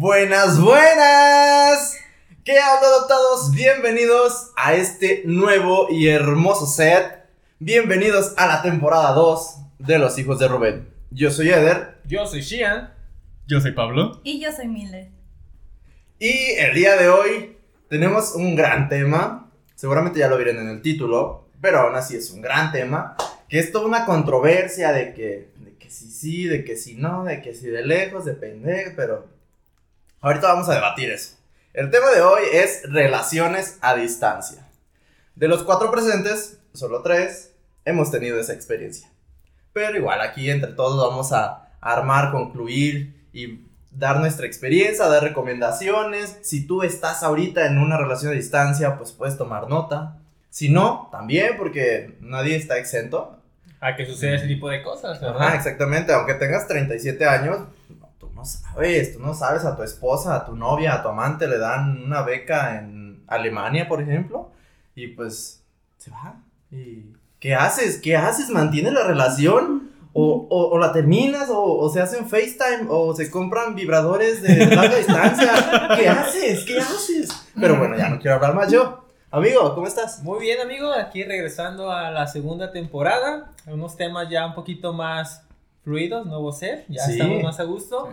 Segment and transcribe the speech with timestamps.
[0.00, 1.98] Buenas, buenas.
[2.44, 3.50] ¿Qué onda, adoptados?
[3.52, 7.24] Bienvenidos a este nuevo y hermoso set.
[7.58, 10.88] Bienvenidos a la temporada 2 de Los Hijos de Rubén.
[11.10, 12.94] Yo soy Eder Yo soy Shian.
[13.48, 14.20] Yo soy Pablo.
[14.22, 15.08] Y yo soy Miller.
[16.20, 17.56] y el día de hoy
[17.88, 19.50] tenemos un gran tema.
[19.74, 23.16] Seguramente ya lo vieron en el título, pero aún así es un gran tema.
[23.48, 27.24] Que es toda una controversia de que, de que sí, sí, de que sí, no,
[27.24, 29.37] de que sí, de lejos, de pendejo, pero
[30.20, 31.36] ahorita vamos a debatir eso.
[31.72, 34.66] El tema de hoy es relaciones a distancia.
[35.36, 37.52] De los cuatro presentes, solo tres
[37.84, 39.08] hemos tenido esa experiencia.
[39.72, 46.38] Pero igual aquí entre todos vamos a armar, concluir y dar nuestra experiencia, dar recomendaciones.
[46.42, 50.16] Si tú estás ahorita en una relación a distancia, pues puedes tomar nota.
[50.50, 53.38] Si no, también, porque nadie está exento.
[53.80, 55.40] A que suceda ese tipo de cosas, ¿verdad?
[55.40, 56.12] Ajá, exactamente.
[56.12, 57.58] Aunque tengas 37 años,
[58.38, 61.58] no, sabes, tú no sabes a tu esposa, a tu novia, a tu amante le
[61.58, 64.52] dan una beca en Alemania, por ejemplo,
[64.94, 65.64] y pues
[65.96, 66.36] se va.
[66.70, 68.00] ¿Y qué haces?
[68.00, 68.48] ¿Qué haces?
[68.50, 69.90] ¿Mantienes la relación?
[70.12, 74.66] O, o, o la terminas, o, o se hacen FaceTime, o se compran vibradores de
[74.66, 75.52] larga distancia.
[75.96, 76.64] ¿Qué haces?
[76.64, 77.30] ¿Qué haces?
[77.60, 79.04] Pero bueno, ya no quiero hablar más yo.
[79.32, 80.22] Amigo, ¿cómo estás?
[80.22, 80.92] Muy bien, amigo.
[80.92, 83.52] Aquí regresando a la segunda temporada.
[83.66, 85.42] Unos temas ya un poquito más
[85.88, 86.84] fluidos, nuevo ser.
[86.88, 87.12] Ya Sí.
[87.12, 88.10] estamos más a gusto.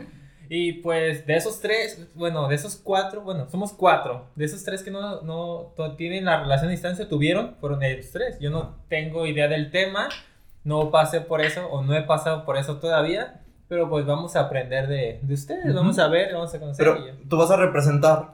[0.48, 4.28] Y pues de esos tres, bueno, de esos cuatro, bueno, somos cuatro.
[4.36, 8.38] De esos tres que no, no tienen la relación a distancia, tuvieron, fueron ellos tres.
[8.40, 10.08] Yo no tengo idea del tema,
[10.64, 13.42] no pasé por eso o no he pasado por eso todavía.
[13.68, 15.74] Pero pues vamos a aprender de, de ustedes, Ujú.
[15.76, 16.86] vamos a ver, vamos a conocer.
[16.86, 17.14] Pero ya.
[17.28, 18.32] tú vas a representar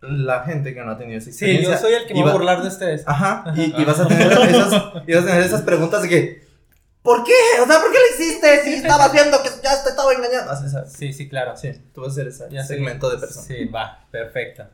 [0.00, 1.74] la gente que no ha tenido esa Sí, experiencia.
[1.74, 3.04] yo soy el que va a burlar de ustedes.
[3.06, 4.72] Ajá, y, y vas a tener esas,
[5.06, 6.43] y vas a tener esas preguntas de que,
[7.04, 7.32] ¿por qué?
[7.62, 8.64] O sea, ¿por qué lo hiciste?
[8.64, 10.50] Si estabas viendo que ya te estaba engañando.
[10.50, 10.92] Así, ¿sabes?
[10.92, 11.56] Sí, sí, claro.
[11.56, 13.46] Sí, tú vas a ser ese segmento de personas.
[13.46, 14.64] Sí, va, perfecto.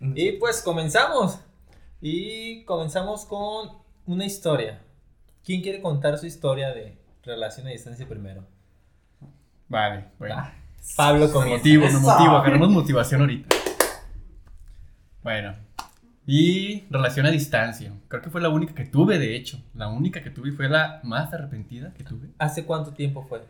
[0.00, 1.38] Y pues comenzamos.
[2.00, 4.82] Y comenzamos con una historia.
[5.44, 8.44] ¿Quién quiere contar su historia de relación a distancia primero?
[9.68, 10.34] Vale, bueno.
[10.36, 10.54] Va.
[10.96, 11.58] Pablo Con comienza.
[11.58, 13.56] motivo, no motivo, agarramos motivación ahorita.
[15.22, 15.56] Bueno.
[16.26, 17.92] Y relación a distancia.
[18.08, 19.62] Creo que fue la única que tuve, de hecho.
[19.74, 22.28] La única que tuve y fue la más arrepentida que tuve.
[22.38, 23.42] ¿Hace cuánto tiempo fue?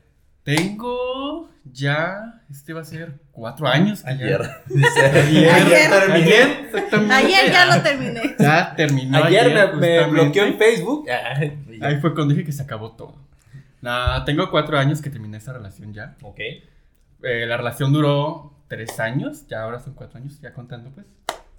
[0.42, 4.02] Tengo ya, este va a ser cuatro años.
[4.02, 4.40] que Ayer.
[4.42, 5.50] Ayer.
[5.50, 5.90] Ayer.
[5.90, 6.30] terminé.
[6.30, 7.14] Ayer, exactamente.
[7.14, 8.36] Ayer ya lo terminé.
[8.38, 9.24] Ya terminó.
[9.24, 11.06] Ayer, me, bloqueó en Facebook.
[11.80, 13.16] Ahí fue cuando dije que se acabó todo.
[13.80, 16.16] Nah, tengo cuatro años que terminé esa relación ya.
[16.22, 16.40] ok.
[17.22, 21.06] Eh, la relación duró tres años, ya ahora son cuatro años, ya contando pues.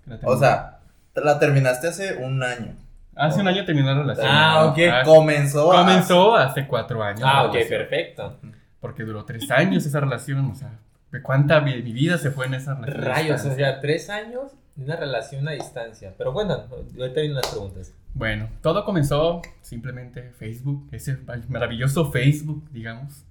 [0.04, 0.80] que la O sea,
[1.24, 2.76] la terminaste hace un año.
[3.16, 4.28] hace un año terminó la relación.
[4.30, 5.06] Ah, ok.
[5.06, 5.70] Comenzó.
[5.70, 7.22] comenzó hace cuatro años.
[7.24, 8.40] Ah, ok, relación, perfecto.
[8.80, 10.72] Porque duró tres años esa relación, o sea,
[11.12, 13.04] de cuánta vi- mi vida se fue en esa relación.
[13.06, 16.14] Rayos, o sea, tres años de una relación a distancia.
[16.18, 17.94] Pero bueno, ahorita vienen las preguntas.
[18.14, 21.18] Bueno, todo comenzó simplemente Facebook, ese
[21.50, 23.24] maravilloso Facebook, digamos,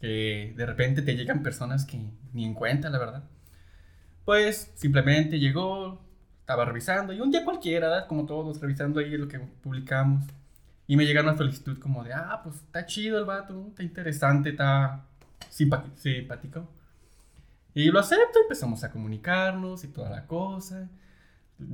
[0.00, 1.98] que de repente te llegan personas que
[2.32, 3.22] ni en cuenta, la verdad.
[4.24, 6.00] Pues simplemente llegó,
[6.48, 8.06] estaba revisando, y un día cualquiera, ¿verdad?
[8.06, 10.24] como todos, revisando ahí lo que publicamos.
[10.86, 14.48] Y me llega una solicitud como de, ah, pues está chido el vato, está interesante,
[14.48, 15.04] está
[15.50, 16.66] simpático.
[17.74, 20.88] Y lo acepto, empezamos a comunicarnos y toda la cosa.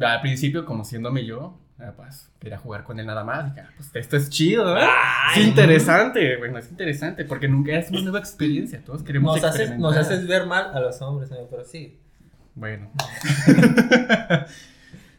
[0.01, 3.55] Al principio, conociéndome yo, ah, pues quería jugar con él nada más.
[3.55, 4.89] Dije, ah, pues esto es chido, ¿verdad?
[4.91, 8.83] Ay, es interesante, bueno, es interesante porque nunca es una nueva experiencia.
[8.85, 9.97] Todos queremos Nos haces, experimentar.
[9.99, 12.01] nos haces ver mal a los hombres, amigo, pero sí.
[12.55, 12.91] Bueno,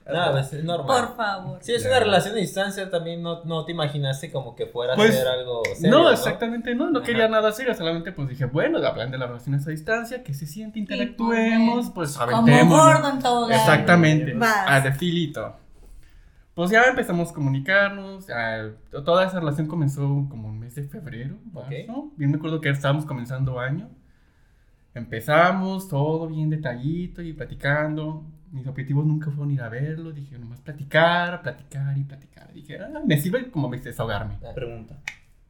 [0.07, 0.85] Nada, pues, es normal.
[1.07, 1.57] Por favor.
[1.61, 5.09] Si es una relación a distancia, también no, no te imaginaste como que fuera Pues,
[5.09, 6.11] a ser algo serio, no, ¿no?
[6.11, 7.07] exactamente, no, no Ajá.
[7.07, 10.45] quería nada serio, solamente pues dije, bueno, hablan de las relaciones a distancia, que se
[10.45, 12.79] siente, interactuemos, pues Como aventemos.
[12.79, 14.65] gordo en todo Exactamente, Vas.
[14.67, 15.55] a de filito.
[16.53, 18.27] Pues ya empezamos a comunicarnos,
[19.03, 21.65] toda esa relación comenzó como un mes de febrero, Ok.
[21.87, 22.11] ¿no?
[22.15, 23.89] Bien me acuerdo que estábamos comenzando año.
[24.95, 28.23] Empezamos todo bien detallito y platicando.
[28.51, 32.53] Mis objetivos nunca fueron ir a verlo, dije nomás platicar, platicar y platicar.
[32.53, 34.37] Dije, ah, me sirve como me desahogarme.
[34.55, 34.95] Pregunta.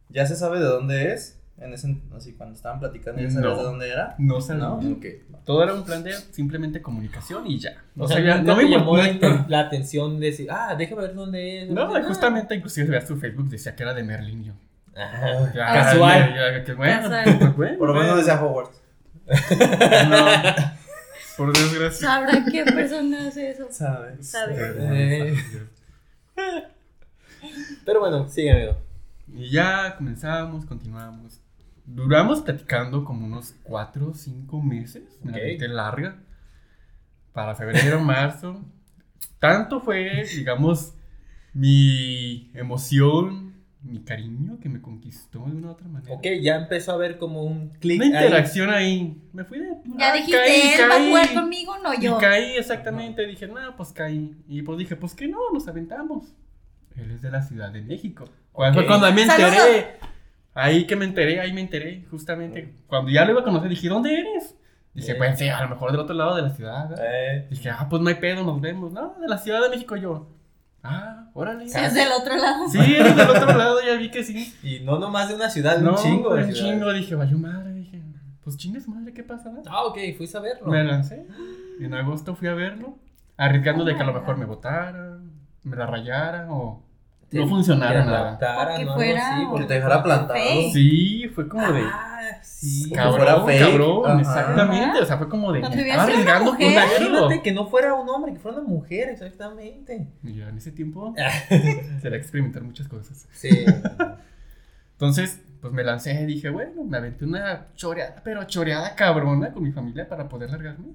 [0.09, 1.39] ¿Ya se sabe de dónde es?
[1.57, 3.57] En ese, así, cuando estaban platicando, ¿ya sabías No.
[3.57, 4.15] de dónde era?
[4.17, 4.63] No sabía.
[4.63, 4.75] No.
[4.77, 5.05] Ok.
[5.45, 7.75] Todo era un plan de simplemente comunicación y ya.
[7.97, 11.63] O sea, sabía- nunca me llamó la, la atención de decir, ah, déjame ver dónde
[11.63, 11.69] es.
[11.71, 12.01] No, Ah.
[12.05, 14.43] justamente inclusive veas su Facebook decía que era de Merlin.
[14.43, 14.53] yo,
[14.95, 16.33] ya, Casual.
[16.35, 17.23] ya, ya, qué bueno, Casual.
[17.39, 18.81] pues bueno, Por lo menos decía Hogwarts.
[19.27, 20.25] No,
[21.37, 22.07] por desgracia.
[22.07, 23.67] ¿Sabrá qué persona hace eso?
[23.71, 24.29] ¿Sabes?
[24.29, 24.55] Sabe.
[24.57, 25.35] Eh.
[27.85, 28.77] Pero bueno, sigue, amigo.
[29.33, 31.41] Y ya comenzamos, continuamos.
[31.85, 35.03] duramos platicando como unos 4 o 5 meses.
[35.23, 35.43] Me la Ok.
[35.43, 36.15] aventé larga.
[37.33, 38.63] Para febrero, marzo.
[39.39, 40.93] Tanto fue, digamos,
[41.53, 43.44] mi emoción,
[43.85, 46.15] mi cariño que me conquistó de una u otra manera.
[46.15, 47.97] Ok, ya empezó a haber como un clic.
[48.01, 49.21] Una interacción ahí.
[49.31, 49.67] Me fui de.
[49.97, 51.07] Ya ah, dijiste, caí, él va a caí.
[51.09, 52.17] jugar conmigo, no Y yo.
[52.17, 54.35] caí exactamente, dije, no, pues caí.
[54.47, 56.33] Y pues dije, pues que no, nos aventamos.
[56.97, 58.25] Él es de la Ciudad de México.
[58.51, 58.87] Cuando, Ok.
[58.87, 59.51] cuando me Saludos.
[59.53, 59.87] enteré,
[60.53, 62.73] ahí que me enteré, ahí me enteré, justamente.
[62.87, 64.55] Cuando ya lo iba a conocer, dije, ¿dónde eres?
[64.93, 65.15] Dije, Eh.
[65.15, 66.95] pues sí, a lo mejor del otro lado de la ciudad.
[66.97, 68.93] Eh, Dije, ah, pues no hay pedo, nos vemos.
[68.93, 70.29] No, de la Ciudad de México yo.
[70.87, 71.67] Ah, órale.
[71.67, 72.67] Si es del otro lado.
[72.69, 74.53] Sí, eres del otro lado, ya vi que sí.
[74.63, 76.33] y no nomás de una ciudad, No, un chingo.
[76.35, 76.93] de un chingo.
[76.93, 77.73] Dije, vaya madre.
[77.73, 78.01] Dije,
[78.43, 79.51] pues chingue su madre, ¿qué pasa?
[79.67, 80.67] Ah, ok, fuiste a verlo.
[80.67, 81.25] Me lancé.
[81.79, 82.97] En agosto fui a verlo,
[83.37, 85.17] arriesgando Oh de que a lo mejor me votara,
[85.63, 86.83] me la rayara o
[87.31, 88.37] no funcionara nada.
[88.77, 88.91] que ¿no?
[88.91, 90.39] Algo fuera- así, Que porque- te dejara plantado.
[90.71, 92.14] Sí, fue como de Ah,
[92.69, 92.91] sí.
[92.91, 94.19] Cabrón, cabrón, Ajá.
[94.21, 96.55] exactamente, o sea, fue como de estaba arriesgando.
[96.59, 100.07] Imagínate que no fuera un hombre, que fuera una mujer, exactamente.
[100.23, 101.13] Y yo en ese tiempo
[102.01, 103.27] se le experimentar muchas cosas.
[103.33, 103.65] Sí.
[104.93, 109.71] Entonces, pues me lancé, dije, bueno, me aventé una choreada, pero choreada cabrona con mi
[109.71, 110.93] familia para poder largarme.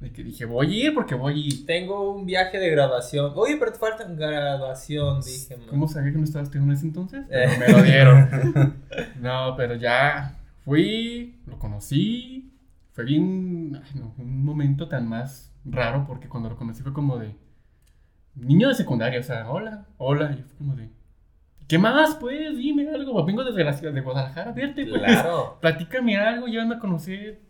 [0.00, 1.66] De que dije, voy a ir porque voy a ir.
[1.66, 3.32] Tengo un viaje de graduación.
[3.36, 5.56] Oye, pero te falta graduación, dije.
[5.56, 5.66] man.
[5.68, 7.24] ¿Cómo sabía que no estaba estudiando en ese entonces?
[7.30, 7.46] Eh.
[7.48, 8.74] Pero me lo dieron.
[9.20, 12.50] No, pero ya fui, lo conocí.
[12.92, 17.18] Fue bien, ay, no, un momento tan más raro porque cuando lo conocí fue como
[17.18, 17.36] de
[18.36, 20.32] niño de secundaria, o sea, hola, hola.
[20.32, 20.90] Y fue como de,
[21.66, 22.14] ¿qué más?
[22.16, 23.24] Pues dime algo.
[23.24, 25.00] Vengo desde la ciudad de Guadalajara, verte, pues.
[25.02, 25.58] Claro.
[25.60, 27.40] Platícame algo, llévame a conocer.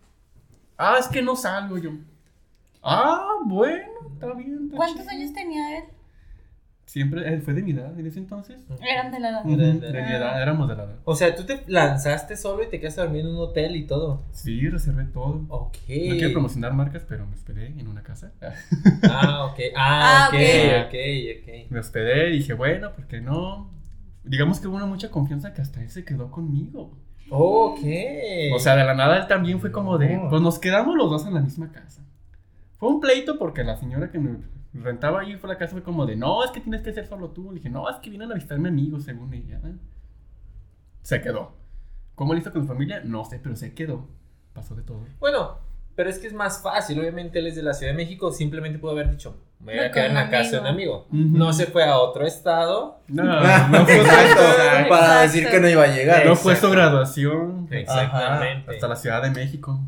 [0.76, 1.90] Ah, es que no salgo yo.
[2.82, 4.64] Ah, bueno, está bien.
[4.64, 5.10] está ¿Cuántos chido.
[5.12, 5.84] años tenía él?
[6.94, 8.56] Siempre, él fue de mi edad en ese entonces.
[8.88, 9.42] Eran de la edad.
[9.44, 10.94] De- de mi edad, éramos de la edad.
[11.04, 13.82] O sea, tú te lanzaste solo y te quedaste a dormir en un hotel y
[13.84, 14.22] todo.
[14.30, 15.44] Sí, reservé todo.
[15.48, 15.76] Ok.
[15.88, 18.30] No quiero promocionar marcas, pero me hospedé en una casa.
[19.10, 19.58] Ah, ok.
[19.76, 20.34] Ah, Ah, ok,
[20.86, 20.86] ok.
[20.86, 21.70] ok, ok.
[21.72, 23.72] Me hospedé y dije, bueno, ¿por qué no?
[24.22, 26.92] Digamos que hubo una mucha confianza que hasta él se quedó conmigo.
[27.28, 27.80] Ok.
[28.54, 30.28] O sea, de la nada él también fue como de, No.
[30.30, 32.02] pues nos quedamos los dos en la misma casa.
[32.78, 34.36] Fue un pleito porque la señora que me
[34.74, 37.30] rentaba ahí fue la casa fue como de, no, es que tienes que ser solo
[37.30, 37.52] tú.
[37.52, 39.60] dije, no, es que vienen a visitarme amigos, según ella.
[41.02, 41.52] Se quedó.
[42.14, 43.00] ¿Cómo hizo con su familia?
[43.04, 44.08] No sé, pero se quedó.
[44.52, 45.04] Pasó de todo.
[45.18, 45.58] Bueno,
[45.96, 46.98] pero es que es más fácil.
[47.00, 48.30] Obviamente él es de la Ciudad de México.
[48.32, 51.06] Simplemente pudo haber dicho, me voy a quedar en la casa de un amigo.
[51.10, 51.28] amigo.
[51.28, 51.38] Ujú.
[51.38, 53.00] No se fue a otro estado.
[53.08, 53.22] No,
[53.68, 54.88] no fue Exacto, exacto.
[54.88, 55.22] para Exacto.
[55.22, 56.24] decir que no iba a llegar.
[56.26, 57.68] No fue su graduación.
[57.70, 58.70] Exactamente.
[58.74, 59.80] Hasta la Ciudad de México.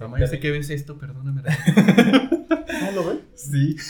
[0.00, 1.42] Mamá, yo sé que ves esto, perdóname.
[2.94, 3.20] ¿lo ven?
[3.34, 3.76] Sí.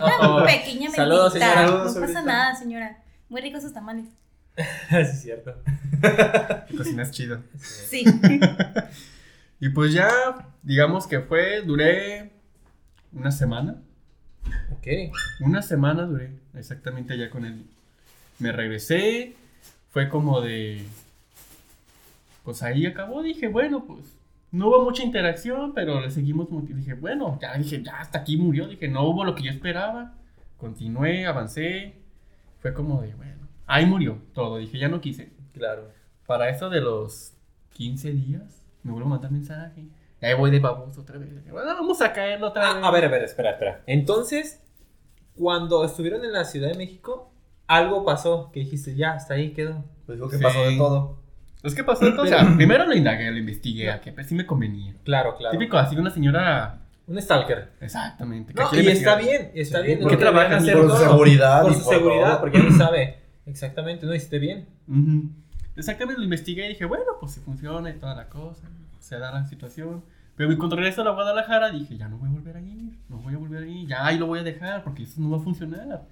[0.00, 1.66] Oh, Una pequeña Saludos, señora.
[1.66, 3.02] No pasa nada, señora.
[3.28, 4.06] Muy ricos sus tamales.
[4.56, 5.54] sí, es cierto.
[6.68, 7.40] Tu cocina es chida.
[7.60, 8.04] Sí.
[9.60, 10.10] Y pues ya,
[10.62, 12.32] digamos que fue, duré
[13.12, 13.80] una semana.
[14.72, 14.86] Ok.
[15.40, 17.64] Una semana duré exactamente allá con él.
[18.38, 19.36] Me regresé,
[19.90, 20.84] fue como de...
[22.42, 24.00] Pues ahí acabó, dije, bueno, pues
[24.54, 28.68] no hubo mucha interacción, pero le seguimos, dije, bueno, ya dije, ya hasta aquí murió,
[28.68, 30.14] dije, no hubo lo que yo esperaba.
[30.58, 31.96] Continué, avancé,
[32.60, 35.32] fue como de, bueno, ahí murió todo, dije, ya no quise.
[35.52, 35.90] Claro.
[36.26, 37.34] Para eso de los
[37.72, 39.86] 15 días, me vuelvo a mandar mensaje.
[40.22, 41.28] Y ahí voy de baboso otra vez.
[41.50, 42.82] Bueno, vamos a caerlo otra vez.
[42.84, 43.82] Ah, a ver, a ver, espera, espera.
[43.86, 44.62] Entonces,
[45.34, 47.30] cuando estuvieron en la Ciudad de México,
[47.66, 49.84] algo pasó que dijiste, ya, hasta ahí quedó.
[50.06, 50.42] Pues digo que Sí.
[50.42, 51.18] pasó de todo.
[51.64, 54.34] Es que pasó esto, o sea, primero lo indagué, lo investigué, a que pues, sí
[54.34, 54.94] me convenía.
[55.04, 55.58] Claro, claro.
[55.58, 56.80] Típico, así una señora.
[57.06, 57.70] Un stalker.
[57.80, 58.54] Exactamente.
[58.54, 59.40] que No, quiere y está investigar.
[59.42, 59.98] bien, está Sí, bien.
[60.00, 60.52] ¿por qué es lo que trabajan?
[60.58, 62.40] hacer Por su seguridad Por y su por seguridad, todo.
[62.40, 63.18] porque no sabe.
[63.46, 64.66] Exactamente, no hiciste bien.
[64.88, 65.30] Ujú.
[65.76, 68.68] Exactamente, lo investigué y dije, bueno, pues si funciona y toda la cosa,
[69.00, 70.02] se da la situación.
[70.36, 73.18] Pero cuando regreso a la Guadalajara dije, ya no voy a volver a ir, no
[73.18, 75.36] voy a volver a ir, ya ahí lo voy a dejar porque eso no va
[75.38, 76.02] a funcionar.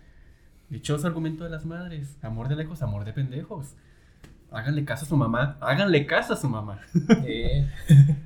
[0.68, 3.74] Dichoso argumento de las madres, amor de lejos, amor de pendejos.
[4.52, 6.80] Háganle caso a su mamá, háganle caso a su mamá.
[7.24, 7.70] Eh,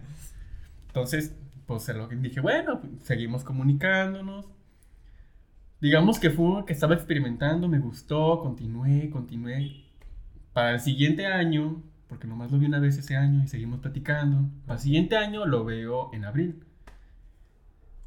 [0.89, 1.35] Entonces,
[1.67, 1.91] pues
[2.23, 4.47] dije, bueno, seguimos comunicándonos.
[5.81, 9.85] Digamos que fue que estaba experimentando, me gustó, continué, continué.
[10.53, 14.49] Para el siguiente año, porque nomás lo vi una vez ese año y seguimos platicando.
[14.65, 16.65] Para el siguiente año lo veo en abril.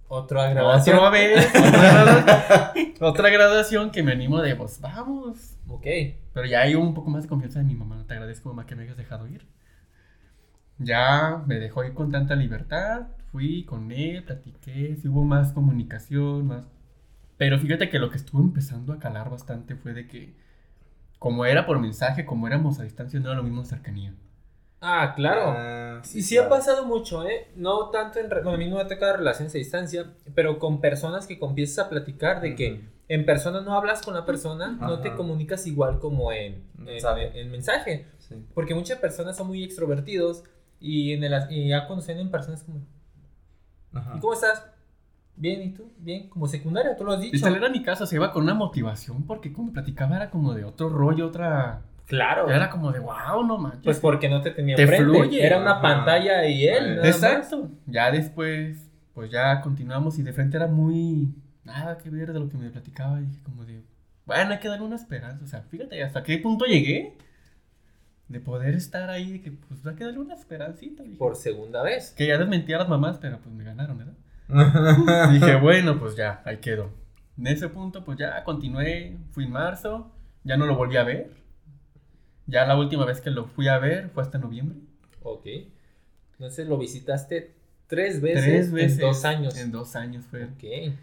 [0.08, 0.98] otra grabación.
[0.98, 5.59] Otra vez, otra graduación, otra graduación que me animo de, pues vamos.
[5.70, 5.86] Ok.
[6.34, 8.06] Pero ya hay un poco más de confianza de mi mamá.
[8.08, 9.48] Te agradezco, mamá, que me hayas dejado ir.
[10.80, 13.08] Ya me dejó ir con tanta libertad.
[13.32, 16.68] Fui con él, platiqué, sí hubo más comunicación, más.
[17.38, 20.36] Pero fíjate que lo que estuvo empezando a calar bastante fue de que,
[21.20, 24.16] como era por mensaje, como éramos a distancia, no era lo mismo cercanía.
[24.82, 25.54] Ah, claro.
[25.58, 27.48] Ah, Y sí ha pasado mucho, ¿eh?
[27.56, 28.30] No tanto en...
[28.30, 31.38] re- Bueno, a mí no me ha tocado relaciones a distancia, pero con personas que
[31.42, 35.68] empiezas a platicar de que en persona no hablas con la persona, no te comunicas
[35.68, 37.42] igual como en, en- Mensaje.
[37.42, 38.06] en mensaje.
[38.20, 38.36] Sí.
[38.54, 40.44] Porque muchas personas son muy extrovertidos
[40.80, 42.80] y, en el, y ya cuando se ven en persona es como,
[43.94, 44.14] Ajá.
[44.16, 44.66] ¿y cómo estás?
[45.36, 45.92] Bien, ¿y tú?
[45.98, 47.36] Bien, como secundaria, tú lo has dicho.
[47.36, 50.54] Y tal era mi casa, se iba con una motivación porque cuando platicaba era como
[50.54, 51.82] de otro rollo, otra...
[52.10, 52.50] Claro.
[52.50, 53.84] Era como de, wow, no manches.
[53.84, 55.06] Pues porque no te tenía Te enfrente.
[55.06, 55.46] fluye.
[55.46, 55.82] Era una Ajá.
[55.82, 56.96] pantalla y él.
[56.96, 57.16] Nada más.
[57.16, 57.70] Exacto.
[57.86, 61.30] Ya después, pues ya continuamos y de frente era muy...
[61.64, 63.20] Nada que ver de lo que me platicaba.
[63.22, 63.84] Y dije como de,
[64.26, 65.44] bueno, hay que darle una esperanza.
[65.44, 67.16] O sea, fíjate hasta qué punto llegué
[68.28, 71.04] de poder estar ahí, de que pues hay que darle una esperancita.
[71.04, 71.16] dije.
[71.18, 72.14] Por segunda vez.
[72.18, 74.14] Que ya desmentí a las mamás, pero pues me ganaron, ¿verdad?
[75.32, 76.90] Dije, bueno, pues ya, ahí quedó.
[77.38, 80.12] En ese punto, pues ya continué, fui en marzo,
[80.44, 81.30] ya no lo volví a ver.
[82.50, 84.78] Ya la última vez que lo fui a ver fue hasta noviembre.
[85.24, 85.46] Ok.
[86.34, 87.56] Entonces lo visitaste
[87.88, 89.00] tres veces, Tres veces.
[89.00, 89.58] en dos años.
[89.58, 90.46] En dos años fue.
[90.46, 90.94] Ok.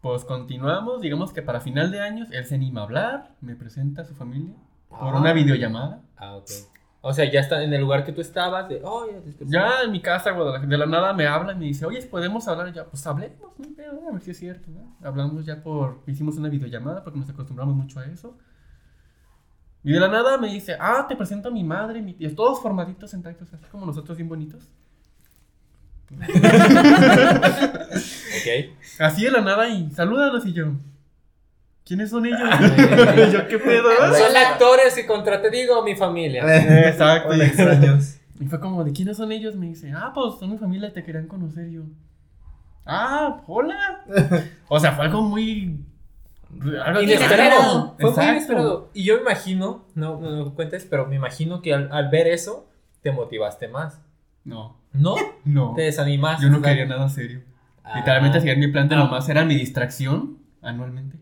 [0.00, 4.02] Pues continuamos, digamos que para final de años él se anima a hablar, me presenta
[4.02, 4.54] a su familia
[4.88, 5.18] por Ah.
[5.20, 6.02] una videollamada.
[6.16, 6.48] Ah, ok.
[7.02, 8.68] O sea, ya está en el lugar que tú estabas.
[8.68, 11.84] De, oye, este- Ya en mi casa, de la nada me habla y me dice,
[11.86, 12.72] oye, ¿podemos hablar?
[12.72, 14.70] Ya, pues hablemos, no a ver si es cierto.
[14.70, 14.96] ¿no?
[15.06, 18.36] Hablamos ya por, hicimos una videollamada porque nos acostumbramos mucho a eso.
[19.82, 22.60] Y de la nada me dice, ah, te presento a mi madre, mi tía, todos
[22.60, 24.68] formaditos, sentaditos, así como nosotros bien bonitos.
[26.12, 26.26] Ok.
[28.98, 30.72] Así de la nada y salúdalos y yo.
[31.84, 32.40] ¿Quiénes son ellos?
[32.50, 33.30] Ay.
[33.32, 33.88] yo, ¿qué pedo?
[33.90, 36.42] Son actores y contra te digo mi familia.
[36.88, 37.30] Exacto.
[37.30, 38.16] Hola, extraños.
[38.38, 39.54] Y fue como, ¿de quiénes son ellos?
[39.54, 41.82] Me dice, ah, pues son mi familia te querían conocer yo.
[42.86, 44.04] Ah, hola.
[44.68, 45.84] O sea, fue algo muy...
[46.84, 47.96] Algo Inesperado.
[47.98, 48.90] Fue muy inesperado.
[48.94, 52.26] Y yo me imagino, no no me cuentes, pero me imagino que al, al ver
[52.26, 52.68] eso
[53.02, 54.00] te motivaste más.
[54.44, 55.14] No, ¿No?
[55.44, 55.74] no.
[55.74, 56.44] Te desanimaste.
[56.44, 57.42] Yo no quería nada serio.
[57.84, 57.98] Ah.
[57.98, 58.98] Literalmente, seguir mi plan de Ah.
[58.98, 61.16] nomás era mi distracción anualmente.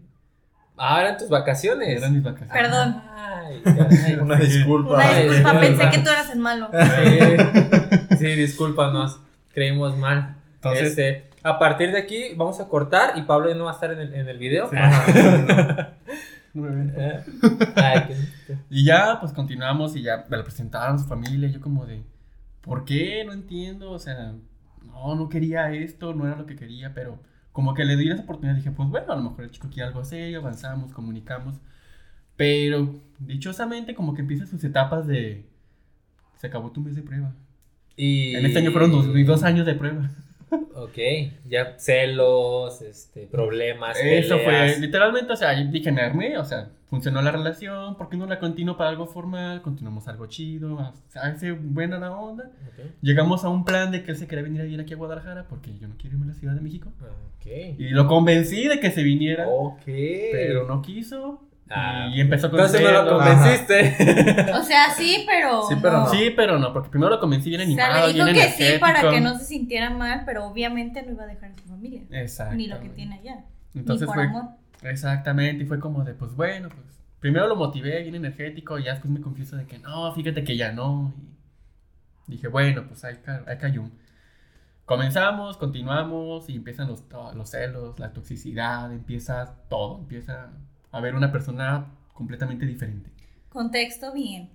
[0.76, 1.88] Ah, eran tus vacaciones.
[1.88, 2.52] Eran mis vacaciones.
[2.56, 3.02] Perdón.
[3.16, 4.14] Ay, caray.
[4.20, 4.94] Una disculpa.
[4.94, 6.70] Una disculpa, ay, pensé que tú eras el malo.
[6.73, 9.20] Sí, sí, discúlpanos.
[9.52, 10.37] Creímos mal.
[10.54, 13.92] Entonces, Este, a partir de aquí vamos a cortar y Pablo no va a estar
[13.92, 14.71] en el, en el video.
[16.54, 16.95] no me ven.
[16.97, 17.25] Eh,
[17.76, 21.49] ay, qué- Y ya, pues continuamos y ya me lo presentaron a su familia.
[21.49, 22.02] y Yo, como de,
[22.61, 23.25] ¿por qué?
[23.25, 23.90] No entiendo.
[23.92, 24.35] O sea,
[24.85, 27.18] no, no quería esto, no era lo que quería, pero
[27.52, 28.57] como que le di esa oportunidad.
[28.57, 31.57] Dije, pues bueno, a lo mejor el chico quiere algo serio, avanzamos, comunicamos.
[32.37, 35.45] Pero dichosamente, como que empiezan sus etapas de.
[36.37, 37.35] Se acabó tu mes de prueba.
[37.97, 38.37] Y...
[38.37, 40.09] En este año fueron dos, dos años de prueba.
[40.75, 40.97] Ok,
[41.49, 43.97] ya celos, este, problemas.
[44.02, 44.81] Eso fue, peleas.
[44.81, 45.93] literalmente, o sea, dije,
[46.38, 49.61] o sea, funcionó la relación, ¿por qué no la continuo para algo formal?
[49.62, 52.45] Continuamos algo chido, o sea, hace buena la onda.
[52.69, 52.85] Ok.
[53.02, 55.47] Llegamos a un plan de que él se quería venir a vivir aquí a Guadalajara
[55.49, 56.90] porque yo no quiero irme a la Ciudad de México.
[57.00, 57.47] Ok.
[57.78, 59.83] Y lo convencí de que se viniera, Ok.
[59.85, 61.43] pero no quiso.
[61.71, 64.53] Ah, y empezó con Entonces no lo convenciste.
[64.55, 65.63] O sea, sí, pero.
[65.69, 66.09] Sí, pero no.
[66.11, 68.43] Sí, pero no, porque primero lo convencí bien O sea, animado, le dijo bien que
[68.53, 69.11] sí para energético.
[69.11, 72.03] que no se sintiera mal, pero obviamente no iba a dejar a su familia.
[72.11, 72.55] Exacto.
[72.57, 73.45] Ni lo que tiene allá.
[73.75, 74.45] Entonces ni por fue, amor.
[74.83, 76.87] Exactamente, y fue como de, pues bueno, pues
[77.21, 80.57] primero lo motivé bien energético y ya después me confieso de que no, fíjate que
[80.57, 81.13] ya no.
[82.29, 83.85] Y dije, bueno, pues ahí, ca- ahí cayó.
[84.85, 90.49] Comenzamos, continuamos y empiezan los, los celos, la toxicidad, empieza todo, empieza
[90.90, 93.11] a ver una persona completamente diferente.
[93.49, 94.50] Contexto bien.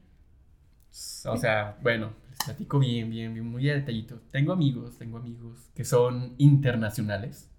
[1.26, 4.22] O sea, bueno, les platico bien, bien, bien, muy a detallito.
[4.32, 7.50] Tengo amigos, tengo amigos que son internacionales.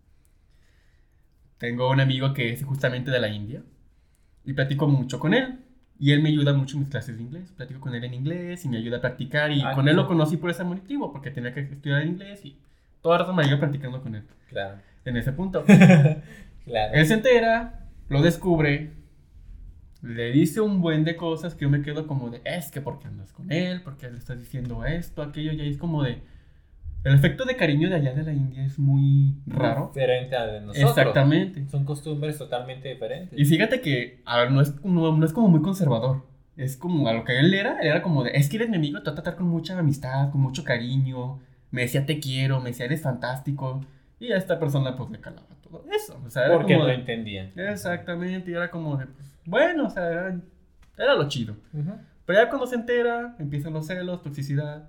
[1.58, 3.62] Tengo un amigo que es justamente de la India
[4.44, 5.60] y platico mucho con él.
[5.98, 7.52] Y él me ayuda mucho en mis clases de inglés.
[7.56, 9.50] Platico con él en inglés y me ayuda a practicar.
[9.52, 12.58] Y Ah, con él lo conocí por ese motivo, porque tenía que estudiar inglés y
[13.00, 14.78] toda la rato me iba practicando con él Claro.
[15.04, 15.64] en ese punto.
[16.64, 16.94] Claro.
[16.94, 18.92] Él se entera, lo descubre,
[20.02, 23.08] le dice un buen de cosas que yo me quedo como de, es que porque
[23.08, 26.22] andas con él, porque le estás diciendo esto, aquello, y ahí es como de,
[27.04, 29.90] el efecto de cariño de allá de la India es muy raro.
[29.94, 30.90] Diferente a de nosotros.
[30.90, 31.66] Exactamente.
[31.68, 33.38] Son costumbres totalmente diferentes.
[33.38, 36.24] Y fíjate que, a ver, no es, no, no es como muy conservador.
[36.56, 38.76] Es como a lo que él era, él era como de, es que eres mi
[38.76, 41.40] amigo, te voy a tratar con mucha amistad, con mucho cariño.
[41.70, 43.84] Me decía te quiero, me decía eres fantástico.
[44.20, 46.20] Y a esta persona pues le calaba todo eso.
[46.24, 47.52] O sea, era Porque como no de- entendían.
[47.56, 50.40] Exactamente, y era como de, pues, bueno, o sea, era,
[50.96, 51.56] era lo chido.
[52.26, 54.88] Pero ya cuando se entera, empiezan los celos, toxicidad.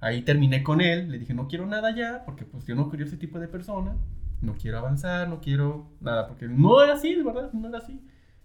[0.00, 3.04] Ahí terminé con él, le dije, no quiero nada ya, porque pues yo no quiero
[3.04, 3.94] ese tipo de persona.
[4.40, 8.00] No quiero avanzar, no quiero nada, porque no era así, de verdad, no era así.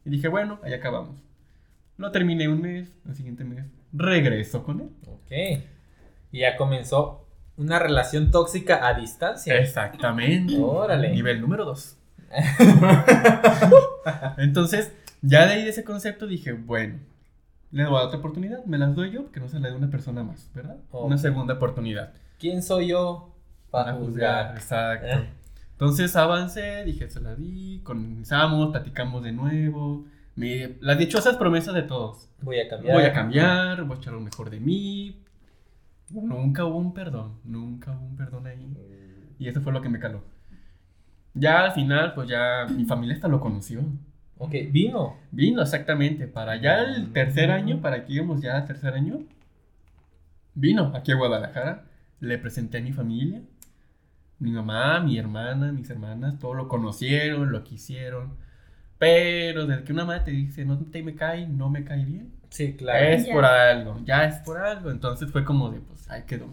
[0.05, 1.17] Y dije, bueno, ahí acabamos.
[1.97, 4.89] Lo terminé un mes, el siguiente mes regreso con él.
[5.07, 5.31] Ok.
[6.31, 7.26] Y ya comenzó
[7.58, 9.60] una relación tóxica a distancia.
[9.60, 10.56] Exactamente.
[10.58, 11.10] Órale.
[11.10, 11.98] Nivel número 2.
[14.38, 17.00] Entonces, ya de ahí de ese concepto dije, bueno,
[17.72, 20.24] le dar otra oportunidad, me las doy yo, que no se la dé una persona
[20.24, 20.78] más, ¿verdad?
[20.92, 22.14] Una segunda oportunidad.
[22.40, 23.36] ¿Quién soy yo
[23.72, 24.56] para juzgar?
[24.56, 25.08] Exacto.
[25.08, 25.30] Eh.
[25.72, 30.06] Entonces avancé, dije, se la di, comenzamos, platicamos de nuevo.
[30.36, 32.30] Me, las dichosas promesas de todos.
[32.42, 32.96] Voy a cambiar.
[32.96, 35.24] Voy a cambiar, voy a echar lo mejor de mí.
[36.12, 38.74] Nunca hubo un perdón, nunca hubo un perdón ahí.
[39.40, 40.24] Y eso fue lo que me caló.
[41.34, 43.82] Ya al final, pues ya mi familia hasta lo conoció.
[44.38, 45.16] Ok, vino.
[45.32, 49.20] Vino exactamente para ya el tercer año, para que íbamos ya al tercer año.
[50.54, 51.86] Vino aquí a Guadalajara.
[52.20, 53.42] Le presenté a mi familia.
[54.40, 58.38] Mi mamá, mi hermana, mis hermanas, todos lo conocieron, lo quisieron.
[58.98, 62.34] Pero desde que una madre te dice, no te me cae, no me cae bien,
[62.50, 63.06] Sí, claro.
[63.06, 63.34] es Ya.
[63.34, 64.90] por algo, ya es por algo.
[64.90, 66.48] Entonces fue como de, pues, ahí quedó.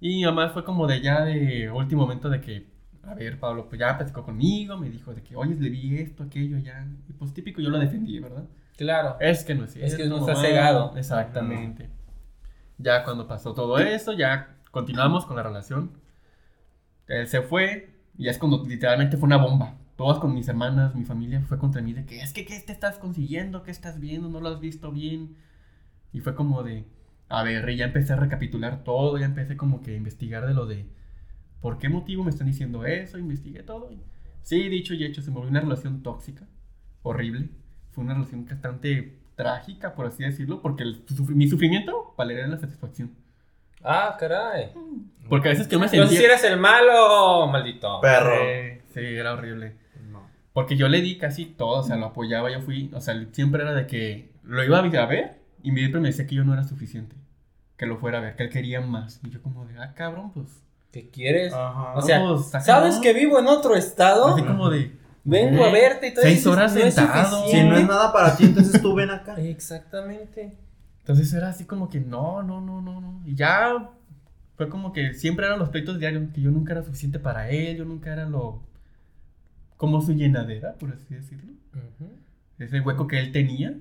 [0.00, 2.66] Y mamá fue como de ya de último momento de que,
[3.02, 6.24] a ver, Pablo, pues ya platicó conmigo, me dijo de que, oye, le vi esto,
[6.24, 6.86] aquello, ya.
[7.08, 8.44] Y pues típico, yo lo defendí, ¿verdad?
[8.76, 9.16] Claro.
[9.20, 10.96] Es que no es Es que cierto, no está cegado.
[10.96, 11.88] Exactamente.
[12.78, 15.92] Ya cuando pasó todo eso, ya continuamos con la relación.
[17.06, 19.76] Él se fue y es cuando literalmente fue una bomba.
[19.96, 22.72] Todas con mis hermanas, mi familia fue contra mí de que es que qué te
[22.72, 25.36] estás consiguiendo, qué estás viendo, no lo has visto bien.
[26.12, 26.84] Y fue como de,
[27.38, 30.54] a ver, y ya empecé a recapitular todo, ya empecé como que a investigar de
[30.54, 30.86] lo de
[31.60, 33.90] por qué motivo me están diciendo eso, investigué todo.
[33.90, 34.02] y
[34.42, 36.46] sí, dicho y hecho, se me volvió una relación tóxica,
[37.02, 37.48] horrible.
[37.92, 42.58] Fue una relación bastante trágica, por así decirlo, porque el sufri- mi sufrimiento valería la
[42.58, 43.12] satisfacción.
[43.82, 44.70] Ah, caray.
[45.28, 46.18] Porque a veces que me Entonces sentía...
[46.20, 48.00] si eres el malo, maldito.
[48.00, 48.34] Perro.
[48.42, 49.76] Sí, sí, era horrible.
[50.10, 50.22] No.
[50.52, 53.62] Porque yo le di casi todo, o sea, lo apoyaba, yo fui, o sea, siempre
[53.62, 56.52] era de que lo iba a ver y mi siempre me decía que yo no
[56.52, 57.16] era suficiente,
[57.76, 59.20] que lo fuera a ver, que él quería más.
[59.22, 60.46] Y yo como de, ah, cabrón, pues...
[60.92, 61.52] ¿Qué quieres?
[61.52, 61.94] Ajá.
[61.96, 64.28] O sea, pues, ¿sabes que vivo en otro estado?
[64.28, 64.96] Así como de...
[65.24, 66.22] Vengo a "Eh, verte y todo.
[66.22, 67.38] Seis horas "No es sentado".
[67.38, 67.66] suficiente".
[67.66, 69.34] Si no es nada para ti, entonces tú ven acá.
[69.40, 70.56] Exactamente.
[71.00, 73.22] Entonces era así como que no, no, no, no, no.
[73.26, 73.90] Y ya
[74.56, 77.76] fue como que siempre eran los pleitos diarios, que yo nunca era suficiente para él,
[77.76, 78.62] yo nunca era lo...
[79.76, 81.52] como su llenadera, por así decirlo.
[82.58, 83.74] Ese hueco que él tenía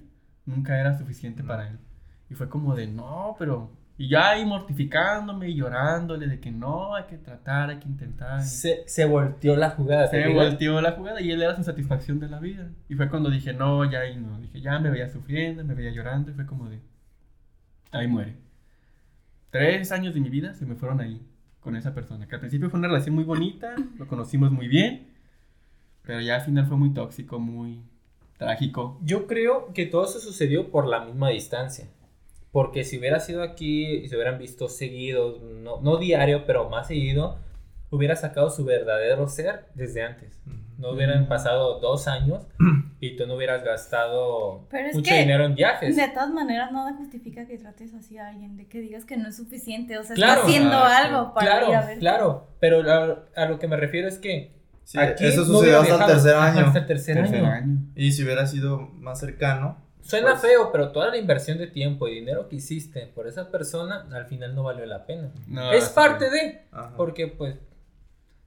[0.48, 1.78] nunca era suficiente para él.
[2.30, 3.70] Y fue como de, no, pero...
[3.98, 8.42] Y ya ahí mortificándome y llorándole de que no, hay que tratar, hay que intentar.
[8.42, 10.10] Se, se volteó la jugada.
[10.10, 12.72] ¿te Se volteó la jugada y él era su satisfacción de la vida.
[12.90, 14.40] Y fue cuando dije, no, ya ahí no.
[14.40, 16.80] Dije, ya me veía sufriendo, me veía llorando y fue como de,
[17.92, 18.36] ahí muere.
[19.52, 21.22] Tres años de mi vida se me fueron ahí
[21.60, 22.28] con esa persona.
[22.28, 25.08] Que al principio fue una relación muy bonita, lo conocimos muy bien,
[26.02, 27.84] pero ya al final fue muy tóxico, muy
[28.38, 29.00] trágico.
[29.04, 31.88] Yo creo que todo eso sucedió por la misma distancia.
[32.54, 36.88] Porque si hubiera sido aquí y se hubieran visto seguidos, no, no diario, pero más
[36.88, 37.38] seguido,
[37.90, 40.40] hubiera sacado su verdadero ser desde antes.
[40.78, 42.48] No hubieran pasado dos años
[43.02, 45.96] y tú no hubieras gastado mucho que dinero en viajes.
[45.96, 49.30] De todas maneras, nada justifica que trates así a alguien, de que digas que no
[49.30, 49.98] es suficiente.
[49.98, 50.34] O sea, Claro.
[50.34, 51.08] está haciendo Exacto.
[51.16, 52.00] algo para Claro, ir a ver.
[52.00, 52.48] claro.
[52.60, 55.96] Pero a, a lo que me refiero es que Sí, aquí eso no sucedió hubiera
[55.96, 56.66] hasta el tercer año.
[56.68, 57.52] Hasta el tercer, Tercer año.
[57.52, 57.78] año.
[57.96, 59.78] Y si hubiera sido más cercano.
[60.04, 63.50] Suena Pues- feo, pero toda la inversión de tiempo y dinero que hiciste por esa
[63.50, 65.32] persona al final no valió la pena.
[65.48, 66.94] No, es parte de, Ajá.
[66.98, 67.56] porque pues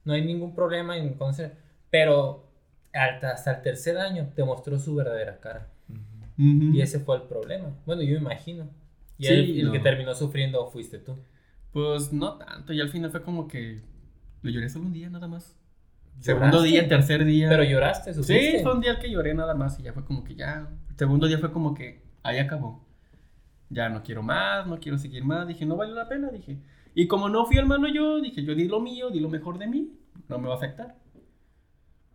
[0.05, 1.55] no hay ningún problema en conocer,
[1.89, 2.47] pero
[2.93, 5.67] hasta, hasta el tercer año te mostró su verdadera cara.
[5.89, 5.99] Ujú.
[6.37, 6.75] Ujú.
[6.75, 7.69] Y ese fue el problema.
[7.85, 8.69] Bueno, yo imagino.
[9.17, 9.71] Y Sí, el, el no.
[9.71, 11.17] que terminó sufriendo fuiste tú.
[11.73, 13.81] Pues no tanto, y al final fue como que
[14.43, 15.55] lo lloré solo un día nada más.
[16.19, 16.23] ¿Lloraste?
[16.33, 17.49] Segundo día, tercer día.
[17.49, 18.57] Pero lloraste, sufriste.
[18.59, 20.67] Sí, fue un día que lloré nada más y ya fue como que ya.
[20.97, 22.83] Segundo día fue como que ahí acabó.
[23.69, 25.47] Ya no quiero más, no quiero seguir más.
[25.47, 26.57] Dije, no vale la pena, dije.
[26.95, 29.67] Y como no fui hermano yo, dije, yo di lo mío, di lo mejor de
[29.67, 29.93] mí,
[30.27, 30.95] no me va a afectar.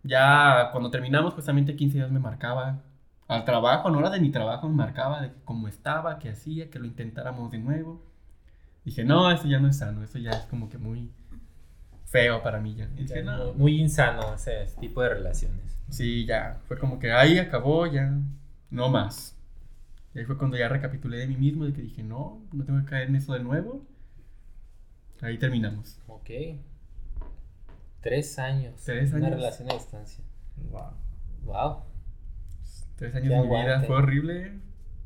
[0.02, 2.82] Ya cuando terminamos, justamente 15 días me marcaba
[3.28, 6.80] al trabajo, la hora de mi trabajo me marcaba de cómo estaba, qué hacía, que
[6.80, 8.04] lo intentáramos de nuevo.
[8.84, 11.12] Dije, no, eso ya no es sano, eso ya es como que muy
[12.06, 12.86] feo para mí ya.
[12.86, 15.78] Ya dije, es no, muy insano ese tipo de relaciones.
[15.88, 16.60] Sí, ya.
[16.66, 18.12] Fue como que ahí acabó, ya.
[18.72, 19.36] No más.
[20.14, 22.80] Y ahí fue cuando ya recapitulé de mí mismo, de que dije, no, no tengo
[22.80, 23.86] que caer en eso de nuevo.
[25.20, 26.00] Ahí terminamos.
[26.08, 26.30] Ok.
[28.00, 28.74] Tres años.
[28.84, 29.38] Tres Una años.
[29.38, 30.24] relación a distancia.
[30.70, 30.90] Wow.
[31.44, 31.82] Wow.
[32.96, 34.52] Tres años Qué de mi vida, fue horrible.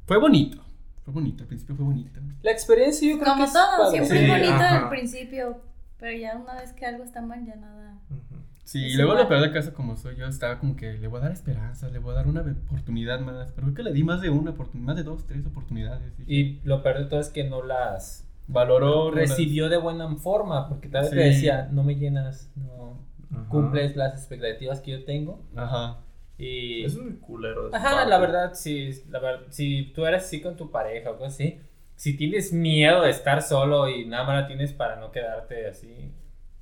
[0.06, 0.62] Fue bonito.
[1.04, 2.20] Fue bonito, al principio fue bonito.
[2.42, 4.78] La experiencia yo creo Como que todo, siempre Sí, es bonito ajá.
[4.84, 5.60] al principio,
[5.98, 7.98] pero ya una vez que algo está mal, ya nada.
[8.10, 8.40] Ujú.
[8.66, 9.22] Sí, Es y luego igual.
[9.24, 11.88] lo peor del caso, como soy yo, estaba como que le voy a dar esperanza,
[11.88, 13.52] le voy a dar una oportunidad más.
[13.52, 16.12] Pero creo que le di más de una oportunidad, más de dos, tres oportunidades.
[16.26, 19.12] Y lo peor de todo es que no las valoró.
[19.12, 21.16] recibió de buena forma, porque tal vez Sí.
[21.16, 22.98] te decía, no me llenas, no
[23.32, 23.48] Ajá.
[23.48, 25.44] cumples las expectativas que yo tengo.
[25.54, 25.98] Ajá.
[26.36, 26.84] Y...
[26.84, 27.70] Es muy culero.
[27.70, 28.10] de Ajá, parte.
[28.10, 31.60] la verdad, sí, la verdad, si tú eres así con tu pareja o algo así,
[31.94, 36.12] si tienes miedo de estar solo y nada más la tienes para no quedarte así,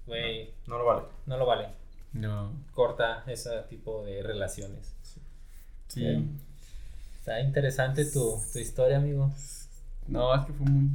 [0.06, 1.02] güey, No lo vale.
[1.26, 1.68] no lo vale.
[2.14, 2.52] No.
[2.72, 4.92] Corta ese tipo de relaciones.
[5.02, 5.20] Sí.
[5.88, 6.24] Sí.
[7.18, 9.30] Está interesante tu, tu historia, amigo.
[10.08, 10.90] No, es que fue muy.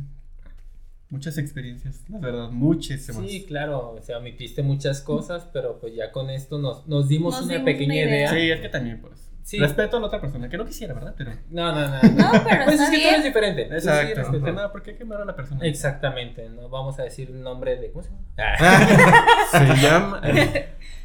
[1.12, 3.28] Muchas experiencias, la verdad, muchísimas.
[3.28, 7.34] Sí, claro, o sea, omitiste muchas cosas, pero pues ya con esto nos, nos dimos
[7.34, 8.18] Nos una dimos pequeña una idea.
[8.18, 8.30] idea.
[8.32, 9.14] Sí, es que también, pues.
[9.50, 9.58] Sí.
[9.58, 11.16] Respeto a la otra persona, que no quisiera, ¿verdad?
[11.18, 11.32] Pero.
[11.50, 11.96] No, no, no.
[12.04, 13.14] No, pero Pues está es que tú bien.
[13.16, 13.66] eres diferente.
[13.68, 14.06] Sí Exacto.
[14.08, 14.28] respetas.
[14.30, 15.66] Porque nada, ¿por qué quemar a la persona?
[15.66, 17.92] Exactamente, no vamos a decir el nombre de.
[17.92, 18.24] ¿Cómo se llama?
[18.38, 19.48] Ah.
[19.52, 20.22] Se llama.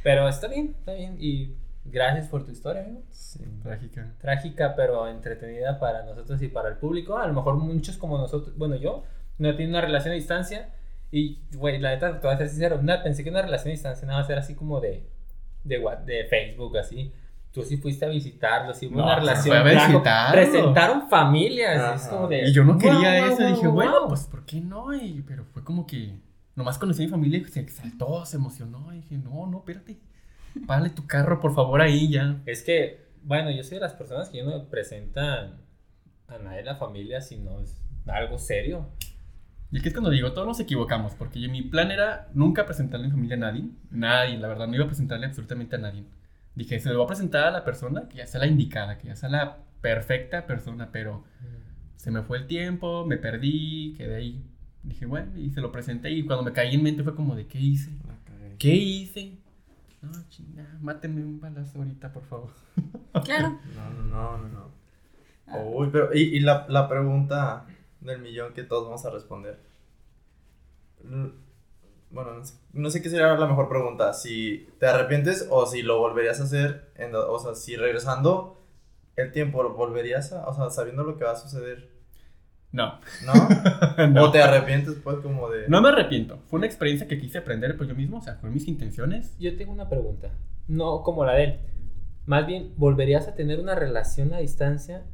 [0.02, 1.16] Pero está bien, está bien.
[1.18, 3.00] Y gracias por tu historia, amigo.
[3.10, 4.12] Sí, trágica.
[4.20, 7.16] Trágica, pero entretenida para nosotros y para el público.
[7.16, 9.04] A lo mejor muchos como nosotros, bueno, yo
[9.38, 10.68] no tiene una relación a distancia.
[11.10, 13.72] Y, güey, la neta, te voy a ser sincero, una- pensé que una relación a
[13.72, 15.06] distancia nada más era así como de,
[15.62, 17.12] de, what- de Facebook, así.
[17.54, 19.62] Tú sí fuiste a visitarlos, sí hubo No, una relación.
[19.62, 21.92] fue a presentaron familias.
[21.92, 22.48] y Es como de.
[22.48, 24.92] Y yo no quería wow, eso, wow, dije, wow, bueno, pues, ¿por qué no?
[24.92, 26.18] Y, pero fue como que.
[26.56, 28.92] Nomás conocí a mi familia y se exaltó, se emocionó.
[28.92, 29.98] Y dije, no, no, espérate.
[30.66, 32.40] Párale tu carro, por favor, ahí ya.
[32.44, 35.60] Es que, bueno, yo soy de las personas que yo no presentan
[36.28, 38.88] a nadie de la familia si no es algo serio.
[39.70, 43.06] Y aquí es cuando digo, todos nos equivocamos, porque yo- mi plan era nunca presentarle
[43.06, 43.64] a mi familia a nadie.
[43.90, 46.04] Nadie, la verdad, no iba a presentarle absolutamente a nadie.
[46.54, 49.08] Dije, se lo voy a presentar a la persona que ya sea la indicada, que
[49.08, 51.24] ya sea la perfecta persona, pero
[51.96, 54.44] se me fue el tiempo, me perdí, quedé ahí.
[54.82, 57.46] Dije, bueno, y se lo presenté y cuando me caí en mente fue como de,
[57.46, 57.90] ¿qué hice?
[58.58, 59.38] ¿Qué hice?
[60.02, 62.50] No, chinga, mátenme un balazo ahorita, por favor.
[63.24, 63.60] Claro.
[63.76, 64.70] No, no, no, no.
[65.46, 65.58] Ah.
[65.58, 67.64] Uy, pero, y, y la, la pregunta
[68.00, 69.60] del millón que todos vamos a responder.
[72.10, 74.12] Bueno, no sé, no sé qué sería la mejor pregunta.
[74.12, 76.92] Si te arrepientes o si lo volverías a hacer.
[76.96, 78.62] en o sea, si regresando
[79.16, 80.46] el tiempo lo volverías a.
[80.46, 81.94] O sea, sabiendo lo que va a suceder.
[82.72, 84.08] No, ¿No?
[84.08, 84.24] no.
[84.24, 85.68] O te arrepientes, pues, como de.
[85.68, 86.40] No me arrepiento.
[86.48, 89.36] Fue una experiencia que quise aprender por yo mismo, o sea, fue mis intenciones.
[89.38, 90.30] Yo tengo una pregunta,
[90.66, 91.60] no como la de él.
[92.26, 95.04] Más bien, ¿volverías a tener una relación a distancia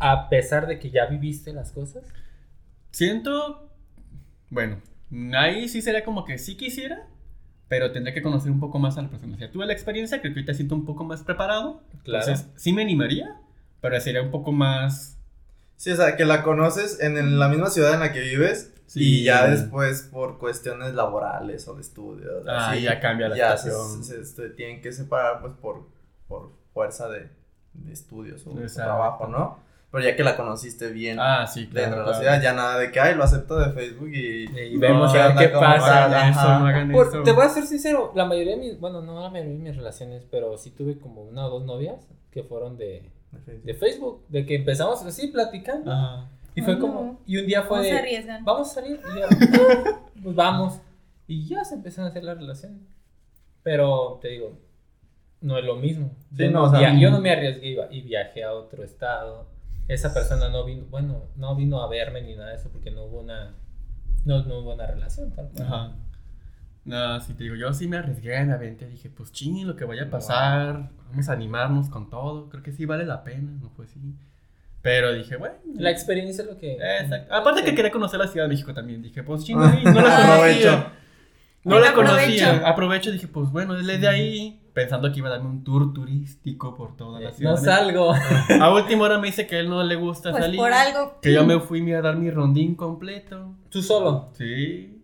[0.00, 2.04] a pesar de que ya viviste las cosas?
[2.90, 3.70] Siento,
[4.50, 4.82] bueno,
[5.34, 7.06] ahí sí sería como que sí quisiera,
[7.68, 9.34] pero tendría que conocer un poco más a la persona.
[9.34, 11.82] O sea, tuve la experiencia, creo que ahorita siento un poco más preparado.
[12.04, 12.26] Claro.
[12.26, 13.36] Entonces, sí me animaría,
[13.80, 15.18] pero sería un poco más...
[15.76, 18.72] Sí, o sea, que la conoces en, en la misma ciudad en la que vives.
[18.86, 19.20] Sí.
[19.20, 22.44] Y ya después, por cuestiones laborales o de estudios.
[22.46, 24.04] Ah, así, ya cambia la ya situación.
[24.04, 25.88] se- se tienen que separar, pues, por,
[26.28, 27.30] por fuerza de,
[27.72, 29.58] de estudios o de trabajo, ¿no?
[29.92, 32.04] Pero ya que la conociste bien Ah, sí, dentro claro.
[32.06, 34.44] de la ciudad, ya nada de que, ay, lo acepto de Facebook y...
[34.50, 36.08] Y vemos No, a ver qué pasa.
[36.08, 36.40] No hagan Ajá.
[36.40, 37.22] eso, no hagan Por- eso.
[37.22, 39.76] te voy a ser sincero, la mayoría de mis, bueno, no la mayoría de mis
[39.76, 43.64] relaciones, pero sí tuve como una o dos novias que fueron de, de Facebook.
[43.64, 45.92] de Facebook, de que empezamos así platicando.
[45.92, 46.30] Ajá.
[46.54, 48.44] Y fue Ay, como, y un día fue ¿Cómo se de, arriesgan?
[48.46, 50.80] vamos a salir, y yo, "Ah, pues vamos.
[51.26, 52.86] Y ya se empezaron a hacer la relación.
[53.62, 54.58] Pero te digo,
[55.40, 56.10] no es lo mismo.
[56.36, 56.98] Sí, yo, no, no, o sea, via- mm.
[57.00, 59.51] yo no me arriesgué iba- y viajé a otro estado.
[59.88, 63.04] Esa persona no vino, bueno, no vino a verme ni nada de eso porque no
[63.04, 63.54] hubo una,
[64.24, 65.30] no, no hubo una relación.
[65.32, 65.66] tal cual.
[65.66, 65.92] Ajá.
[66.84, 69.84] No, sí te digo, yo sí me arriesgué, me aventé, dije, pues ching, lo que
[69.84, 73.70] vaya a pasar, vamos a animarnos con todo, creo que sí vale la pena, no
[73.70, 74.00] fue así.
[74.80, 75.54] Pero dije, bueno.
[75.76, 76.72] La experiencia es lo que...
[76.74, 77.32] Exacto.
[77.32, 80.68] Aparte que quería conocer la Ciudad de México también, dije, pues ching, no la aprovecho.
[80.70, 80.92] conocía.
[81.64, 81.94] No la Aprovecho.
[81.94, 82.68] conocía.
[82.68, 86.96] Aprovecho, dije, pues bueno, desde ahí, pensando que iba a darme un tour turístico por
[86.96, 87.52] toda la ciudad.
[87.52, 88.12] No salgo.
[88.60, 90.58] A última hora me dice que a él no le gusta Pues salir.
[90.58, 91.18] por algo.
[91.20, 93.54] Que yo me fui a dar mi rondín completo.
[93.68, 94.30] Tú solo.
[94.34, 94.98] Sí.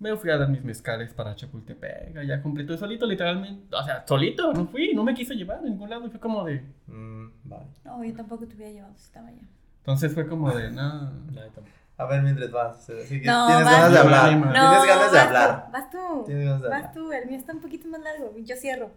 [0.00, 3.74] Me fui a dar mis mezcales para Chapultepec, allá completo, solito, literalmente.
[3.74, 6.10] O sea, solito, no fui, no me quiso llevar a ningún lado.
[6.10, 6.62] Fue como de.
[6.88, 7.66] Mm, vale.
[7.84, 9.42] No, yo tampoco te hubiera llevado si estaba allá.
[9.78, 11.04] Entonces fue como de, no.
[11.10, 11.10] No,
[11.54, 11.68] tampoco.
[11.96, 12.90] A ver, Mildred, vas.
[12.90, 14.02] Así que No, tienes vas ganas de tú.
[14.02, 14.36] hablar.
[14.36, 15.64] No, Tienes ganas de vas hablar.
[15.66, 16.22] Tú, vas tú.
[16.26, 16.92] Tienes ganas de Vas hablar.
[16.94, 17.12] tú.
[17.12, 18.32] El mío está un poquito más largo.
[18.38, 18.90] Yo cierro.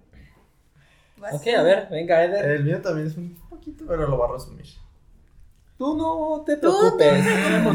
[1.17, 1.49] Vas Ok, tú.
[1.57, 2.45] a ver, venga, Eder.
[2.51, 4.65] El mío también es un poquito, pero lo voy a resumir.
[5.77, 7.23] Tú no te Tú, preocupes.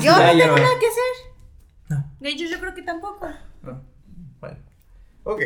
[0.02, 2.04] Yo no tengo nada que hacer.
[2.18, 3.28] De hecho, yo creo que tampoco.
[3.62, 3.80] No.
[4.40, 4.56] Bueno.
[5.24, 5.40] Ok.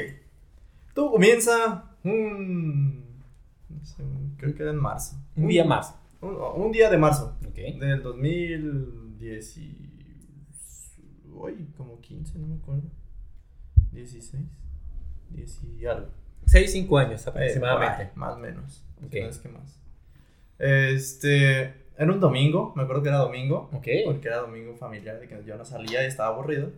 [0.94, 3.20] Todo comienza un.
[3.68, 4.02] no sé,
[4.38, 5.16] creo que era en marzo.
[5.36, 5.94] Un día más.
[6.22, 7.36] Un, un día de marzo.
[7.46, 7.54] Ok.
[7.54, 8.02] Del
[9.20, 9.92] 2010 y...
[11.32, 12.88] Uy, como 15, no me acuerdo.
[13.92, 14.42] 16.
[15.30, 16.08] 10 y algo.
[16.46, 18.02] 6, 5 años Eh, aproximadamente.
[18.04, 18.84] ahí, más o menos.
[19.04, 19.14] Ok.
[19.20, 19.80] No es que más.
[20.58, 21.74] Este...
[21.98, 23.86] era un domingo, me acuerdo que era domingo, Ok.
[24.04, 26.72] porque era domingo familiar, de que yo no salía y estaba aburrido.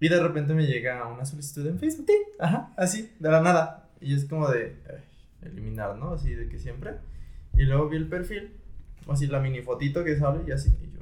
[0.00, 2.22] Y de repente me llega una solicitud en Facebook, ¡ting!
[2.38, 3.90] ajá, así, de la nada.
[4.00, 6.12] Y es como de ay, eliminar, ¿no?
[6.12, 6.92] Así de que siempre.
[7.54, 8.52] Y luego vi el perfil,
[9.08, 10.70] así la mini fotito que sale y así.
[10.82, 10.97] Y yo,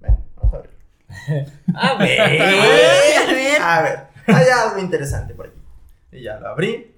[0.00, 0.70] ven, vamos a ver.
[1.74, 2.20] A ver.
[2.20, 3.62] A ver.
[3.62, 5.58] A ver, hay algo interesante por aquí.
[6.12, 6.94] Y ya lo abrí.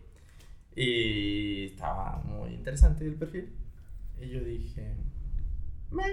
[0.75, 3.53] Y estaba muy interesante el perfil.
[4.21, 4.95] Y yo dije,
[5.91, 6.05] me.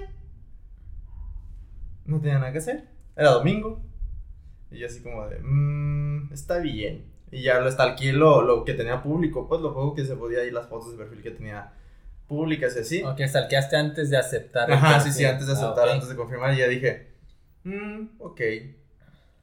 [2.06, 2.88] No tenía nada que hacer.
[3.16, 3.82] Era domingo.
[4.72, 7.06] Y yo así como de, mmm, está bien.
[7.32, 10.44] Y ya lo stalkeé lo, lo que tenía público, pues lo poco que se podía
[10.46, 11.74] ir las fotos de perfil que tenía
[12.28, 13.04] públicas y así.
[13.04, 14.72] Ok, salqueaste antes de aceptar.
[14.72, 15.94] Ajá, sí, sí, antes de Ah, aceptar, ok.
[15.94, 17.08] antes de confirmar, y ya dije,
[17.64, 18.42] mm, ok.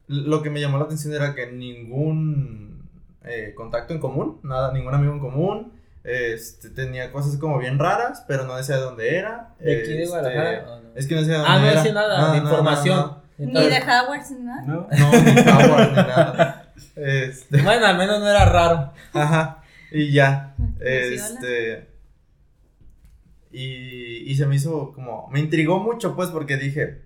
[0.07, 2.87] Lo que me llamó la atención era que ningún
[3.23, 5.73] eh, contacto en común, nada, ningún amigo en común.
[6.03, 9.55] Este, tenía cosas como bien raras, pero no decía de dónde era.
[9.59, 10.65] ¿De aquí de Este, Guadalajara?
[10.71, 10.89] ¿O no?
[10.93, 11.79] Es que no decía de Ah, dónde no era.
[11.81, 12.97] decía nada, No, de no, no, información.
[12.99, 14.61] no, Ni Entonces- de Howard ni nada.
[14.61, 14.87] ¿No?
[14.91, 16.61] No, ni Howard, ni nada.
[16.95, 18.93] Este, Bueno, al menos no era raro.
[19.13, 19.63] Ajá.
[19.91, 20.53] Y ya.
[20.57, 20.85] Funciona.
[20.91, 21.89] Este.
[23.57, 25.29] Y, y se me hizo como.
[25.31, 27.03] Me intrigó mucho, pues, porque dije.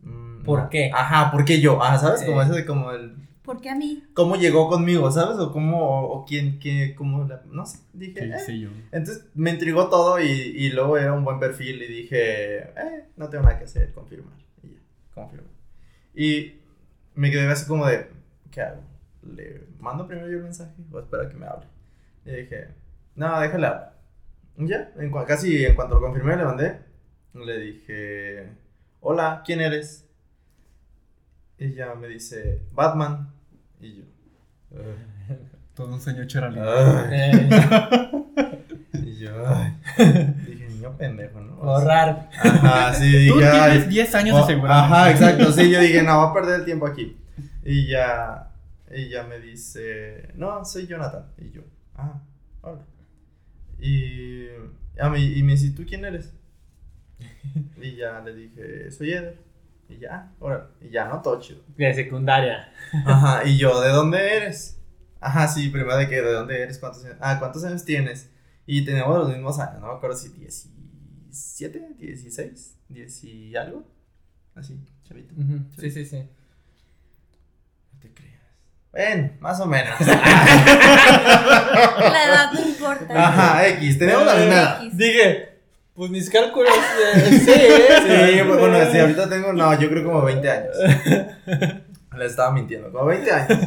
[0.00, 0.90] mm, ¿Por qué?
[0.92, 1.82] Ajá, ¿por qué yo?
[1.82, 2.22] Ah, ¿sabes?
[2.24, 2.44] Como Eh.
[2.44, 3.16] eso de como el.
[3.42, 4.02] ¿Por qué a mí?
[4.12, 5.38] ¿Cómo llegó conmigo, ¿sabes?
[5.38, 5.78] O cómo.
[6.00, 7.24] O, o quién, qué, cómo.
[7.24, 7.78] la- no sé.
[7.92, 8.14] Dije.
[8.14, 8.36] ¿Qué eh.
[8.36, 8.68] hice yo?
[8.92, 12.58] Entonces me intrigó todo y, y luego era un buen perfil y dije.
[12.58, 14.34] Eh, no tengo nada que hacer, confirmar.
[14.62, 14.78] Y ya,
[15.14, 15.50] confirmar.
[16.14, 16.54] Y
[17.14, 18.08] me quedé así como de.
[18.50, 18.82] ¿Qué hago?
[19.22, 21.66] ¿Le mando primero yo el mensaje o espero a que me hable?
[22.24, 22.68] Y dije,
[23.14, 23.95] no, déjale hablar.
[23.95, 23.95] Y
[24.58, 26.78] Ya, en casi en cuanto lo confirmé, le mandé.
[27.34, 28.48] Le dije,
[29.00, 30.06] hola, ¿quién eres?
[31.58, 33.32] Y ella me dice, Batman.
[33.80, 34.02] Y yo,
[34.70, 35.38] "Ugh".
[35.74, 37.06] Todo un sueño hecho realidad.
[37.10, 37.48] Ay.
[37.48, 38.22] Eh,
[38.94, 39.76] Y yo, ay.
[40.46, 41.56] Dije, niño pendejo, ¿no?
[41.56, 42.30] Borrar.
[42.42, 43.70] Ajá, sí, dije, Tú ay.
[43.70, 44.78] tienes 10 años de Oh, seguridad.
[44.84, 45.52] Ajá, exacto.
[45.52, 47.16] Sí, yo dije, no, voy a perder el tiempo aquí.
[47.62, 48.50] Y ya,
[48.90, 51.26] y ya me dice, no, soy Jonathan.
[51.38, 51.60] Y yo,
[51.96, 52.20] ah,
[52.62, 52.80] hola.
[53.78, 54.46] Y,
[54.98, 56.32] a mí, y me dice, ¿tú quién eres?
[57.80, 59.38] Y ya le dije, soy Eder.
[59.88, 60.64] Y ya, ah, órale.
[60.80, 61.60] Y ya, no, todo chido.
[61.76, 62.72] De secundaria.
[63.04, 64.80] Ajá, y yo, ¿de dónde eres?
[65.20, 66.78] Ajá, sí, primero de que, ¿de dónde eres?
[66.78, 67.16] ¿Cuántos años?
[67.20, 68.30] Ah, ¿cuántos años tienes?
[68.66, 73.86] Y teníamos los mismos años, no me acuerdo si 17, 16, 10 y algo.
[74.56, 75.34] Así, chavito.
[75.34, 76.18] Ujú, Sí, sí, sí.
[77.92, 78.35] No te creas.
[78.96, 79.94] Ven, más o menos.
[80.00, 80.14] La
[82.24, 83.26] edad no importa.
[83.28, 84.80] Ajá, X, tenemos la misma.
[84.92, 85.48] Dije,
[85.94, 86.72] pues mis cálculos.
[87.14, 88.32] eh, sí, ¿eh?
[88.32, 90.76] Sí, pues bueno, sí, ahorita tengo, no, yo creo como 20 años.
[92.16, 93.58] Le estaba mintiendo, como 20 años.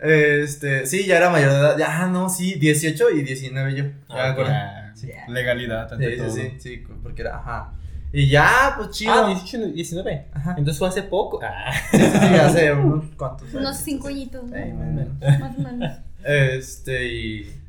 [0.00, 1.78] Este, sí, ya era mayor de edad.
[1.78, 3.84] Ya, ah, no, sí, 18 y 19 yo.
[3.84, 4.34] Ya Ah.
[4.36, 5.10] Ya, Sí.
[5.28, 6.30] Legalidad, ante Sí, sí, todo.
[6.30, 7.72] sí, sí, porque era, ajá.
[8.16, 9.12] Y ya, pues chido.
[9.12, 10.26] Ah, 18, 19.
[10.32, 10.54] Ajá.
[10.56, 11.40] Entonces fue hace poco.
[11.42, 11.72] Ah.
[11.90, 13.60] Sí, hace unos cuantos años.
[13.60, 14.44] Unos cinco añitos.
[14.44, 15.18] más o menos.
[15.40, 15.98] Más o menos.
[16.24, 17.60] Este, y.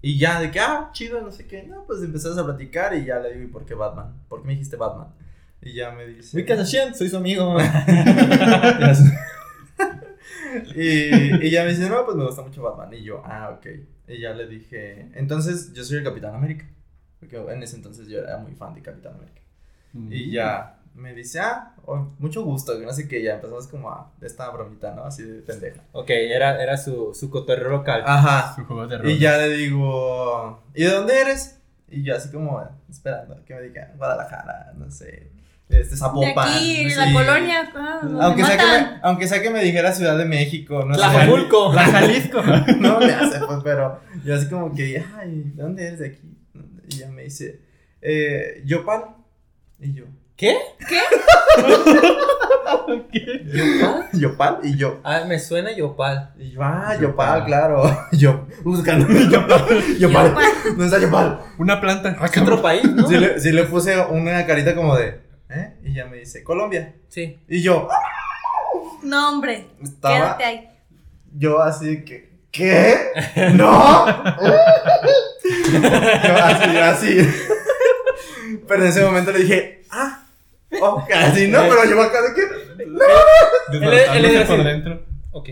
[0.00, 1.64] Y ya, de que, ah, chido, no sé qué.
[1.64, 4.14] No, pues empezamos a platicar y ya le digo, ¿y por qué Batman?
[4.28, 5.08] ¿Por qué me dijiste Batman?
[5.60, 6.34] Y ya me dice.
[6.34, 7.54] Uy, Kazashian, soy su amigo.
[10.74, 12.94] y, y ya me dice, no, pues me gusta mucho Batman.
[12.94, 13.66] Y yo, ah, ok.
[14.08, 16.66] Y ya le dije, entonces yo soy el Capitán América.
[17.20, 19.42] Porque en ese entonces yo era muy fan de Capitán América.
[19.92, 20.12] Mm.
[20.12, 23.22] Y ya me dice, ah, oh, mucho gusto, que no sé qué.
[23.22, 25.04] Ya empezamos como a esta bromita, ¿no?
[25.04, 25.82] Así de pendeja.
[25.92, 28.02] ok, era, era su, su cotorreo local.
[28.04, 28.54] Ajá.
[28.56, 29.10] Su juego de rol.
[29.10, 31.60] Y ya le digo, ¿y de dónde eres?
[31.90, 35.30] Y yo así como esperando que me diga Guadalajara, no sé,
[35.68, 36.48] este De Zapopan.
[36.48, 36.96] aquí, de sí.
[36.96, 37.70] la colonia.
[37.74, 40.94] ah, donde Aunque sea, que me, aunque sea que me dijera Ciudad de México, no
[40.94, 41.00] sé.
[41.00, 41.72] Tlajomulco.
[41.74, 42.42] La Jalisco.
[42.78, 46.36] No le hace, pues, pero yo así como que, ay, ¿de dónde eres de aquí?
[46.90, 47.60] Y ella me dice,
[48.00, 49.14] eh, Yopal.
[49.80, 50.04] Y yo,
[50.38, 50.56] ¿Qué?
[53.52, 54.08] ¿Yopal?
[54.12, 55.00] Yopal, y yo.
[55.02, 56.32] Ah, me suena Yopal.
[56.38, 57.00] Y yo, ah, Yopal.
[57.00, 58.06] Yopal, claro.
[58.12, 59.98] Yo, buscando Yopal.
[59.98, 60.34] Yopal.
[60.64, 61.40] ¿Dónde está Yopal?
[61.58, 62.16] Una planta.
[62.20, 63.06] Ah, Es otro país, ¿no?
[63.08, 65.74] Sí le, sí le puse una carita como de, ¿eh?
[65.84, 66.94] Y ya me dice, Colombia.
[67.08, 67.38] Sí.
[67.48, 67.88] Y yo,
[69.02, 69.66] No, hombre.
[69.82, 70.68] estaba, Quédate ahí.
[71.36, 72.96] yo así que, ¿qué?
[73.54, 74.06] ¡No!
[74.06, 74.12] yo
[76.44, 77.18] así, yo así.
[78.68, 80.24] Pero en ese momento le dije, ah,
[80.80, 81.60] ok, así, ¿no?
[81.62, 82.42] Pero yo acá de que,
[83.72, 85.02] Desbaratándose Él- él es por dentro.
[85.32, 85.48] Ok.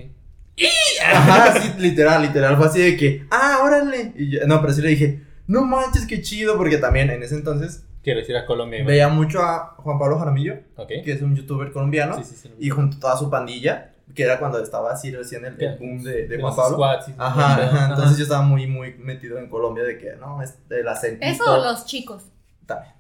[1.05, 4.13] ajá, así, literal, literal, fue así de que, ah, órale.
[4.17, 7.35] Y yo, no, pero sí le dije, no manches, qué chido, porque también en ese
[7.35, 8.79] entonces Quiero decir a Colombia.
[8.81, 8.93] igual.
[8.93, 10.89] veía mucho a Juan Pablo Jaramillo, Ok.
[11.05, 12.17] que es un youtuber colombiano.
[12.19, 12.51] Sí, sí, sí.
[12.59, 16.03] y junto a toda su pandilla, que era cuando estaba así recién el, el boom
[16.05, 16.77] de, de Juan Pablo.
[16.77, 17.63] squads, sí, sí, Ajá, sí.
[17.63, 21.27] ajá, entonces yo estaba muy, muy metido en Colombia de que, no, es el acento.
[21.27, 22.23] Eso o los chicos.
[22.67, 22.93] También.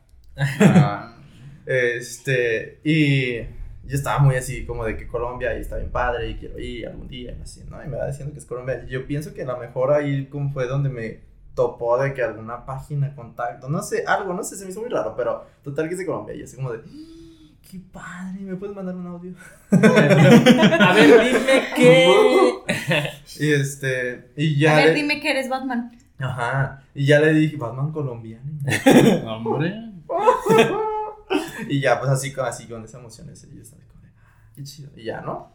[0.60, 1.12] Ah,
[1.66, 6.34] Este, y yo estaba muy así como de que Colombia y está bien padre y
[6.36, 7.82] quiero ir algún día y así, ¿no?
[7.84, 8.84] Y me va diciendo que es Colombia.
[8.86, 11.20] Y yo pienso que a lo mejor ahí como fue donde me
[11.56, 14.90] topó de que alguna página, contacto, no sé, algo, no sé, se me hizo muy
[14.90, 16.34] raro, pero total que es de Colombia.
[16.36, 19.34] Y así como de, "Ah, qué padre, ¿me puedes mandar un audio?
[19.72, 22.52] A ver, dime qué.
[23.40, 25.90] Y este, y ya A ver, dime que eres Batman.
[26.18, 28.50] Ajá, y ya le dije, Batman colombiano.
[29.26, 29.74] hombre.
[31.68, 34.50] y ya, pues así, con- así con esa emoción, ese, y yo estaba como "Ah,
[34.54, 34.90] qué chido.
[34.96, 35.52] Y ya, ¿no?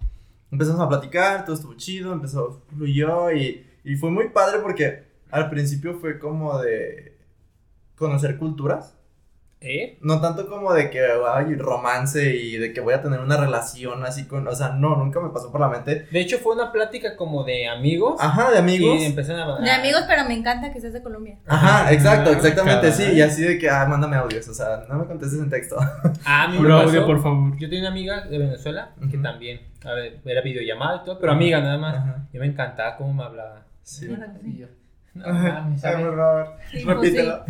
[0.52, 5.50] Empezamos a platicar, todo estuvo chido, empezó, fluyó y, y fue muy padre porque al
[5.50, 7.18] principio fue como de
[7.96, 8.98] conocer culturas.
[9.64, 10.00] ¿Eh?
[10.02, 14.04] No tanto como de que hay romance y de que voy a tener una relación
[14.04, 16.08] así con, o sea, no, nunca me pasó por la mente.
[16.10, 18.16] De hecho, fue una plática como de amigos.
[18.20, 19.00] Ajá, de amigos.
[19.00, 19.60] Y empezaron a.
[19.64, 21.38] De amigos, pero me encanta que seas de Colombia.
[21.46, 23.06] Ajá, exacto, Ah, exactamente, caray.
[23.12, 25.78] sí, y así de que, ah, mándame audios, o sea, no me contestes en texto.
[26.26, 26.74] Ah, pasó.
[26.74, 27.52] audio, por favor.
[27.58, 31.34] Yo tenía una amiga de Venezuela que también, a ver, era videollamada y todo, pero
[31.34, 31.96] amiga nada más.
[31.98, 32.28] Ajá.
[32.34, 33.62] Y me encantaba cómo me hablaba.
[33.84, 34.08] Sí.
[34.58, 34.66] Yo,
[35.14, 36.06] no mames, Ay, ¿sabes?
[36.08, 36.48] por favor.
[36.72, 37.46] Sí, pues Repítelo.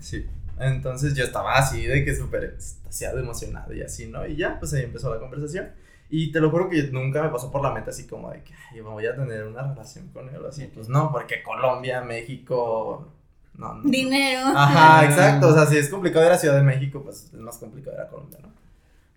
[0.00, 0.26] sí.
[0.58, 4.26] Entonces yo estaba así de que súper extasiado, emocionado y así, ¿no?
[4.26, 5.68] Y ya, pues ahí empezó la conversación.
[6.08, 8.54] Y te lo juro que nunca me pasó por la mente así como de que
[8.72, 10.70] "Ay, voy a tener una relación con él o así.
[10.72, 13.12] Pues no, porque Colombia, México.
[13.54, 13.90] No, no.
[13.90, 14.40] Dinero.
[14.54, 15.48] Ajá, exacto.
[15.48, 18.02] O sea, si es complicado ir a Ciudad de México, pues es más complicado ir
[18.02, 18.50] a Colombia, ¿no?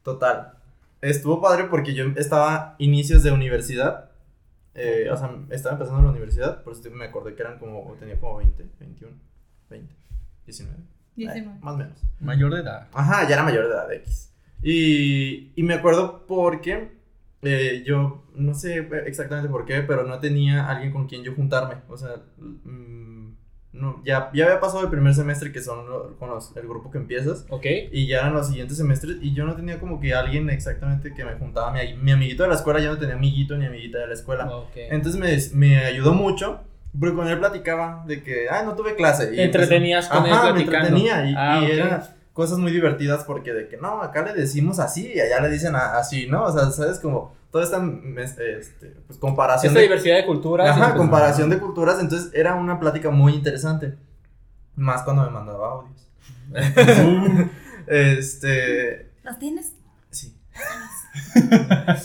[0.04, 0.54] Total.
[1.02, 4.10] Estuvo padre porque yo estaba inicios de universidad.
[4.75, 8.19] eh, o sea, estaba empezando la universidad, por eso me acordé que eran como, tenía
[8.19, 9.13] como 20, 21,
[9.69, 9.93] 20,
[10.45, 10.80] 19.
[11.23, 11.60] Eh, 19.
[11.62, 12.01] más o menos.
[12.19, 12.88] Mayor de edad.
[12.93, 14.32] Ajá, ya era mayor de edad X.
[14.62, 16.91] Y, y me acuerdo porque
[17.41, 21.75] eh, yo no sé exactamente por qué, pero no tenía alguien con quien yo juntarme.
[21.88, 23.29] O sea, mm,
[23.71, 26.91] no, ya, ya había pasado el primer semestre que son lo- con los- el grupo
[26.91, 27.45] que empiezas.
[27.49, 27.65] Ok.
[27.91, 31.23] Y ya eran los siguientes semestres y yo no tenía como que alguien exactamente que
[31.23, 31.71] me juntaba.
[31.71, 34.49] Mi, mi amiguito de la escuela, yo no tenía amiguito ni amiguita de la escuela.
[34.53, 34.71] Ok.
[34.75, 35.19] Entonces
[35.53, 36.62] me, me ayudó mucho.
[36.97, 39.28] Porque con él platicaba de que, ah, no tuve clase.
[39.28, 40.88] Te entretenías con él Ajá, me platicando.
[40.88, 44.80] entretenía y, Ah, y eran cosas muy divertidas porque de que, no, acá le decimos
[44.80, 46.45] así y allá le dicen a- así, ¿no?
[46.45, 46.99] O sea, ¿sabes?
[46.99, 47.82] Como toda esta
[48.17, 49.69] este, pues, comparación.
[49.71, 50.69] Esta de- diversidad de culturas.
[50.69, 51.99] Ajá, y, pues, comparación de culturas.
[51.99, 53.95] Entonces era una plática muy interesante.
[54.75, 56.08] Más cuando me mandaba audios.
[57.88, 59.10] este.
[59.23, 59.73] ¿Los tienes?
[60.10, 60.36] Sí.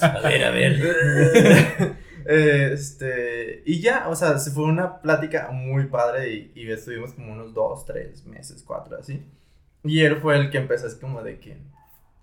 [0.03, 1.95] A ver, a ver.
[2.27, 7.33] este, y ya, o sea, se fue una plática muy padre y, y estuvimos como
[7.33, 9.25] unos dos, tres meses, cuatro, así.
[9.83, 11.59] Y él fue el que empezó así como de que,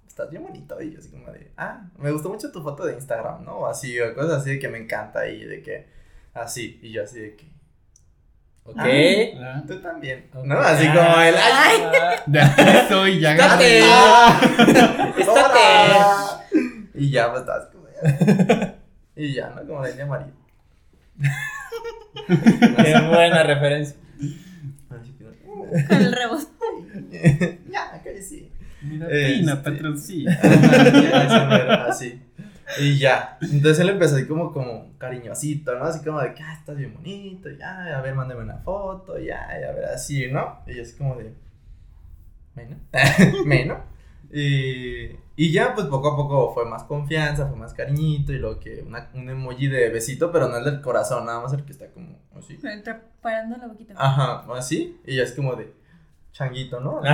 [0.08, 2.94] estás bien bonito, y yo así como de, ah, me gustó mucho tu foto de
[2.96, 3.60] Instagram, ¿no?
[3.60, 5.88] O así, o cosas así de que me encanta y de que,
[6.34, 7.52] así, y yo así de que,
[8.64, 8.78] Ok.
[8.78, 10.46] Ah, tú también, Ok.
[10.46, 10.60] ¿no?
[10.60, 13.80] Así como el, ay, Ah, aquí estoy, ya Estate.
[13.80, 13.82] gané.
[13.84, 16.60] ah, Estate.
[16.94, 18.76] Y ya, pues estás como, ya.
[19.26, 19.66] y ya, ¿no?
[19.68, 20.32] Como la India María.
[22.28, 23.96] Qué buena referencia.
[25.88, 26.50] Con el rebozo.
[27.72, 28.52] ya, que sí.
[28.82, 30.40] Mira, Este- Pina, patroncina.
[31.88, 32.22] Así.
[32.80, 33.38] Y ya.
[33.42, 35.86] Entonces él empezó así como, como cariñosito, ¿no?
[35.86, 39.46] Así como de que, ah, estás bien bonito, ya, a ver, mándame una foto, ya,
[39.60, 40.60] y a ver, así, ¿no?
[40.66, 41.34] Y yo así como de,
[42.56, 42.78] bueno,
[43.46, 43.78] menos.
[44.32, 45.08] Y,
[45.46, 48.84] y ya, pues poco a poco fue más confianza, fue más cariñito, y luego que
[48.86, 51.88] una, un emoji de besito, pero no el del corazón, nada más el que está
[51.88, 52.60] como así.
[52.64, 53.96] Está parando la boquita.
[53.98, 55.74] Ajá, así, y ya es como de
[56.32, 57.02] changuito, ¿no?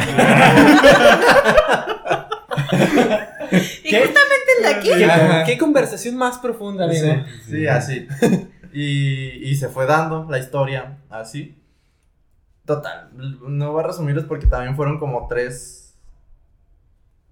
[3.50, 4.90] Y justamente el de aquí.
[4.90, 7.08] ¿Qué, qué conversación más profunda, amigo.
[7.46, 8.08] Sí, sí, así.
[8.74, 11.58] Y, y se fue dando la historia así.
[12.66, 15.87] Total, no voy a resumirles porque también fueron como tres,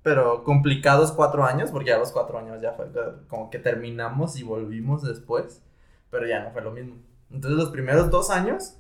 [0.06, 2.86] pero complicados cuatro años, porque ya los cuatro años ya fue
[3.28, 5.64] como que terminamos y volvimos después,
[6.12, 6.98] pero ya no fue lo mismo.
[7.32, 8.78] Entonces los primeros dos años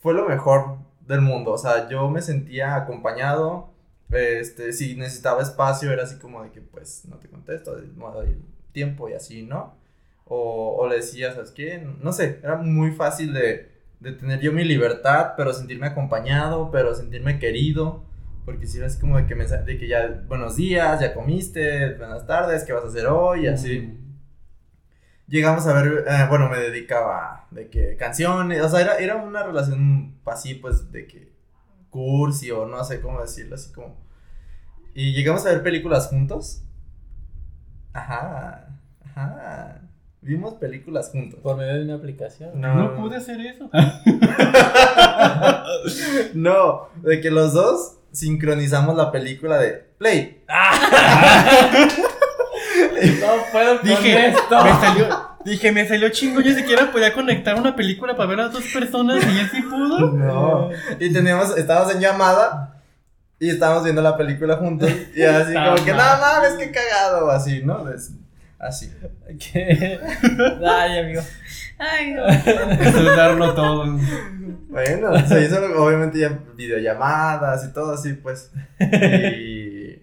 [0.00, 3.70] fue lo mejor del mundo, o sea, yo me sentía acompañado,
[4.10, 8.36] este, si necesitaba espacio era así como de que pues no te contesto, no doy
[8.72, 9.76] tiempo y así, ¿no?
[10.24, 11.86] O, o le decía, ¿sabes qué?
[12.02, 13.70] No sé, era muy fácil de,
[14.00, 18.07] de tener yo mi libertad, pero sentirme acompañado, pero sentirme querido.
[18.48, 21.92] Porque si era así como de que, mensa- de que ya, buenos días, ya comiste,
[21.96, 23.44] buenas tardes, ¿qué vas a hacer hoy?
[23.44, 23.94] Y así.
[25.26, 29.42] Llegamos a ver, eh, bueno, me dedicaba de que canciones, o sea, era, era una
[29.42, 31.30] relación así, pues, de que
[31.90, 33.98] cursi o no sé cómo decirlo, así como...
[34.94, 36.62] Y llegamos a ver películas juntos.
[37.92, 38.70] Ajá,
[39.04, 39.82] ajá.
[40.22, 41.38] Vimos películas juntos.
[41.40, 42.58] Por medio de una aplicación.
[42.58, 42.74] No.
[42.74, 43.68] No pude hacer eso.
[46.34, 50.42] no, de que los dos sincronizamos la película de Play.
[53.20, 54.64] No puedo con Dije, esto.
[54.64, 56.40] me salió, dije, me salió chingo.
[56.40, 60.10] Yo siquiera podía conectar una película para ver a dos personas y él sí pudo.
[60.12, 60.70] No.
[60.98, 62.82] Y teníamos, estábamos en llamada
[63.38, 64.90] y estábamos viendo la película juntos.
[65.14, 66.20] Y así Está como que, no mal.
[66.20, 67.30] mames, qué cagado.
[67.30, 67.84] Así, ¿no?
[68.58, 68.92] Así.
[69.38, 70.00] ¿Qué?
[70.66, 71.22] Ay, amigo.
[71.78, 72.24] Ay, no.
[73.54, 73.98] Todo.
[74.68, 78.52] Bueno, se hizo obviamente ya videollamadas y todo así, pues.
[78.80, 80.02] Y,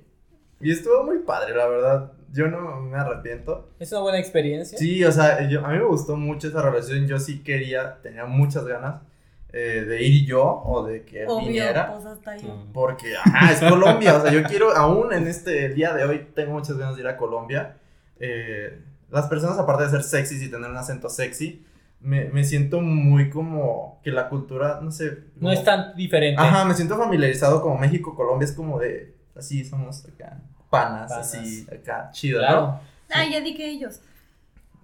[0.61, 2.11] y estuvo muy padre, la verdad.
[2.31, 3.69] Yo no me arrepiento.
[3.79, 4.77] Es una buena experiencia.
[4.77, 7.07] Sí, o sea, yo, a mí me gustó mucho esa relación.
[7.07, 9.01] Yo sí quería, tenía muchas ganas
[9.53, 11.93] eh, de ir yo o de que Obvio, viniera.
[11.93, 12.65] pues hasta yo.
[12.73, 14.17] Porque, ah, es Colombia.
[14.17, 17.07] O sea, yo quiero, aún en este día de hoy, tengo muchas ganas de ir
[17.07, 17.77] a Colombia.
[18.19, 18.81] Eh,
[19.15, 21.65] las personas, aparte de ser sexys y tener un acento sexy,
[22.01, 25.11] me, me siento muy como que la cultura, no sé.
[25.35, 26.39] No como- es tan diferente.
[26.41, 30.37] Ajá, me siento familiarizado como México, Colombia es como de, así somos acá,
[30.69, 31.33] panas, Panas.
[31.33, 32.47] así, acá, chido, ¿no?
[32.47, 32.79] Claro.
[33.11, 34.01] Ah, ya di que ellos.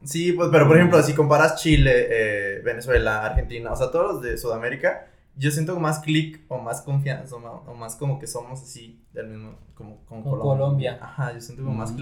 [0.04, 4.22] Sí, pues, pero por ejemplo, si comparas Chile, eh, Venezuela, Argentina, o sea, todos los
[4.24, 8.26] de Sudamérica, yo siento más click o más confianza o más, o más como que
[8.28, 10.98] somos así del mismo, como con, Con Colombia.
[11.02, 11.98] Ajá, yo siento como más Mm.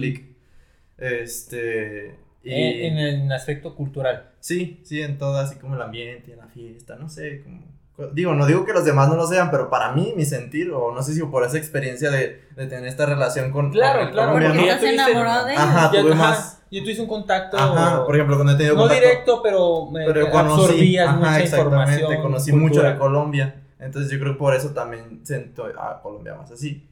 [0.99, 2.15] Este.
[2.43, 4.31] Y, En, en el aspecto cultural.
[4.39, 7.67] Sí, sí, en todo, así como el ambiente, en la fiesta, no sé, como...
[8.13, 10.93] Digo, no digo que los demás no lo sean, pero para mí, mi sentir, o
[10.95, 13.71] no sé si por esa experiencia de, de tener esta relación con...
[13.71, 15.63] Claro, con claro, porque ya ¿Estás tuviste- enamorado de ellos?
[15.65, 16.63] Ajá, Ya- tuve ajá, más...
[16.69, 17.57] Y tú hice un contacto.
[17.57, 21.17] Ajá, por ejemplo, cuando he tenido no contacto- directo, pero, me pero conocí, absorbías ajá,
[21.17, 22.21] mucha exactamente, información.
[22.21, 26.51] conocí mucho de Colombia, entonces yo creo que por eso también siento a Colombia más
[26.51, 26.87] así.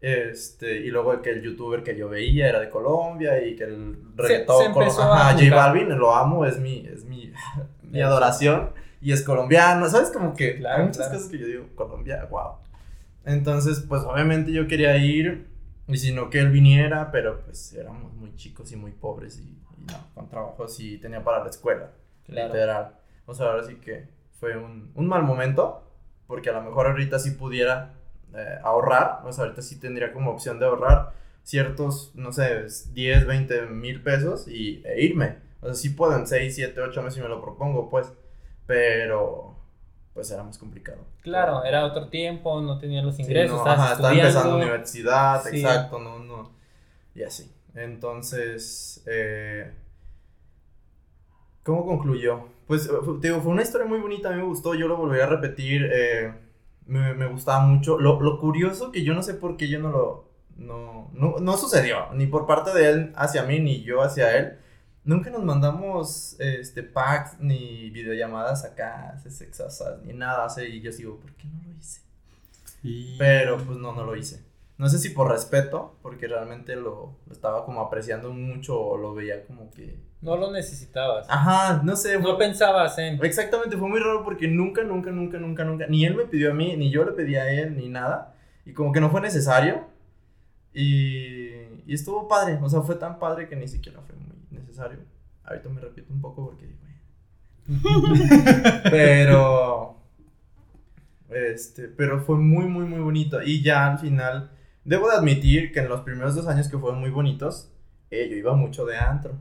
[0.00, 3.96] Este, y luego que el youtuber que yo veía era de Colombia y que el
[4.16, 5.54] reggaetón, se empezó colo- a ajá, J.
[5.56, 7.32] Balvin, lo amo, es mi, es mi,
[7.82, 8.70] mi adoración
[9.00, 10.10] y es colombiano, ¿sabes?
[10.10, 11.12] Como que Claro, hay muchas claro.
[11.14, 12.52] cosas que yo digo, Colombia, wow.
[13.24, 15.48] Entonces, pues obviamente yo quería ir
[15.88, 19.42] y si no que él viniera, pero pues éramos muy chicos y muy pobres y,
[19.78, 21.90] y no, con trabajo sí tenía para la escuela
[22.24, 22.48] Claro.
[22.54, 22.94] literal.
[23.26, 24.06] O sea, ahora sí que
[24.38, 25.82] fue un, un mal momento,
[26.26, 27.94] porque a lo mejor ahorita sí pudiera
[28.34, 31.12] eh, ahorrar, o sea, ahorita sí tendría como opción de ahorrar
[31.42, 35.36] ciertos, no sé, 10, 20 mil pesos y, e irme.
[35.60, 38.12] O sea, sí puedo en 6, 7, 8 meses si me lo propongo, pues,
[38.66, 39.56] pero
[40.14, 40.98] pues era más complicado.
[41.22, 45.42] Claro, era otro tiempo, no tenía los Sí, ingresos, no, estabas ajá, estaba empezando universidad,
[45.44, 45.56] Sí.
[45.60, 46.50] exacto, no, no.
[47.14, 47.50] Y así.
[47.74, 49.72] Entonces, eh,
[51.62, 52.48] ¿cómo concluyó?
[52.66, 54.96] Pues, eh, te digo, fue una historia muy bonita, a mí me gustó, yo lo
[54.96, 56.32] volvería a repetir, eh,
[56.88, 57.98] me, me gustaba mucho.
[57.98, 61.56] Lo, lo curioso que yo no sé por qué yo no lo, no, no, no
[61.56, 64.58] sucedió, ni por parte de él hacia mí, ni yo hacia él.
[65.04, 70.46] Nunca nos mandamos este, packs ni videollamadas acá, sexosas, ni nada.
[70.46, 72.00] así, y yo sigo, ¿por qué no lo hice?
[72.82, 74.44] Y- Pero pues no, no lo hice.
[74.78, 79.12] No sé si por respeto, porque realmente lo, lo estaba como apreciando mucho o lo
[79.12, 79.98] veía como que...
[80.22, 81.26] No lo necesitabas.
[81.28, 82.18] Ajá, no sé.
[82.20, 83.22] fue- No pensabas en.
[83.24, 86.54] Exactamente, fue muy raro porque nunca, nunca, nunca, nunca, nunca, ni él me pidió a
[86.54, 88.34] mí, ni yo le pedí a él, ni nada.
[88.64, 89.84] Y como que no fue necesario.
[90.72, 91.48] Y,
[91.86, 94.98] y estuvo padre, o sea, fue tan padre que ni siquiera fue muy necesario.
[95.44, 96.68] Ahorita me repito un poco porque...
[98.90, 99.96] pero...
[101.30, 103.42] Este, pero fue muy, muy, muy bonito.
[103.42, 104.50] Y ya al final,
[104.88, 107.70] debo de admitir que en los primeros dos años que fueron muy bonitos,
[108.10, 109.34] eh, yo iba mucho de antro.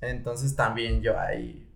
[0.00, 1.66] Entonces también yo ahí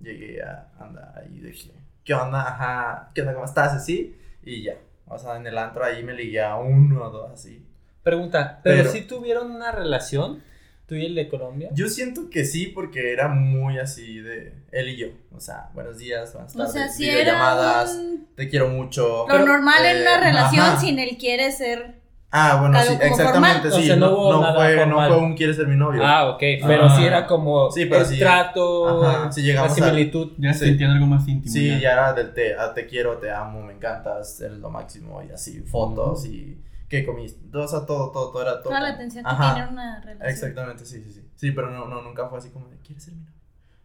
[0.00, 1.70] llegué a andar ahí de que,
[2.04, 2.42] ¿qué onda?
[2.42, 3.34] Ajá, ¿qué onda?
[3.34, 3.72] ¿Cómo estás?
[3.72, 4.74] Así, y ya.
[5.06, 7.64] O sea, en el antro ahí me ligué a uno o dos así.
[8.02, 10.42] Pregunta, ¿pero, Pero- si tuvieron una relación?
[10.86, 11.68] ¿Tú y el de Colombia?
[11.72, 15.06] Yo siento que sí, porque era muy así de él y yo.
[15.32, 19.24] O sea, buenos días, buenas O tardes, sea, si videollamadas, un- te quiero mucho.
[19.28, 20.80] lo normal en una eh, relación ajá.
[20.80, 21.99] sin él quiere ser.
[22.32, 23.72] Ah, bueno, sí, exactamente, formal.
[23.72, 23.78] sí.
[23.82, 26.00] O sea, no no, hubo no nada fue, no fue un quieres ser mi novio.
[26.04, 26.38] Ah, ok.
[26.64, 26.96] Pero Ah.
[26.96, 28.18] sí era como Sí, pero el sí.
[28.20, 30.32] trato, Ajá, sí llegamos la a- similitud.
[30.38, 30.66] Ya Sí.
[30.66, 31.52] sentían algo más íntimo.
[31.52, 35.20] Sí, ya era del te, ah, te quiero, te amo, me encantas, eres lo máximo
[35.28, 38.70] y así, fotos y qué comiste, o sea, todo, todo, todo era todo.
[38.70, 40.28] Toda la atención que tiene una relación.
[40.30, 41.28] Exactamente, sí, sí, sí.
[41.34, 43.34] Sí, pero no, no, nunca fue así como de, ¿quieres ser mi novio?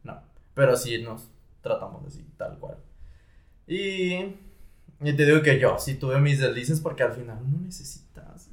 [0.03, 0.21] No,
[0.53, 1.29] pero sí nos
[1.61, 2.77] tratamos así, tal cual.
[3.67, 4.13] Y,
[5.01, 7.65] y te digo que yo sí tuve mis deslices porque al final no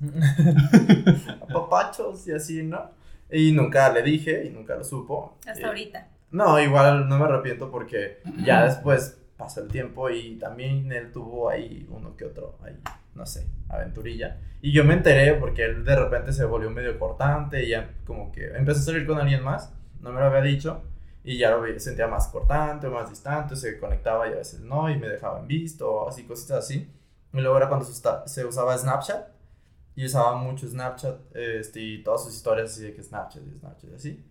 [1.52, 2.90] papachos y así, ¿no?
[3.30, 5.38] Y nunca le dije y nunca lo supo.
[5.46, 6.08] Hasta Y- ahorita.
[6.32, 11.48] no, igual no me arrepiento porque ya después pasó el tiempo y también él tuvo
[11.50, 12.78] ahí uno que otro, ahí,
[13.14, 14.38] no sé, aventurilla.
[14.60, 18.30] Y yo me enteré porque él de repente se volvió medio cortante y ya como
[18.30, 20.82] que empezó a salir con alguien más, no me lo había dicho.
[21.24, 24.98] Y ya lo sentía más cortante, más distante, se conectaba y a veces no, y
[24.98, 26.90] me dejaba en visto, así, cositas así.
[27.32, 29.28] Y luego era cuando se usaba Snapchat.
[29.94, 33.90] Y usaba mucho Snapchat este, y todas sus historias así de que Snapchat y Snapchat
[33.90, 34.24] y así.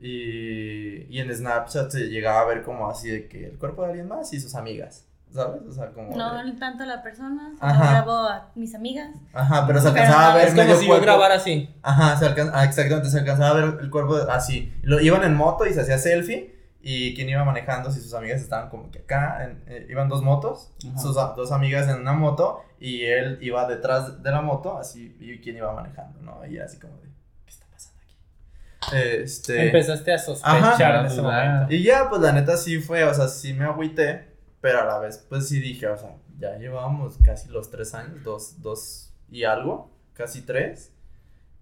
[0.00, 3.88] Y, y en Snapchat se llegaba a ver como así de que el cuerpo de
[3.88, 5.04] alguien más y sus amigas.
[5.32, 5.60] ¿Sabes?
[5.68, 6.16] O sea, como.
[6.16, 7.84] No de- tanto la persona, Ajá.
[7.84, 9.10] no grabo a mis amigas.
[9.34, 11.04] Ajá, pero se alcanzaba a ver Es como medio si yo cuerpo.
[11.04, 11.68] grabara así.
[11.82, 14.72] Ajá, se alcan- ah, exactamente, se alcanzaba a ver el cuerpo así.
[14.80, 16.56] Lo, iban en moto y se hacía selfie.
[16.80, 20.22] Y quien iba manejando, si sus amigas estaban como que acá, en- eh, iban dos
[20.22, 20.98] motos, Ajá.
[20.98, 25.16] sus a- dos amigas en una moto, y él iba detrás de la moto, así,
[25.18, 26.46] y quien iba manejando, ¿no?
[26.46, 27.08] Y así como de,
[27.44, 28.96] ¿qué está pasando aquí?
[28.96, 29.66] Este.
[29.66, 31.00] Empezaste a sospechar Ajá.
[31.00, 31.48] en ese Dudar.
[31.50, 31.74] momento.
[31.74, 34.28] Y ya, pues la neta sí fue, o sea, sí me agüité,
[34.60, 38.22] pero a la vez, pues sí dije, o sea, ya llevábamos casi los tres años,
[38.22, 40.92] dos, dos y algo, casi tres.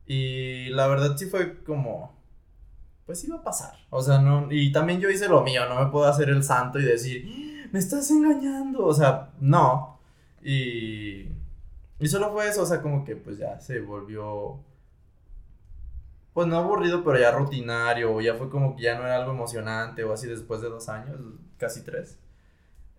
[0.07, 2.16] Y la verdad sí fue como,
[3.07, 3.74] pues iba a pasar.
[3.90, 6.78] O sea, no, y también yo hice lo mío, no me puedo hacer el santo
[6.78, 7.26] y decir,
[7.64, 7.68] "¡Ah!
[7.72, 9.98] me estás engañando, o sea, no.
[10.42, 11.28] Y,
[11.98, 14.61] y solo fue eso, o sea, como que pues ya se volvió
[16.32, 20.04] pues no aburrido, pero ya rutinario, ya fue como que ya no era algo emocionante,
[20.04, 21.18] o así después de dos años,
[21.57, 22.18] casi tres.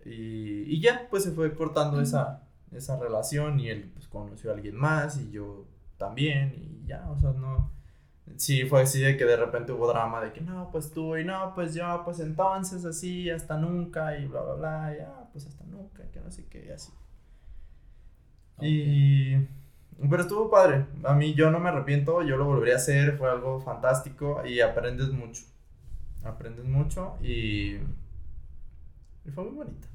[0.04, 2.42] Y, y ya, pues se fue cortando esa,
[2.72, 5.66] esa relación y él pues conoció a alguien más y yo
[5.98, 7.70] también y ya, o sea, no...
[8.36, 11.24] Sí, fue así de que de repente hubo drama de que no, pues tú y
[11.24, 15.64] no, pues yo, pues entonces así, hasta nunca y bla, bla, bla, ya, pues hasta
[15.64, 16.92] nunca, que no sé qué, y así.
[18.60, 19.36] Y...
[20.08, 20.86] Pero estuvo padre.
[21.04, 24.60] A mí yo no me arrepiento, yo lo volvería a hacer, fue algo fantástico y
[24.60, 25.42] aprendes mucho.
[26.24, 27.74] Aprendes mucho y...
[29.24, 29.88] Y fue muy bonito.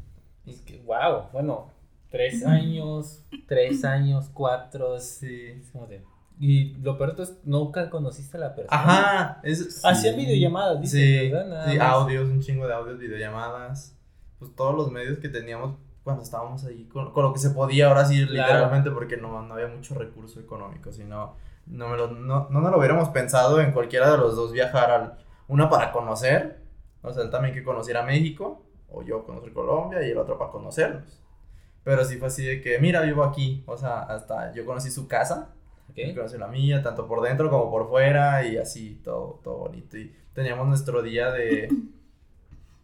[0.46, 1.72] Es que, wow, bueno,
[2.10, 5.00] tres años, tres años, cuatro.
[5.00, 5.48] Sí.
[5.62, 6.04] es como de-
[6.40, 8.82] Y lo peor es nunca conociste a la persona.
[8.82, 9.40] Ajá.
[9.44, 10.22] Es, Hacían sí.
[10.26, 11.48] videollamadas, dices, Sí, ¿verdad?
[11.48, 11.88] Nada sí, más.
[11.88, 13.98] audios, un chingo de audios, videollamadas.
[14.40, 17.88] Pues todos los medios que teníamos cuando estábamos ahí, con, con lo que se podía,
[17.88, 18.34] ahora sí, Claro.
[18.34, 22.72] literalmente, porque no, no había mucho recurso económico, sino no, me lo, no, no nos
[22.72, 25.18] lo hubiéramos pensado en cualquiera de los dos viajar al,
[25.48, 26.60] una para conocer,
[27.04, 30.52] o sea, él también que conociera México, o yo conocer Colombia y el otro para
[30.52, 31.22] conocernos.
[31.86, 35.08] Pero sí fue así de que, mira, vivo aquí, o sea, hasta yo conocí su
[35.08, 35.54] casa,
[35.90, 35.98] Ok.
[35.98, 39.98] y conocí la mía, tanto por dentro como por fuera, y así, todo, todo bonito.
[39.98, 41.70] Y teníamos nuestro día de,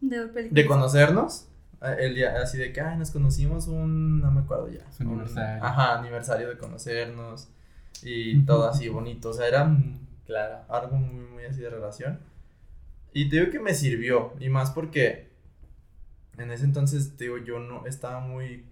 [0.00, 1.46] De, conocernos.
[1.82, 4.84] eh, El día así de que, ay, nos conocimos un, no me acuerdo ya.
[5.00, 5.64] Un- aniversario.
[5.64, 7.48] ajá, aniversario de conocernos.
[8.02, 9.30] Y todo así bonito.
[9.30, 10.58] O sea, era mm, Claro.
[10.68, 12.20] algo muy, muy así de relación.
[13.12, 14.32] Y te digo que me sirvió.
[14.40, 15.28] Y más porque
[16.38, 18.64] en ese entonces, te digo, yo no estaba muy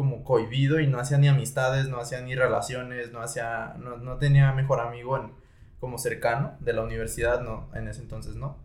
[0.00, 4.16] como cohibido y no hacía ni amistades, no hacía ni relaciones, no hacía, no, no
[4.16, 5.32] tenía mejor amigo en,
[5.78, 8.56] como cercano de la universidad, no, en ese entonces no.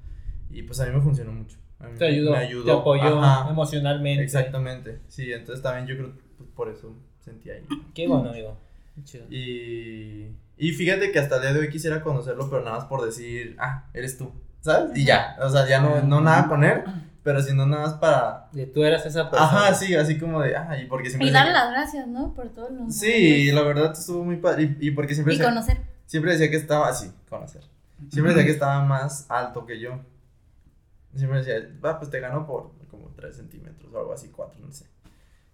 [0.49, 1.57] Y pues a mí me funcionó mucho.
[1.97, 2.63] Te ayudó, me ayudó.
[2.63, 4.23] te apoyó Ajá, emocionalmente.
[4.23, 4.99] Exactamente.
[5.09, 7.65] Sí, entonces también yo creo pues, por eso sentí ahí.
[7.93, 8.57] Qué bueno, amigo.
[9.03, 9.25] Chido.
[9.29, 13.03] Y, y fíjate que hasta el día de hoy quisiera conocerlo, pero nada más por
[13.03, 14.31] decir, ah, eres tú,
[14.61, 14.97] ¿sabes?
[14.97, 16.81] Y ya, o sea, ya no, no nada con él,
[17.25, 18.49] pero sino nada más para...
[18.53, 19.49] Y tú eras esa persona.
[19.51, 21.27] Ajá, sí, así como de, ah, y porque siempre...
[21.27, 22.33] Y darle las gracias, ¿no?
[22.35, 22.95] Por todos los.
[22.95, 25.77] Sí, la verdad estuvo muy padre, y, y porque siempre Y decía, conocer.
[26.05, 27.63] siempre decía que estaba así, conocer.
[28.11, 29.99] Siempre decía que estaba más alto que yo.
[31.15, 34.71] Siempre decía, va, pues te gano por como 3 centímetros o algo así, 4, no
[34.71, 34.85] sé.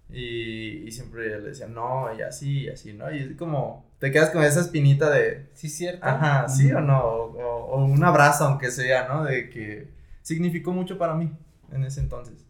[0.09, 3.09] Y, y siempre le decía, no, y así, y así, ¿no?
[3.11, 6.05] Y es como, te quedas con esa espinita de, Sí, cierto.
[6.05, 9.23] Ajá, sí o no, o, o- o un abrazo aunque sea, ¿no?
[9.23, 9.87] De que
[10.21, 11.31] significó mucho para mí
[11.71, 12.45] en ese entonces.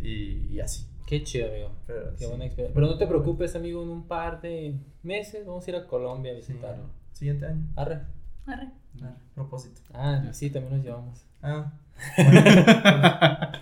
[0.00, 0.86] Y, y así.
[1.06, 1.70] Qué chido, amigo.
[1.86, 2.26] Pero, Qué sí.
[2.26, 2.74] buena experiencia.
[2.74, 6.32] Pero no te preocupes, amigo, en un par de meses vamos a ir a Colombia
[6.32, 6.52] a Sí.
[6.52, 6.84] visitarlo.
[7.12, 7.62] Siguiente año.
[7.76, 8.00] Arre.
[8.46, 8.68] Arre.
[9.02, 9.80] Ah, propósito.
[9.94, 11.24] Ah, sí, también nos llevamos.
[11.42, 11.72] Ah.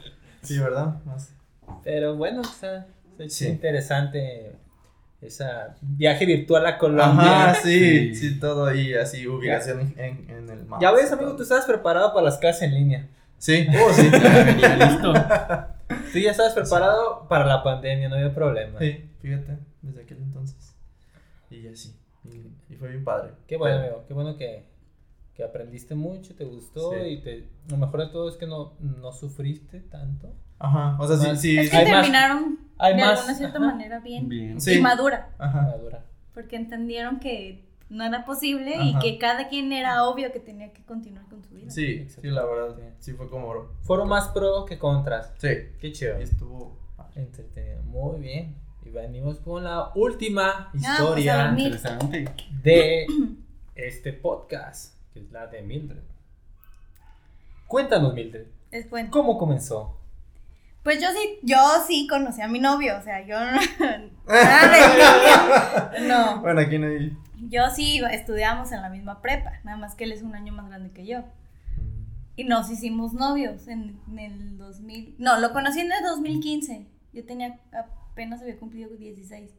[0.43, 1.03] sí, ¿verdad?
[1.05, 1.33] Más.
[1.85, 3.49] Pero bueno, está, está Sí.
[3.49, 4.53] interesante
[5.21, 7.51] esa viaje virtual a Colombia.
[7.51, 8.31] Ajá, sí, Sí.
[8.31, 10.81] sí, todo ahí, así, ubicación en, en el mapa.
[10.83, 13.09] Ya ves, amigo, tú estabas preparado para las clases en línea.
[13.41, 14.09] Sí, oh, sí.
[14.11, 15.13] Venía listo.
[16.13, 18.79] Tú ya estabas preparado para la pandemia, no había problema.
[18.79, 20.77] Sí, fíjate, desde aquel entonces.
[21.51, 21.97] Y así.
[22.25, 23.33] Y, y fue bien padre.
[23.47, 24.05] Qué bueno, Pero- amigo.
[24.07, 24.67] Qué bueno que,
[25.35, 26.99] que aprendiste mucho, te gustó Sí.
[27.09, 30.33] y te, lo mejor de todo es que no, no sufriste tanto.
[30.59, 31.59] Ajá, o sea, sí, Más- sí.
[31.59, 33.67] Es que Hay más- terminaron hay de más, alguna cierta ajá.
[33.67, 34.29] manera bien.
[34.29, 34.61] Bien.
[34.61, 34.75] Sí.
[34.75, 35.31] Y madura.
[35.39, 35.63] Ajá.
[35.63, 36.05] Madura.
[36.35, 38.85] Porque entendieron que no era posible Ajá.
[38.85, 41.71] y que cada quien era obvio que tenía que continuar con su vida.
[41.71, 43.67] Sí, sí, la verdad, sí fue como...
[43.83, 45.33] Fueron más pro que contras.
[45.39, 45.49] Sí,
[45.81, 46.19] Qué chido.
[46.19, 46.79] y estuvo...
[47.17, 47.83] Entretenido.
[47.83, 48.55] Muy bien.
[48.87, 51.55] Y venimos con la última pues, a historia.
[51.57, 52.25] Interesante.
[52.63, 53.07] de
[53.75, 55.99] este podcast, que es la de Mildred.
[57.67, 59.11] Cuéntanos, Mildred, Es bueno.
[59.11, 59.97] ¿cómo comenzó?
[60.83, 63.61] Pues yo sí, yo sí conocí a mi novio, o sea, yo no.
[64.27, 66.41] nada de- no.
[66.41, 67.17] Bueno, aquí no hay.
[67.49, 70.69] Yo sí estudiábamos en la misma prepa, nada más que él es un año más
[70.69, 71.25] grande que yo.
[72.37, 75.17] Y nos hicimos novios en, en el 2000.
[75.19, 76.87] No, lo conocí en el 2015.
[77.13, 77.59] Yo tenía
[78.11, 79.51] apenas había cumplido 16.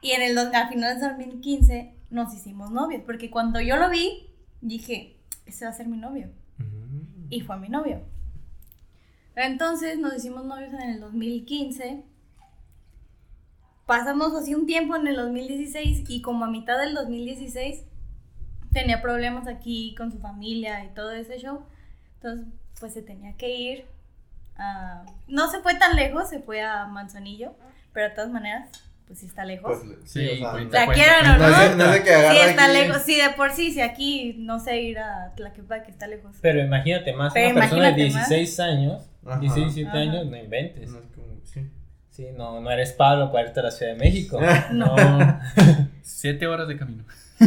[0.00, 3.88] Y en el dos- al final del 2015 nos hicimos novios, porque cuando yo lo
[3.90, 4.28] vi,
[4.60, 6.30] dije, ese va a ser mi novio.
[7.30, 8.00] Y fue mi novio.
[9.36, 12.04] Entonces nos hicimos novios en el 2015.
[13.86, 17.84] Pasamos así un tiempo en el 2016 y como a mitad del 2016
[18.72, 21.60] tenía problemas aquí con su familia y todo ese show.
[22.16, 22.46] Entonces
[22.80, 23.84] pues se tenía que ir.
[24.56, 27.56] a- no se fue tan lejos, se fue a Manzanillo,
[27.92, 28.68] pero de todas maneras
[29.04, 29.80] pues sí está lejos.
[29.84, 30.36] Pues, Sí, o
[30.70, 33.02] sea, ¿La quieren o no no de que agarra Sí, está aquí- lejos.
[33.02, 36.36] Sí, de por sí, si aquí no sé ir a Tlaquepaque, está lejos.
[36.40, 38.28] Pero imagínate más Pero una persona de imagínate más.
[38.28, 39.40] 16 años, Ajá.
[39.40, 39.98] 16, 17 Ajá.
[39.98, 40.88] años, no inventes.
[40.88, 41.68] No es como- sí.
[42.14, 44.38] Sí, no, no eres Pablo para irte a la Ciudad de México.
[44.72, 44.94] No.
[44.94, 45.40] No.
[46.02, 47.04] Siete horas de camino.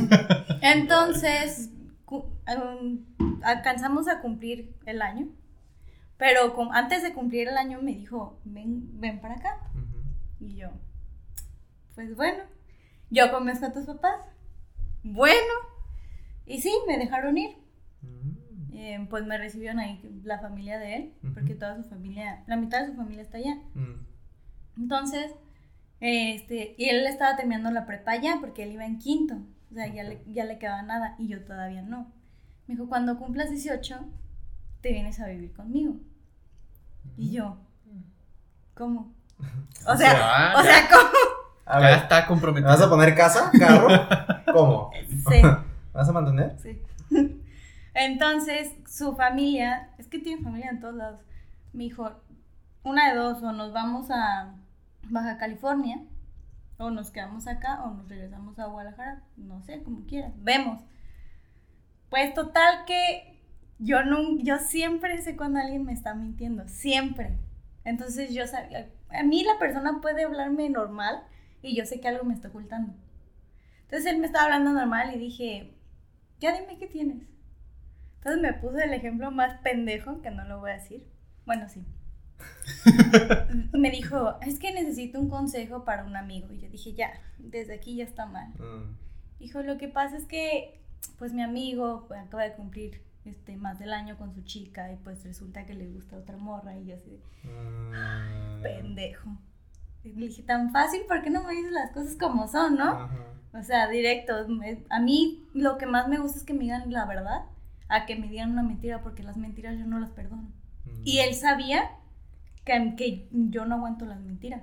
[0.62, 1.70] Entonces,
[2.06, 3.06] um,
[3.44, 5.30] alcanzamos a cumplir el año.
[6.18, 9.58] Pero antes de cumplir el año me dijo, ven, ven para acá.
[10.42, 10.72] Y yo,
[11.96, 12.44] pues bueno,
[13.10, 14.20] yo conozco a tus papás.
[15.02, 15.54] Bueno.
[16.46, 17.56] Y sí, me dejaron ir.
[18.02, 18.74] Mm.
[18.74, 22.82] Eh, pues me recibieron ahí la familia de él, porque toda su familia, la mitad
[22.82, 23.58] de su familia está allá.
[24.78, 25.32] Entonces,
[26.00, 29.36] este, y él estaba terminando la prepa ya, porque él iba en quinto.
[29.72, 32.12] O sea, ya le, ya le quedaba nada y yo todavía no.
[32.68, 34.00] Me dijo, cuando cumplas 18,
[34.82, 35.96] te vienes a vivir conmigo.
[37.18, 37.58] Y yo,
[38.74, 39.14] ¿cómo?
[39.88, 41.10] O sea, o sea, ¿cómo?
[41.66, 42.70] A ya ver, está ¿me comprometido.
[42.70, 43.52] vas a poner casa?
[43.58, 43.88] ¿Carro?
[44.54, 44.92] ¿Cómo?
[45.08, 45.42] Sí, ¿Me
[45.94, 46.56] vas a mantener?
[46.62, 46.82] sí.
[47.94, 51.20] Entonces, su familia, es que tiene familia en todos lados.
[51.74, 52.12] Me dijo,
[52.84, 54.54] una de dos, o nos vamos a
[55.10, 56.04] Baja California,
[56.78, 60.82] o nos quedamos acá, o nos regresamos a Guadalajara, no sé, como quieras, vemos.
[62.10, 63.42] Pues total que
[63.80, 67.38] yo, no, yo siempre sé cuando alguien me está mintiendo, siempre.
[67.84, 71.24] Entonces yo sabía, a mí la persona puede hablarme normal
[71.62, 72.94] y yo sé que algo me está ocultando.
[73.84, 75.78] Entonces él me estaba hablando normal y dije,
[76.40, 77.24] ya dime qué tienes.
[78.18, 81.08] Entonces me puso el ejemplo más pendejo, que no lo voy a decir.
[81.46, 81.86] Bueno, sí.
[83.74, 86.52] Me dijo, es que necesito un consejo para un amigo.
[86.52, 88.50] Y yo dije, ya, desde aquí ya está mal.
[88.60, 88.96] Mm.
[89.40, 90.80] Dijo, lo que pasa es que,
[91.20, 94.96] pues mi amigo pues, acaba de cumplir este, más del año con su chica y
[94.98, 98.62] pues resulta que le gusta otra morra y yo así de, Mm.
[98.64, 99.30] pendejo.
[100.04, 102.92] Y le dije, tan fácil, ¿por qué no me dices las cosas como son, no?
[102.92, 103.10] Ajá.
[103.54, 104.34] O sea, directo.
[104.90, 107.46] A mí lo que más me gusta es que me digan la verdad
[107.90, 110.50] a que me digan una mentira, porque las mentiras yo no las perdono.
[110.86, 111.02] Mm.
[111.04, 111.90] Y él sabía
[112.68, 114.62] que, que yo no aguanto las mentiras.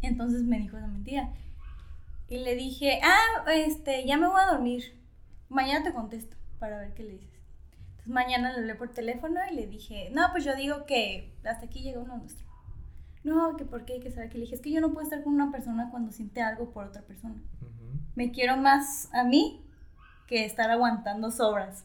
[0.00, 1.32] Entonces me dijo esa mentira.
[2.28, 4.98] Y le dije, ah, este, ya me voy a dormir.
[5.48, 7.40] Mañana te contesto para ver qué le dices.
[7.90, 11.66] Entonces mañana le hablé por teléfono y le dije, no, pues yo digo que hasta
[11.66, 12.46] aquí llega uno nuestro.
[13.24, 15.22] No, que por qué, que sabe que le dije, es que yo no puedo estar
[15.22, 17.34] con una persona cuando siente algo por otra persona.
[18.14, 19.64] Me quiero más a mí
[20.26, 21.84] que estar aguantando sobras.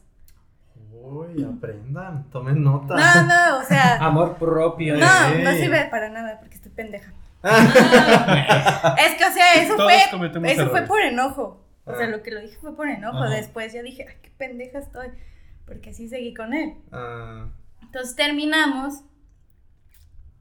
[0.92, 2.94] Uy, aprendan, tomen nota.
[2.96, 4.96] No, no, o sea, Amor propio.
[4.96, 5.42] no, eh.
[5.42, 7.12] no sirve para nada porque estoy pendeja.
[7.42, 11.62] Es que, o sea, eso Todos fue, eso fue por enojo.
[11.84, 12.10] O sea, Ah.
[12.10, 13.18] lo que lo dije fue por enojo.
[13.18, 13.30] Ajá.
[13.30, 15.08] Después yo dije, ay, qué pendeja estoy.
[15.66, 16.74] Porque así seguí con él.
[16.92, 17.46] Ah,
[17.82, 19.02] Entonces terminamos.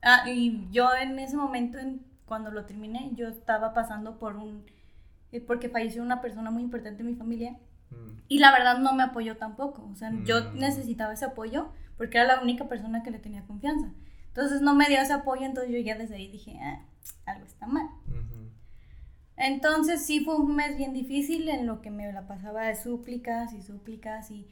[0.02, 4.66] Ah, y yo en ese momento, en- cuando lo terminé, yo estaba pasando por un...
[5.32, 7.56] eh, Porque falleció una persona muy importante en mi familia.
[7.92, 8.22] Mm.
[8.28, 9.88] Y la verdad no me apoyó tampoco.
[9.92, 10.60] O sea, yo Mm.
[10.60, 13.92] necesitaba ese apoyo porque era la única persona que le tenía confianza.
[14.28, 16.82] Entonces no me dio ese apoyo, entonces yo ya desde ahí dije, ah,
[17.26, 17.90] algo está mal.
[19.36, 23.54] Entonces sí fue un mes bien difícil en lo que me la pasaba de súplicas
[23.54, 24.48] y súplicas y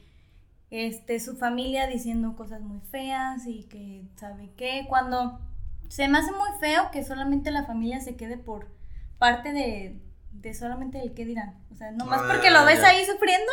[0.70, 5.40] este su familia diciendo cosas muy feas y que sabe qué cuando
[5.88, 8.68] se me hace muy feo que solamente la familia se quede por
[9.18, 10.00] parte de,
[10.42, 11.56] de solamente el qué dirán.
[11.72, 12.90] O sea, nomás Ah, porque lo ves ya.
[12.90, 13.52] ahí sufriendo,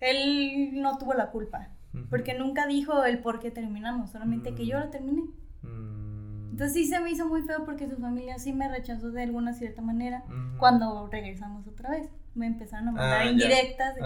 [0.00, 1.68] él no tuvo la culpa.
[1.92, 2.04] Ujú.
[2.10, 4.80] Porque nunca dijo el por qué terminamos, solamente que yo Mm.
[4.80, 5.22] lo terminé.
[5.62, 6.50] Mm.
[6.52, 9.54] Entonces sí se me hizo muy feo porque su familia sí me rechazó de alguna
[9.54, 10.22] cierta manera
[10.58, 12.08] cuando regresamos otra vez.
[12.34, 13.94] Me empezaron a mandar Ah, indirectas.
[13.96, 14.02] de.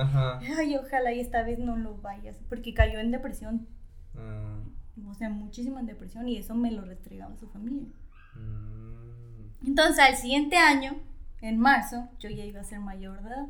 [0.58, 2.38] Ay, ojalá y esta vez no lo vayas.
[2.48, 3.66] Porque cayó en depresión.
[4.16, 4.60] Ah,
[5.08, 6.28] O sea, muchísimo en depresión.
[6.28, 7.86] Y eso me lo restregaba su familia.
[8.34, 9.66] mm.
[9.66, 10.96] Entonces, al siguiente año,
[11.40, 13.46] en marzo, yo ya iba a ser mayor de edad.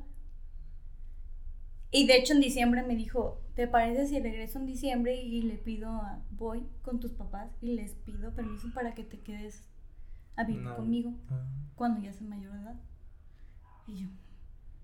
[1.91, 5.55] Y de hecho, en diciembre me dijo: ¿te parece si regreso en diciembre y le
[5.57, 9.67] pido a, voy con tus papás y les pido permiso para que te quedes
[10.37, 10.77] a vivir No.
[10.77, 11.47] conmigo Ah.
[11.75, 12.77] cuando ya seas mayor de edad?
[13.87, 14.09] Y yo,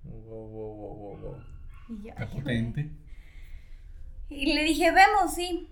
[0.05, 1.37] Wow, wow, wow, wow, wow.
[1.91, 2.91] y yo, Está potente.
[4.31, 5.69] Y le dije, vemos, sí.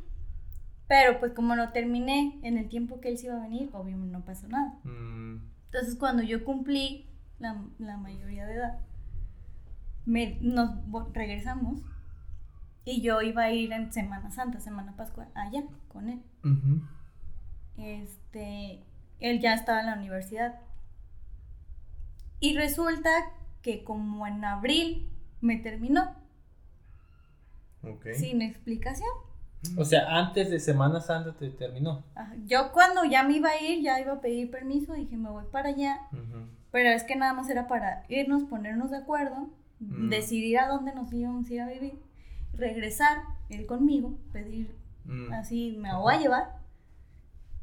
[0.89, 4.13] Pero pues como lo terminé en el tiempo que él se iba a venir, obviamente
[4.13, 4.79] no pasó nada.
[4.85, 7.09] Mm, Entonces cuando yo cumplí
[7.43, 8.79] la, la mayoría de edad,
[10.07, 10.71] me, nos
[11.13, 11.81] regresamos
[12.85, 16.23] y yo iba a ir en Semana Santa, Semana Pascua, allá con él.
[17.77, 18.83] Este,
[19.21, 20.61] él ya estaba en la universidad.
[22.41, 23.11] Y resulta
[23.63, 25.09] que como en abril
[25.41, 26.15] me terminó,
[28.15, 29.11] sin explicación.
[29.77, 32.03] O sea, antes de Semana Santa te terminó.
[32.15, 32.35] Ajá.
[32.47, 35.45] Yo cuando ya me iba a ir, ya iba a pedir permiso, dije me voy
[35.53, 36.01] para allá,
[36.73, 39.49] pero es que nada más era para irnos, ponernos de acuerdo,
[39.81, 40.11] Mm.
[40.11, 41.95] decidir a dónde nos íbamos a ir a vivir,
[42.55, 43.19] regresar,
[43.51, 45.33] él conmigo, pedir Mm.
[45.33, 46.45] así, me voy a llevar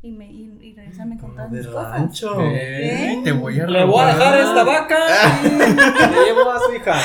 [0.01, 1.91] y, me, y, y regresarme con todas mis cosas.
[1.91, 2.41] rancho.
[2.41, 3.21] Eh, ¿Eh?
[3.23, 4.97] Te voy a Le voy a dejar esta vaca
[5.43, 6.95] y le llevo a su hija.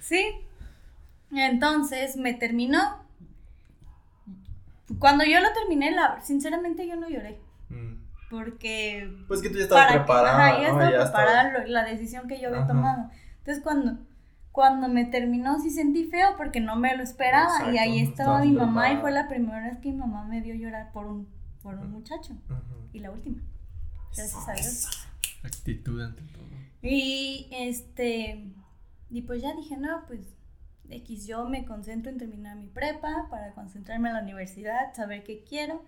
[0.00, 0.24] Sí.
[1.32, 3.03] Entonces me terminó.
[4.98, 7.40] Cuando yo lo terminé, la, sinceramente yo no lloré.
[7.70, 8.04] Mm.
[8.30, 10.46] Porque Pues que tú ya estabas preparada.
[10.48, 12.68] ajá, ya estaba Ya preparada la decisión que yo había Ajá.
[12.68, 13.10] tomado.
[13.38, 13.98] Entonces cuando,
[14.52, 18.52] cuando me terminó sí sentí feo porque no me lo esperaba y ahí estaba mi
[18.52, 21.28] mamá y fue la primera vez que mi mamá me vio llorar por un,
[21.62, 22.34] por un muchacho
[22.92, 23.42] y la última.
[24.16, 25.06] Gracias a Dios.
[25.44, 26.44] Actitud ante todo.
[26.82, 28.44] Y este,
[29.10, 30.20] y pues ya dije, no, pues
[30.94, 35.44] X, yo me concentro en terminar mi prepa para concentrarme en la universidad, saber qué
[35.44, 35.82] quiero,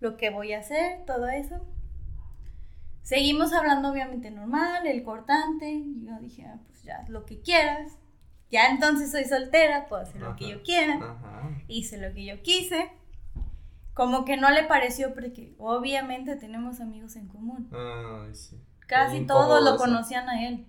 [0.00, 1.60] lo que voy a hacer, todo eso.
[3.02, 7.98] Seguimos hablando obviamente normal, el cortante, y yo dije, ah, pues ya, lo que quieras.
[8.50, 10.54] Ya entonces soy soltera, puedo hacer lo que Ajá.
[10.54, 11.50] yo quiera Ajá.
[11.68, 12.90] hice lo que yo quise.
[13.94, 17.68] Como que no le pareció porque obviamente tenemos amigos en común.
[17.72, 18.60] Ay, sí.
[18.86, 20.66] Casi todos lo conocían a él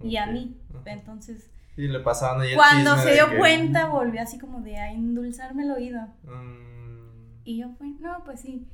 [0.00, 0.60] y a mí.
[0.70, 0.92] Ajá.
[0.92, 4.76] Entonces, Y le pasaban ahí el cuando se dio que- cuenta, volvió así como de
[4.78, 6.00] a endulzarme el oído.
[6.22, 8.66] Mm, Y yo fue, no, pues sí.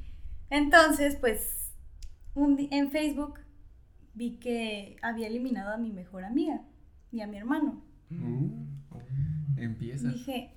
[0.51, 1.73] Entonces, pues,
[2.35, 3.41] un en Facebook
[4.15, 6.61] vi que había eliminado a mi mejor amiga
[7.11, 7.83] y a mi hermano.
[8.11, 8.67] Uh,
[9.57, 10.09] empieza.
[10.09, 10.53] Dije,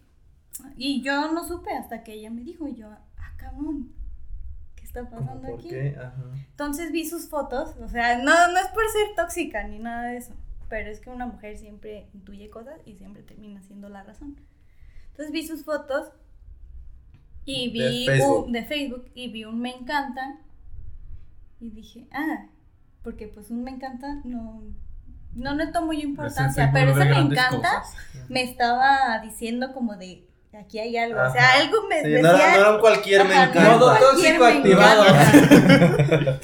[0.78, 3.92] y yo no supe hasta que ella me dijo, y yo, ah, cabrón,
[4.76, 5.70] ¿qué está ¿cómo pasando ¿Por aquí?
[5.70, 5.96] qué?
[5.98, 6.24] Ajá.
[6.52, 10.18] Entonces vi sus fotos, o sea, no, no es por ser tóxica ni nada de
[10.18, 10.34] eso,
[10.70, 14.36] pero es que una mujer siempre intuye cosas y siempre termina siendo la razón.
[15.12, 16.08] Entonces vi sus fotos
[17.46, 18.46] y De vi Facebook.
[18.48, 20.38] un- de Facebook y vi un me encanta
[21.60, 22.46] y dije, ah,
[23.04, 24.62] porque pues un me encanta no,
[25.36, 27.96] no le tomo yo importancia, pero ese de me encanta cosas.
[28.30, 30.26] me estaba diciendo como de
[30.58, 32.22] aquí hay algo, o sea, algo me Sí, decía.
[32.32, 33.72] no, era, no era cualquier me encanta.
[33.78, 35.04] Modo tóxico activado.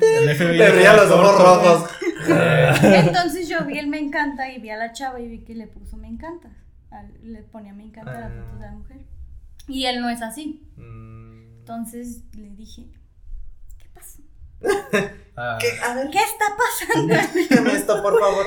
[0.00, 1.90] Te ría los ojos rojos.
[2.82, 5.66] Entonces yo vi el me encanta y vi a la chava y vi que le
[5.66, 6.50] puso me encanta.
[7.22, 8.98] Le ponía me encanta a la foto de la mujer.
[9.68, 10.62] Y él no es así.
[10.76, 12.86] Mm, Entonces le dije,
[13.78, 14.22] ¿qué pasó?
[15.34, 15.66] Ah, ¿Qué?
[15.82, 17.14] A ver, ¿Qué está pasando?
[17.14, 18.44] explícame esto, por favor.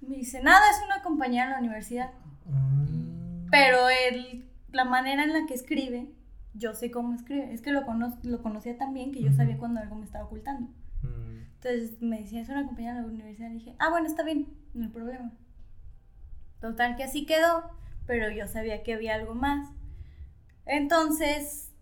[0.00, 2.10] Me dice, nada, es una compañera en la universidad.
[2.46, 3.48] Mm.
[3.48, 6.08] Pero él, la manera en la que escribe,
[6.54, 7.54] yo sé cómo escribe.
[7.54, 10.24] Es que lo, cono lo conocía tan bien que yo sabía cuando algo me estaba
[10.24, 10.68] ocultando.
[11.02, 11.42] Mm.
[11.54, 13.50] Entonces me decía, es una compañera de la universidad.
[13.50, 15.32] Y dije, ah, bueno, está bien, no hay problema.
[16.60, 17.70] Total que así quedó,
[18.06, 19.70] pero yo sabía que había algo más.
[20.66, 21.72] Entonces,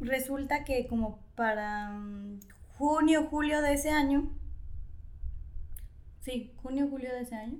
[0.00, 2.40] resulta que como para mm,
[2.76, 4.30] junio, julio de ese año,
[6.20, 7.58] sí, junio, julio de ese año,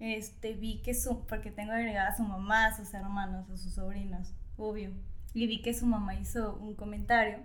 [0.00, 3.74] este, vi que su, porque tengo agregada a su mamá, a sus hermanos, a sus
[3.74, 4.90] sobrinos, obvio,
[5.32, 7.38] y vi que su mamá hizo un comentario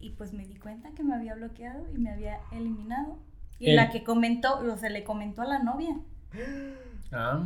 [0.00, 3.18] y pues me di cuenta que me había bloqueado y me había eliminado.
[3.58, 3.76] Y Él.
[3.76, 5.96] la que comentó, o se le comentó a la novia.
[7.12, 7.42] ah,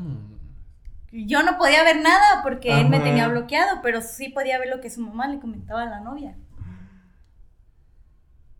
[1.12, 4.80] Yo no podía ver nada porque él me tenía bloqueado, pero sí podía ver lo
[4.80, 6.34] que su mamá le comentaba a la novia.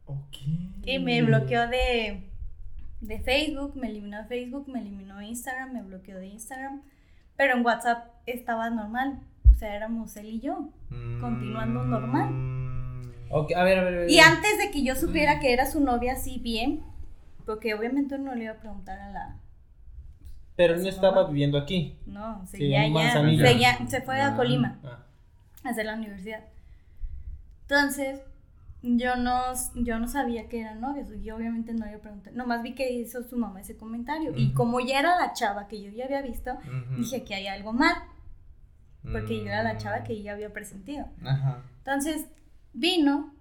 [0.07, 0.37] Ok.
[0.85, 2.31] Y me bloqueó de,
[3.01, 6.83] de Facebook, me eliminó de Facebook, me eliminó de Instagram, me bloqueó de Instagram.
[7.37, 9.21] Pero en WhatsApp estaba normal.
[9.53, 10.71] O sea, éramos él y yo.
[11.21, 12.31] continuando normal.
[13.31, 13.35] Mm.
[13.35, 14.11] Ok, a ver, a ver, a ver.
[14.11, 16.83] Y antes de que yo supiera que era su novia así bien,
[17.47, 19.37] porque obviamente no le iba a preguntar a la...
[20.57, 21.29] Pero él no estaba mamá.
[21.29, 21.97] viviendo aquí.
[22.07, 23.13] No, Sí, seguía en allá.
[23.47, 24.37] Seguía- se fue a Ah.
[24.37, 25.05] Colima Ah.
[25.65, 26.41] a hacer la universidad.
[27.63, 28.21] Entonces,
[28.83, 29.41] yo no,
[29.75, 31.09] yo no sabía que eran novios.
[31.23, 32.33] Yo obviamente no le iba a preguntar.
[32.35, 34.33] Nomás vi que hizo su mamá ese comentario.
[34.37, 34.55] Y Ujú.
[34.55, 36.97] como ya era la chava que yo ya había visto, Ujú.
[36.97, 37.95] dije que hay algo mal.
[39.13, 39.79] porque yo era la Mm.
[39.79, 41.07] chava que ella había presentido.
[41.25, 41.63] Ajá.
[41.79, 42.27] Entonces,
[42.79, 43.33] vino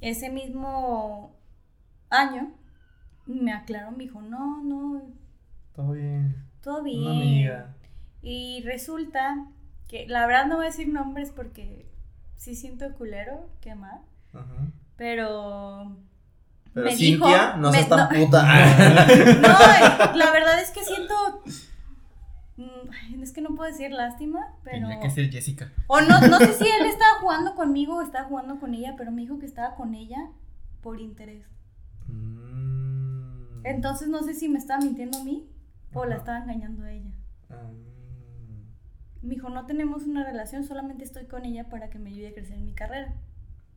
[0.00, 1.34] ese mismo
[2.10, 2.52] año,
[3.26, 5.02] y me aclaró, me dijo, no, no,
[5.74, 6.44] Todo bien.
[6.62, 7.00] todo bien.
[7.02, 7.74] Una amiga.
[8.22, 9.46] Y resulta
[9.88, 11.86] que, la verdad no voy a decir nombres porque
[12.36, 14.00] sí siento culero quemar,
[14.32, 14.66] Ajá.
[14.96, 15.96] pero...
[16.72, 18.24] Pero me Cintia, dijo- no seas tan no.
[18.24, 18.42] puta.
[19.40, 21.14] No, la verdad es que siento...
[22.56, 24.88] mm, Es que no puedo decir lástima, pero...
[24.88, 25.72] Tenía que ser Jessica.
[25.86, 29.10] O no, no sé si él estaba jugando conmigo o estaba jugando con ella, pero
[29.10, 30.30] me dijo que estaba con ella
[30.82, 31.46] por interés.
[32.08, 33.64] Mm.
[33.64, 35.48] Entonces no sé si me estaba mintiendo a mí
[35.92, 37.12] o la estaba engañando a ella.
[37.50, 37.70] Ah.
[39.22, 42.34] Me dijo, no tenemos una relación, solamente estoy con ella para que me ayude a
[42.34, 43.14] crecer en mi carrera.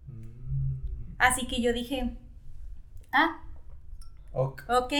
[0.07, 1.15] Mm.
[1.19, 2.17] Así que yo dije,
[3.13, 3.41] ah,
[4.37, 4.93] Ok.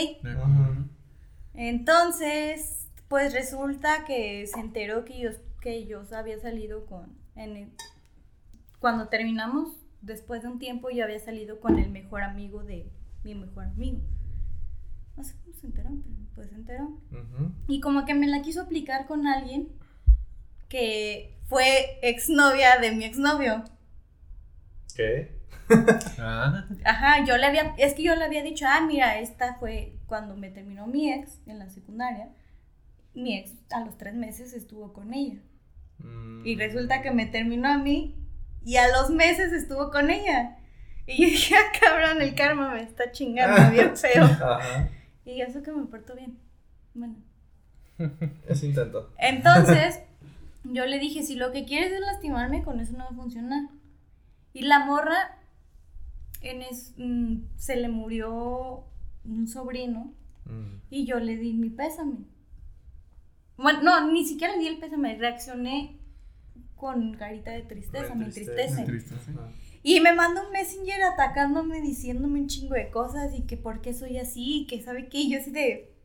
[1.54, 5.30] Entonces, pues resulta que se enteró que yo,
[5.62, 7.18] que yo había salido con...
[7.36, 7.72] En el-
[8.80, 9.70] cuando terminamos,
[10.02, 12.92] después de un tiempo, yo había salido con el mejor amigo de
[13.24, 14.00] mi mejor amigo.
[15.16, 16.90] No sé cómo se enteró, pero pues se enteró.
[17.68, 19.70] Y como que me la quiso aplicar con alguien
[20.70, 23.64] que fue exnovia de mi exnovio.
[24.96, 25.38] ¿Qué?
[26.20, 29.94] Ah, Ajá, yo le había, es que yo le había dicho, ah, mira, esta fue
[30.06, 32.30] cuando me terminó mi ex en la secundaria.
[33.18, 35.40] Mi ex a los tres meses estuvo con ella.
[36.00, 36.46] Mm.
[36.46, 38.16] Y resulta que me terminó a mí
[38.64, 40.58] y a los meses estuvo con ella.
[41.08, 44.24] Y yo dije, ah, cabrón, el karma me está chingando bien feo.
[44.24, 44.90] Ajá.
[45.26, 46.38] Y eso que me portó bien.
[46.94, 47.16] Bueno.
[48.48, 49.12] Eso intento.
[49.18, 50.00] Entonces,
[50.64, 53.70] yo le dije, si lo que quieres es lastimarme, con eso no va a funcionar.
[54.54, 55.38] Y la morra,
[56.42, 58.84] en es- mm, se le murió
[59.26, 60.14] un sobrino
[60.46, 60.80] Mm.
[60.92, 62.18] y yo le di mi pésame.
[63.58, 66.00] Bueno, no, ni siquiera le di el pésame, reaccioné
[66.76, 68.86] con carita de tristeza, me entristece.
[69.84, 73.94] Y me manda un messenger atacándome, diciéndome un chingo de cosas y que por qué
[73.94, 75.97] soy así, y que sabe qué, y yo así de...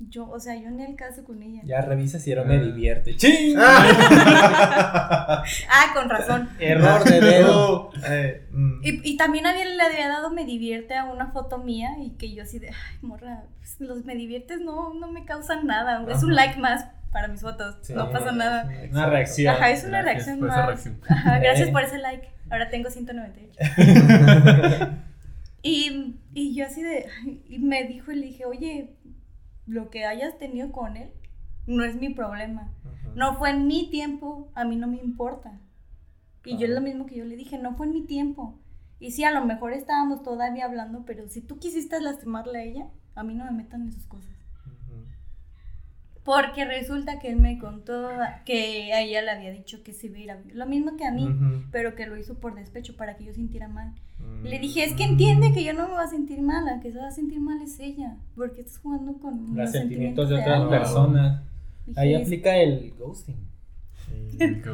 [0.00, 1.60] Yo, o sea, yo ni el caso con ella.
[1.64, 2.44] Ya revisa si era Ah.
[2.44, 3.16] me divierte.
[3.16, 3.56] ¡Ching!
[3.58, 5.42] Ah.
[5.68, 6.48] Ah, con razón.
[6.58, 7.90] Error de dedo.
[8.08, 8.80] Eh, mm.
[8.84, 12.32] Y, y también había, le había dado me divierte a una foto mía y que
[12.32, 16.04] yo así de, ay, morra, pues, los me diviertes no, no me causan nada.
[16.10, 17.76] Es un like más para mis fotos.
[17.82, 18.72] Sí, no pasa nada.
[18.72, 19.54] es Una reacción.
[19.54, 20.66] Ajá, es una Gracias reacción por esa más.
[20.66, 21.00] reacción.
[21.08, 21.72] Ajá, gracias Eh.
[21.72, 22.28] por ese like.
[22.50, 23.58] Ahora tengo 198.
[25.60, 27.06] Y, y yo así de,
[27.48, 28.90] y me dijo y le dije, oye,
[29.68, 31.12] lo que hayas tenido con él
[31.66, 32.72] no es mi problema.
[32.84, 33.10] Ajá.
[33.14, 35.60] No fue en mi tiempo, a mí no me importa.
[36.44, 38.58] Y yo es lo mismo que yo le dije, no fue en mi tiempo.
[38.98, 42.90] Y sí, a lo mejor estábamos todavía hablando, pero si tú quisiste lastimarle a ella,
[43.14, 44.32] a mí no me metan en sus cosas.
[46.28, 48.10] Porque resulta que él me contó
[48.44, 50.94] que a ella le había dicho que se iba a ir a vivir lo mismo
[50.98, 51.26] que a mí,
[51.72, 53.92] pero que lo hizo por despecho para que yo sintiera mal.
[54.18, 54.44] Mm.
[54.44, 56.92] Le dije, es que entiende que yo no me voy a sentir mal, la que
[56.92, 60.34] se va a sentir mal es ella, porque estás jugando con Los los sentimientos de
[60.34, 60.62] otras alguien".
[60.64, 60.80] alguien.
[60.82, 61.42] personas.
[61.96, 63.47] Ahí "Es- aplica el ghosting.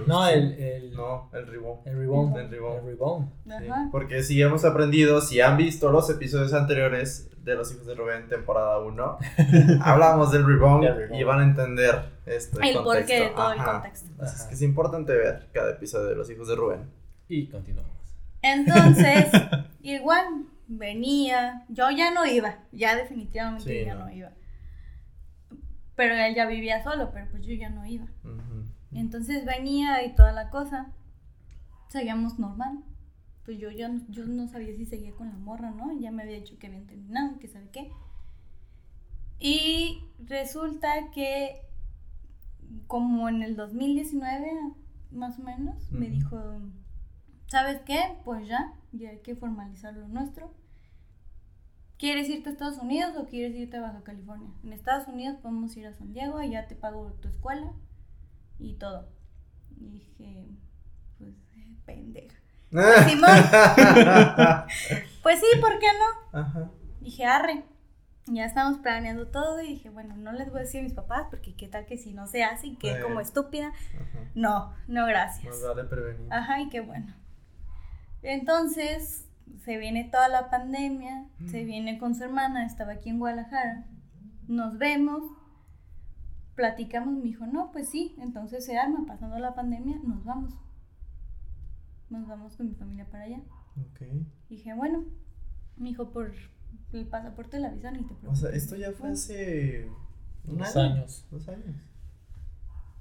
[0.06, 0.52] No, el.
[0.54, 1.86] el No, el rebound.
[1.86, 2.36] El rebound.
[2.36, 2.78] El rebound.
[2.78, 3.30] El rebound.
[3.46, 3.88] Sí, Ajá.
[3.90, 8.28] Porque si hemos aprendido, si han visto los episodios anteriores de Los Hijos de Rubén,
[8.28, 9.18] temporada 1,
[9.82, 11.14] hablamos del rebound.
[11.14, 12.60] y van a entender esto.
[12.60, 14.08] El porqué de todo el contexto.
[14.22, 16.80] Así es que es importante ver cada episodio de Los Hijos de Rubén.
[17.28, 17.90] Y continuamos.
[18.42, 19.26] Entonces,
[19.82, 20.26] igual,
[20.66, 24.04] venía, yo ya no iba, ya definitivamente Sí, ya no.
[24.06, 24.12] no.
[24.12, 24.30] iba.
[25.96, 28.06] Pero él ya vivía solo, pero pues yo ya no iba.
[28.94, 30.92] Entonces venía y toda la cosa,
[31.88, 32.84] seguíamos normal.
[33.44, 35.92] Pues yo ya no, yo no sabía si seguía con la morra, ¿no?
[35.98, 37.90] Ya me había dicho que habían terminado, que sabe qué.
[39.38, 41.60] Y resulta que
[42.86, 44.50] como en el 2019,
[45.10, 46.40] más o menos, me dijo,
[47.46, 48.00] ¿sabes qué?
[48.24, 50.54] Pues ya, ya hay que formalizar lo nuestro.
[51.98, 54.50] ¿Quieres irte a Estados Unidos o quieres irte a Baja California?
[54.62, 57.72] En Estados Unidos podemos ir a San Diego, allá te pago tu escuela
[58.58, 59.08] y todo.
[59.76, 60.46] Y dije,
[61.18, 61.34] pues,
[61.86, 62.36] pendeja.
[63.08, 63.30] Simón.
[65.22, 65.86] Pues sí, ¿por qué
[66.32, 66.38] no?
[66.38, 66.70] Ajá.
[67.00, 67.64] Dije, arre.
[68.26, 71.28] Ya estamos planeando todo y dije, bueno, no les voy a decir a mis papás
[71.30, 73.68] porque qué tal que si no se hace y que como estúpida.
[73.68, 74.18] Ajá.
[74.34, 75.46] No, no gracias.
[75.46, 76.30] Más vale prevenir.
[76.30, 77.14] Ajá, y qué bueno.
[78.22, 79.26] Entonces,
[79.64, 83.84] se viene toda la pandemia, se viene con su hermana, estaba aquí en Guadalajara,
[84.48, 85.22] nos vemos,
[86.54, 90.54] platicamos, me dijo, no, pues sí, entonces se arma, pasando la pandemia, nos vamos.
[92.10, 93.40] Nos vamos con mi familia para allá.
[93.80, 94.02] Ok.
[94.48, 95.04] Dije, bueno,
[95.76, 96.32] me dijo, por
[96.92, 98.38] el pasaporte la visa ni te O preocupes.
[98.40, 99.88] sea, esto ya fue hace
[100.46, 100.94] un Dos año.
[100.94, 101.26] años.
[101.30, 101.76] Dos años.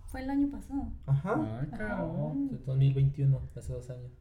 [0.08, 0.88] Fue el año pasado.
[1.06, 1.34] Ajá.
[1.36, 2.50] Ah, cabrón.
[2.52, 4.12] No, 2021, hace dos años.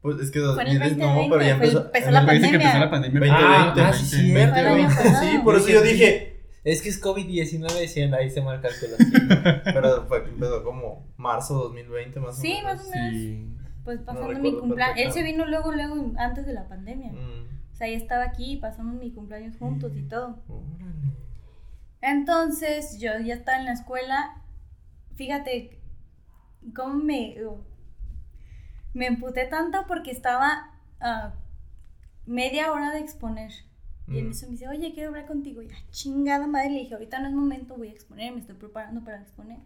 [0.00, 1.84] Pues es que Fue en el 2010 no, 2020, pero ya empezó.
[1.86, 2.66] empezó la 20 que pandemia.
[2.68, 3.20] empezó la pandemia.
[3.20, 4.52] 2020, Ah, ah, sí, cierto.
[4.52, 5.30] Fue el año 2020, pasado.
[5.32, 6.37] sí, por eso yo dije.
[6.64, 9.60] Es que es COVID-19, diciendo ahí se marca el cálculo.
[9.64, 12.64] Pero fue, empezó como marzo 2020 más o Sí, menos.
[12.64, 13.12] más o menos.
[13.12, 13.48] Sí.
[13.84, 14.98] Pues No pasando mi cumpleaños.
[14.98, 17.12] Él se vino luego, luego, antes de la pandemia.
[17.12, 17.48] Mm.
[17.72, 20.42] O sea, ya estaba aquí, pasamos mi cumpleaños juntos y todo.
[20.48, 21.14] Órale.
[22.00, 24.42] Entonces, yo ya estaba en la escuela.
[25.16, 25.78] Fíjate
[26.74, 27.36] cómo me.
[28.94, 31.34] Me emputé tanto porque estaba a
[32.26, 33.52] media hora de exponer.
[34.08, 34.30] Y en Mm.
[34.30, 35.60] eso me dice, oye, quiero hablar contigo.
[35.62, 36.70] Ya, chingada madre.
[36.70, 39.58] Le dije, ahorita no es momento, voy a exponer, me estoy preparando para exponer.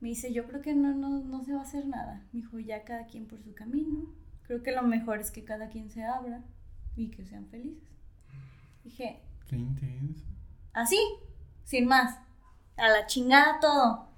[0.00, 2.22] Me dice, yo creo que no, no, no se va a hacer nada.
[2.32, 4.06] Me dijo, ya cada quien por su camino.
[4.42, 6.44] Creo que lo mejor es que cada quien se abra
[6.96, 7.88] y que sean felices.
[8.84, 10.24] Dije, Qué intenso.
[10.72, 10.98] Así,
[11.64, 12.18] sin más.
[12.76, 14.08] A la chingada todo.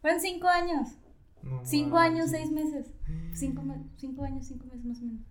[0.00, 0.88] Fueron cinco años.
[1.42, 2.86] No Cinco años, seis meses.
[3.34, 3.62] Cinco,
[3.96, 5.22] cinco años, cinco meses más o menos.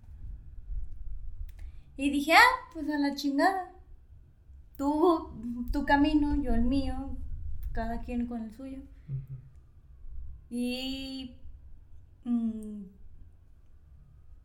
[1.96, 3.70] Y dije, ah, pues a la chingada.
[4.76, 5.30] Tú,
[5.72, 7.16] tu camino, yo el mío.
[7.72, 8.82] Cada quien con el suyo.
[10.50, 11.36] Y
[12.24, 12.82] mm,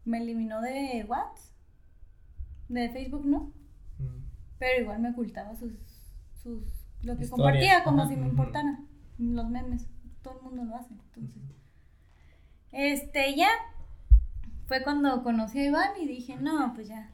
[0.05, 1.53] me eliminó de WhatsApp.
[2.67, 3.51] De Facebook, ¿no?
[3.97, 4.23] Mm.
[4.59, 5.73] Pero igual me ocultaba sus,
[6.43, 6.63] sus
[7.01, 8.79] lo que Historias, compartía como si me importara.
[9.17, 9.87] Los memes,
[10.21, 10.93] todo el mundo lo hace.
[10.93, 11.41] Entonces,
[12.71, 13.49] este ya
[14.67, 17.11] fue cuando conocí a Iván y dije, no, pues ya,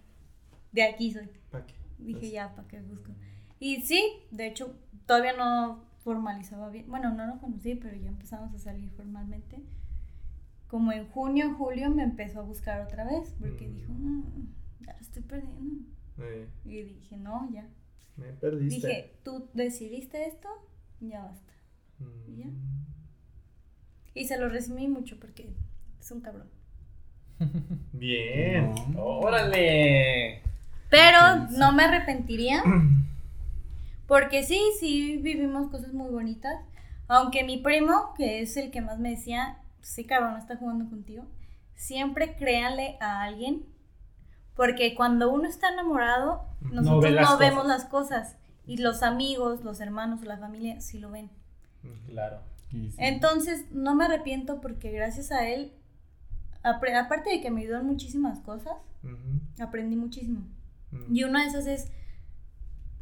[0.75, 1.29] de aquí soy.
[1.51, 1.73] ¿Pa' qué?
[1.97, 3.11] Dije, Pues, ya, ¿para qué busco?
[3.59, 6.85] Y sí, de hecho, todavía no formalizaba bien.
[6.87, 9.57] Bueno, no lo conocí, pero ya empezamos a salir formalmente.
[10.67, 13.73] Como en junio, julio me empezó a buscar otra vez, porque Mm.
[13.75, 14.23] dijo, "Mm,
[14.85, 15.85] ya lo estoy perdiendo.
[16.17, 17.67] eh, Y dije, no, ya.
[18.17, 18.75] me perdiste.
[18.87, 20.47] Dije, tú decidiste esto,
[21.01, 21.53] ya basta.
[21.99, 22.35] Mm.
[22.37, 22.45] ¿ya?
[24.13, 25.53] Y se lo resumí mucho porque
[25.99, 26.47] es un cabrón.
[27.93, 28.73] Bien.
[28.93, 29.01] No.
[29.19, 30.41] ¡Órale!
[30.95, 32.63] Pero no me arrepentiría.
[34.07, 36.53] Porque sí, sí vivimos cosas muy bonitas.
[37.07, 41.25] Aunque mi primo, que es el que más me decía, sí, cabrón, está jugando contigo.
[41.75, 43.65] Siempre créanle a alguien.
[44.55, 47.77] Porque cuando uno está enamorado, No nosotros no, las vemos cosas.
[47.77, 48.37] las cosas.
[48.65, 51.29] Y los amigos, los hermanos la familia sí lo ven.
[52.07, 52.39] Claro.
[52.71, 52.89] Sí.
[52.97, 55.71] Entonces, no me arrepiento porque gracias a él,
[56.63, 58.73] aparte de que me ayudó en muchísimas cosas,
[59.59, 60.41] aprendí muchísimo.
[60.91, 61.15] Mm.
[61.15, 61.91] Y una de esas es,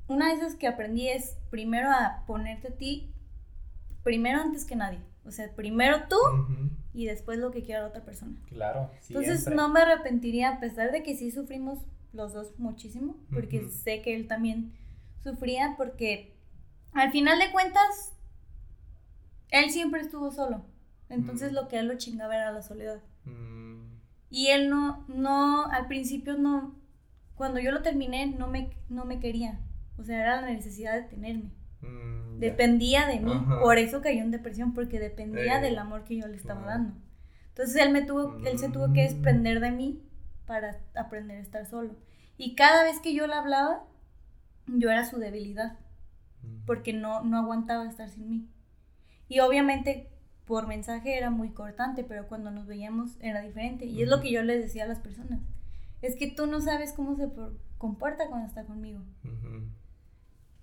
[0.07, 3.13] una de esas que aprendí es primero a ponerte a ti,
[4.03, 4.99] primero antes que nadie.
[5.25, 6.17] O sea, primero tú
[6.93, 8.35] y después lo que quiera la otra persona.
[8.47, 8.91] Claro.
[9.07, 11.79] Entonces no me arrepentiría, a pesar de que sí sufrimos
[12.11, 14.73] los dos muchísimo, porque sé que él también
[15.23, 16.35] sufría, porque
[16.91, 18.13] al final de cuentas,
[19.49, 20.65] él siempre estuvo solo.
[21.09, 23.01] Entonces lo que él lo chingaba era la soledad.
[23.25, 23.93] Mm.
[24.29, 26.75] Y él no, no, al principio no,
[27.35, 29.59] cuando yo lo terminé, no me, no me quería.
[29.97, 31.51] O sea, era la necesidad de tenerme.
[31.81, 32.39] Mm.
[32.39, 33.31] Dependía de mí.
[33.33, 33.59] Ajá.
[33.59, 35.61] Por eso cayó en depresión, porque dependía Eh.
[35.61, 36.93] del amor que yo le estaba dando.
[37.49, 39.07] Entonces él, me tuvo, él se tuvo que Mm.
[39.07, 40.01] desprender de mí
[40.47, 41.95] para aprender a estar solo.
[42.37, 43.83] Y cada vez que yo le hablaba,
[44.67, 45.77] yo era su debilidad,
[46.41, 46.65] Mm.
[46.65, 48.47] porque no, no aguantaba estar sin mí.
[49.29, 50.09] Y obviamente
[50.45, 53.85] por mensaje era muy cortante, pero cuando nos veíamos era diferente.
[53.85, 55.39] Y es lo que yo les decía a las personas.
[56.03, 58.99] Es que tú no sabes cómo se por- comporta cuando está conmigo.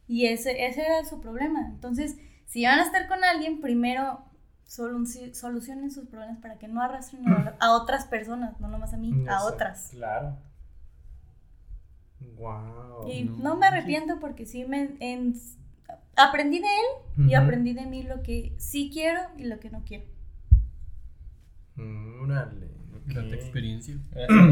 [0.07, 1.67] Y ese, ese era su problema.
[1.69, 2.17] Entonces,
[2.47, 4.23] si van a estar con alguien, primero
[4.67, 7.25] solu- solucionen sus problemas para que no arrastren
[7.61, 9.91] a, otras personas, no nomás a mí, a otras.
[9.93, 10.37] Claro.
[12.37, 13.09] Wow.
[13.09, 15.35] Y no no, me arrepiento porque sí me en-
[16.17, 19.83] aprendí de él y aprendí de mí lo que sí quiero y lo que no
[19.85, 20.05] quiero.
[21.77, 22.31] Mm.
[23.15, 23.95] La experiencia.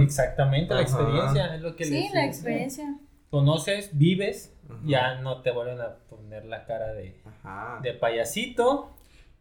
[0.02, 2.98] Exactamente, la experiencia es lo que Sí, les la experiencia.
[3.30, 4.80] Conoces, vives, Ajá.
[4.84, 7.80] ya no te vuelven a poner la cara de, Ajá.
[7.82, 8.94] de payasito.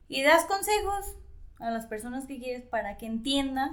[0.10, 1.16] Y das consejos
[1.60, 3.72] a las personas que quieres para que entiendas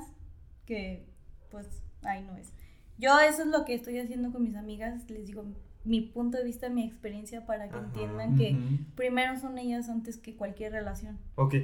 [0.66, 1.04] que,
[1.50, 1.66] pues,
[2.04, 2.52] ahí no es.
[2.96, 5.44] Yo eso es lo que estoy haciendo con mis amigas, les digo
[5.84, 7.84] mi punto de vista, mi experiencia para que Ajá.
[7.86, 8.56] entiendan que
[8.94, 11.18] primero son ellas antes que cualquier relación.
[11.34, 11.56] Ok.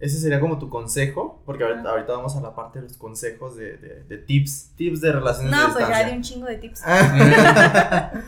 [0.00, 3.56] Ese sería como tu consejo, porque ahorita, ahorita vamos a la parte de los consejos
[3.56, 6.56] de, de, de tips, tips de relaciones No, de pues ya di un chingo de
[6.56, 6.82] tips.
[6.84, 8.10] Ah.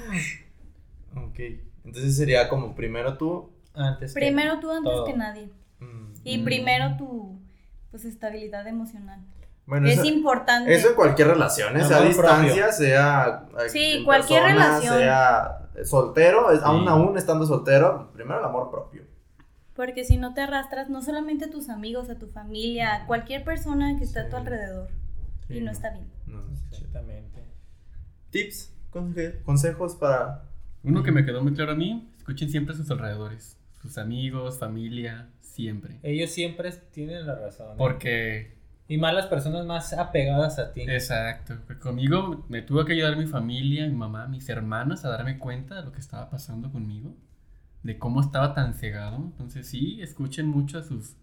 [1.16, 1.38] ok,
[1.84, 3.50] entonces sería como primero tú.
[3.74, 5.04] Antes que- Primero tú antes todo.
[5.04, 5.50] que nadie.
[5.80, 6.44] mm, Y Mm.
[6.44, 7.38] primero tu
[7.90, 9.20] pues estabilidad emocional.
[9.66, 10.72] Bueno, es eso, importante.
[10.74, 11.84] eso en cualquier relación, ¿eh?
[11.84, 14.98] sea a distancia, sea eh, Sí, cualquier relación.
[14.98, 16.88] sea soltero, es- aún Sí.
[16.88, 19.02] aún estando soltero, primero el amor propio.
[19.76, 23.44] Porque si no te arrastras, no solamente a tus amigos, a tu familia, a cualquier
[23.44, 24.88] persona que está a tu alrededor.
[25.48, 26.06] Sí, Y no está bien.
[26.26, 26.40] No.
[26.72, 27.44] Exactamente.
[28.30, 30.42] Tips, conse- consejos para.
[30.82, 34.58] Uno que me quedó muy claro a mí, escuchen siempre a sus alrededores, sus amigos,
[34.58, 35.98] familia, siempre.
[36.02, 37.72] Ellos siempre tienen la razón.
[37.72, 37.74] ¿eh?
[37.76, 38.56] Porque,
[38.88, 40.82] Y más las personas más apegadas a ti.
[40.82, 45.74] exacto, conmigo me tuvo que ayudar mi familia, mi mamá, mis hermanas a darme cuenta
[45.74, 47.12] de lo que estaba pasando conmigo,
[47.86, 49.16] de cómo estaba tan cegado.
[49.16, 51.16] Entonces sí, escuchen mucho a sus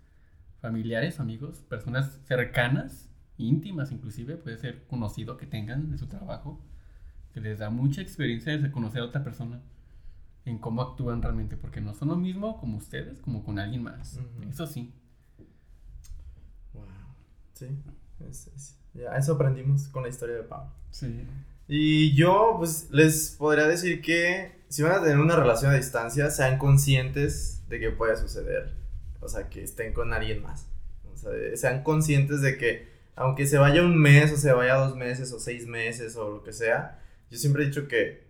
[0.61, 6.59] familiares, amigos, personas cercanas, íntimas inclusive, puede ser conocido que tengan de su trabajo,
[7.33, 9.61] que les da mucha experiencia de conocer a otra persona
[10.45, 14.19] en cómo actúan realmente, porque no son lo mismo como ustedes, como con alguien más.
[14.49, 14.91] Eso sí.
[16.73, 16.83] Wow.
[17.53, 17.67] Sí.
[18.29, 20.71] es- es- ya, eso aprendimos con la historia de Pablo.
[20.91, 21.25] Sí.
[21.67, 26.31] Y yo, pues, les podría decir que si van a tener una relación a distancia,
[26.31, 28.73] sean conscientes de que puede suceder.
[29.19, 30.67] O sea, que estén con alguien más.
[31.13, 34.95] O sea, sean conscientes de que, aunque se vaya un mes, o se vaya dos
[34.95, 36.99] meses, o seis meses, o lo que sea,
[37.29, 38.23] yo siempre he dicho que,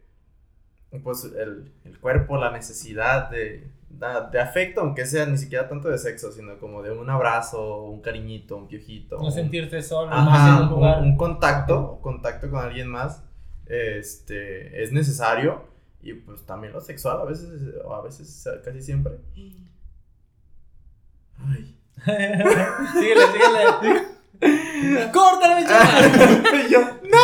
[1.02, 5.88] pues, el, el cuerpo, la necesidad de, da- de afecto, aunque sea ni siquiera tanto
[5.90, 9.18] de sexo, sino como de un abrazo, un cariñito, un piojito.
[9.18, 11.02] No un- sentirte solo Ajá, más en un un, lugar.
[11.02, 13.24] un contacto, contacto con alguien más,
[13.66, 15.72] este, es necesario
[16.04, 17.50] y pues también lo sexual a veces,
[17.84, 19.14] o a veces casi siempre.
[21.40, 21.78] Ay.
[22.06, 25.12] síguele, síguele.
[25.12, 26.68] ¡Córtale, mi chaval!
[26.70, 26.80] Yo,
[27.10, 27.24] no.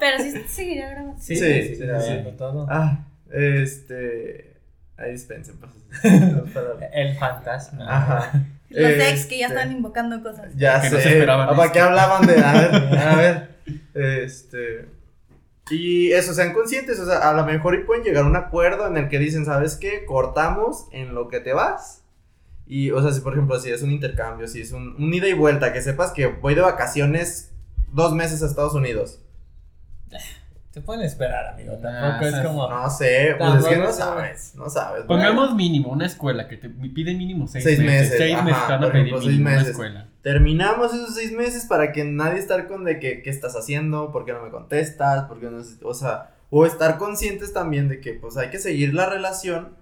[0.00, 1.20] Pero sí seguiría grabando.
[1.20, 2.22] Sí, Sí, sí, sí, sí, sí.
[2.24, 2.66] sí, todo.
[2.70, 4.56] Ah, este,
[4.96, 5.72] ahí dispensen, pues.
[6.92, 7.84] El fantasma.
[7.88, 8.44] Ajá.
[8.70, 10.52] Los ex que ya Este, están invocando cosas.
[10.56, 10.94] Ya Que sé.
[10.96, 12.38] no se esperaban ¿Para qué hablaban de.?
[12.42, 13.48] A ver, a ver.
[13.94, 14.88] Este.
[15.70, 16.98] Y eso, sean conscientes.
[17.00, 19.44] O sea, a lo mejor y pueden llegar a un acuerdo en el que dicen,
[19.44, 20.04] ¿sabes qué?
[20.04, 22.02] Cortamos en lo que te vas.
[22.66, 25.28] Y, o sea, si por ejemplo, si es un intercambio, si es un, un ida
[25.28, 27.52] y vuelta, que sepas que voy de vacaciones
[27.92, 29.20] dos meses a Estados Unidos.
[30.76, 31.72] Te pueden esperar, amigo.
[31.78, 32.68] Tampoco Ah, es como.
[32.68, 35.04] No sé, pues es que no sabes, no sabes.
[35.04, 38.10] Pongamos mínimo, una escuela que te pide mínimo seis, Seis meses.
[38.10, 39.70] meses, Seis ajá, meses te van a pedir ejemplo, seis mínimo una meses.
[39.70, 40.06] escuela.
[40.20, 44.26] Terminamos esos seis meses para que nadie estar con de que qué estás haciendo, por
[44.26, 48.12] qué no me contestas, por qué no, o sea, o estar conscientes también de que
[48.12, 49.78] pues hay que seguir la relación,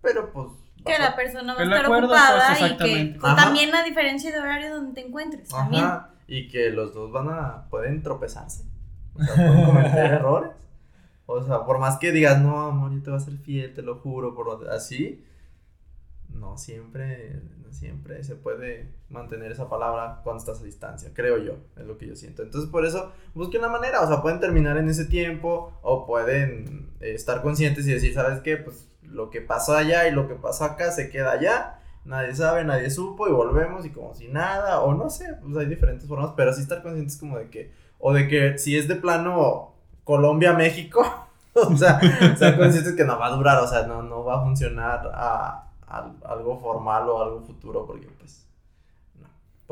[0.00, 0.46] pero pues
[0.86, 4.74] Que la persona va a estar ocupada y que pues, también la diferencia de horario
[4.76, 5.50] donde te encuentres.
[5.50, 5.84] También.
[5.84, 8.71] Ajá, y que los dos van a pueden tropezarse.
[9.14, 10.50] O sea, pueden cometer errores.
[11.26, 13.82] O sea, por más que digas, "No, amor, yo te voy a ser fiel, te
[13.82, 15.24] lo juro", por así
[16.34, 21.56] no siempre no siempre se puede mantener esa palabra cuando estás a distancia, creo yo,
[21.76, 22.42] es lo que yo siento.
[22.42, 26.90] Entonces, por eso busquen la manera, o sea, pueden terminar en ese tiempo o pueden
[27.00, 28.56] eh, estar conscientes y decir, ¿sabes qué?
[28.56, 31.78] Pues lo que pasó allá y lo que pasó acá se queda allá.
[32.04, 35.66] Nadie sabe, nadie supo y volvemos y como si nada, o no sé, pues hay
[35.66, 37.72] diferentes formas, pero sí estar conscientes como de que,
[38.04, 41.06] o de que si es de plano Colombia, México,
[41.54, 42.00] o sea,
[42.36, 45.68] sean conscientes que no va a durar, o sea, no, no va a funcionar a,
[45.86, 48.44] a algo formal o algo futuro, porque pues,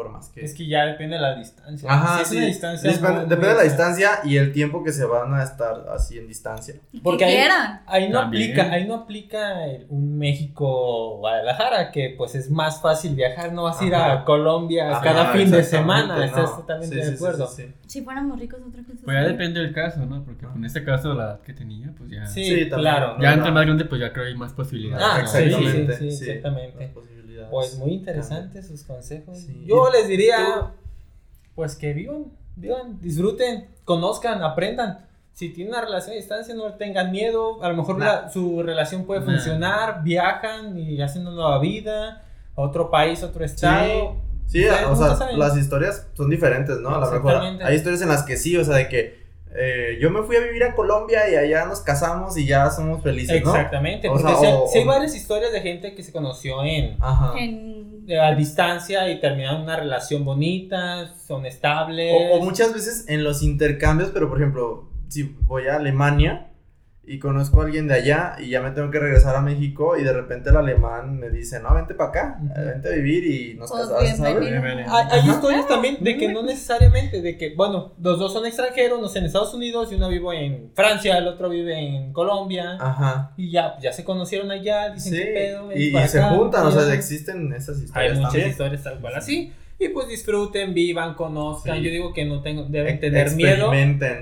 [0.03, 0.42] por más que...
[0.42, 1.92] Es que ya depende de la distancia.
[1.92, 2.36] Ajá, Si es sí.
[2.38, 2.90] una distancia.
[2.90, 6.16] Depende, muy- depende de la distancia y el tiempo que se van a estar así
[6.18, 6.76] en distancia.
[7.03, 7.48] Porque que ahí-.
[7.86, 8.53] Ahí no También.
[8.53, 13.64] aplica, ahí no aplica el- un México Guadalajara, que pues es más fácil viajar, no
[13.64, 16.22] vas a ir a Colombia Ajá, cada fin de semana, no.
[16.22, 17.46] estás totalmente Sí, de sí, acuerdo.
[17.46, 17.72] sí, sí.
[17.86, 18.99] Si fuéramos ricos, otra cosa.
[19.04, 20.25] Pues ya depende del caso, ¿no?
[20.25, 22.25] Porque en este caso la edad que tenía, pues ya.
[22.26, 23.16] Sí, claro.
[23.20, 23.54] Ya no, entre no.
[23.54, 25.04] más grande, pues ya creo que hay más posibilidades.
[25.07, 25.26] Ah, ¿no?
[25.29, 26.92] sí, sí, Exactamente, sí, sí, exactamente.
[27.50, 29.38] Pues muy interesantes sus consejos.
[29.38, 29.64] Sí.
[29.67, 30.67] Yo les diría, ¿Tú?
[31.54, 32.26] pues que vivan,
[32.57, 35.07] vivan, disfruten, conozcan, aprendan.
[35.33, 37.62] Si tienen una relación a distancia, no tengan miedo.
[37.62, 38.04] A lo mejor Nah.
[38.04, 39.26] la- su relación puede Nah.
[39.26, 42.25] funcionar, viajan y hacen una nueva vida,
[42.57, 44.17] a otro país, otro estado.
[44.46, 45.38] Sí, Ustedes o sea, saben.
[45.38, 46.91] las historias son diferentes, ¿no?
[46.91, 49.20] A lo mejor hay historias en las que sí, o sea, de que
[49.57, 53.03] eh, yo me fui a vivir a Colombia y allá nos casamos y ya somos
[53.03, 53.51] felices, ¿no?
[53.55, 56.63] Exactamente, O porque sea, sí o- sí hay varias historias de gente que se conoció
[56.64, 57.33] en Ajá.
[57.39, 57.81] En-
[58.21, 62.13] a distancia y terminaron una relación bonita, son estables.
[62.33, 66.50] O, o muchas veces en los intercambios, pero por ejemplo, si voy a Alemania
[67.11, 70.04] y conozco a alguien de allá y ya me tengo que regresar a México y
[70.04, 72.54] de repente el alemán me dice, no, vente para acá, Ujú.
[72.66, 74.20] vente a vivir y nos Pues casamos.
[74.20, 79.00] Hay, hay historias también de que no necesariamente, de que, bueno, los dos son extranjeros,
[79.00, 82.76] no sé, en Estados Unidos, y uno vive en Francia, el otro vive en Colombia,
[82.78, 83.32] Ajá.
[83.37, 86.95] y ya, ya se conocieron allá, dicen Sí, qué pedo, y, se juntan, o sea,
[86.95, 88.50] existen esas Hay historias muchas también.
[88.50, 91.84] historias tal cual así, y pues disfruten, vivan, conozcan, Sí.
[91.84, 93.72] yo digo que no tengo, deben tener miedo,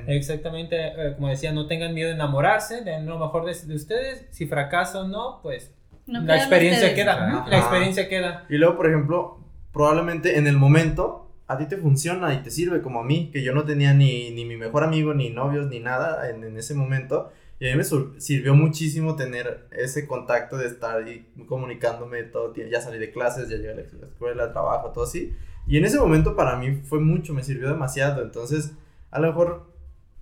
[0.07, 4.27] exactamente, eh, como decía, no tengan miedo de enamorarse, den lo mejor de, de ustedes,
[4.31, 5.75] si fracasan o no, pues
[6.07, 7.05] No la experiencia ustedes.
[7.05, 7.27] queda.
[7.41, 7.47] Ajá.
[7.51, 8.47] La experiencia queda.
[8.49, 9.39] Y luego, por ejemplo,
[9.73, 13.43] probablemente en el momento a ti te funciona y te sirve como a mí, que
[13.43, 16.75] yo no tenía ni, ni mi mejor amigo, ni novios, ni nada en, en ese
[16.75, 17.33] momento.
[17.61, 22.71] Y a mí me sirvió muchísimo tener ese contacto de estar ahí comunicándome todo tiempo.
[22.73, 25.35] Ya salí de clases, ya llegué a la escuela, trabajo, todo así.
[25.67, 28.23] Y en ese momento para mí fue mucho, me sirvió demasiado.
[28.23, 28.73] Entonces,
[29.11, 29.73] a lo mejor,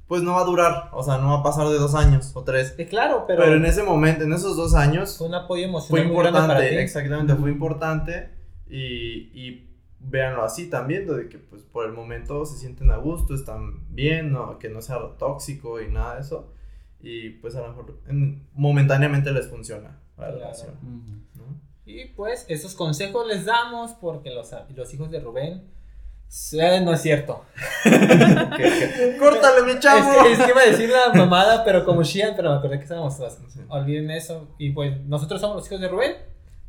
[0.08, 2.42] pues no va a durar, o sea, no va a pasar de dos años o
[2.42, 2.74] tres.
[2.78, 5.68] Eh, claro, pero, Pero, en ese momento, en esos dos años, fue un apoyo fue
[5.68, 6.74] emocional muy para importante, ti.
[6.76, 8.30] exactamente, fue importante
[8.66, 9.68] y, y
[10.00, 14.32] véanlo así también, de que pues por el momento se sienten a gusto, están bien,
[14.32, 16.55] no, que no sea tóxico y nada de eso
[17.08, 20.38] y pues a lo mejor en- momentáneamente les funciona la Claro.
[20.38, 21.26] relación.
[21.84, 25.62] Y pues esos consejos les damos porque los, los hijos de Rubén.
[26.54, 27.44] eh, no es cierto.
[29.18, 30.26] ¡Córtale, mi chavo!
[30.26, 33.16] es que iba a decir la mamada, pero como Shian, pero me acordé que estábamos
[33.16, 33.38] todos.
[33.48, 33.60] Sí.
[33.68, 34.54] Olviden eso.
[34.58, 36.16] Y pues nosotros somos los hijos de Rubén.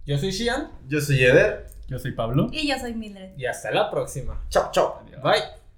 [0.06, 0.70] Yo soy Shian.
[0.88, 2.50] Yo soy Eder, Yo soy Pablo.
[2.52, 3.36] Y yo soy Mildred.
[3.38, 4.40] Y hasta la próxima.
[4.50, 5.02] chao, chao.
[5.04, 5.24] Adiós.
[5.24, 5.58] Bye.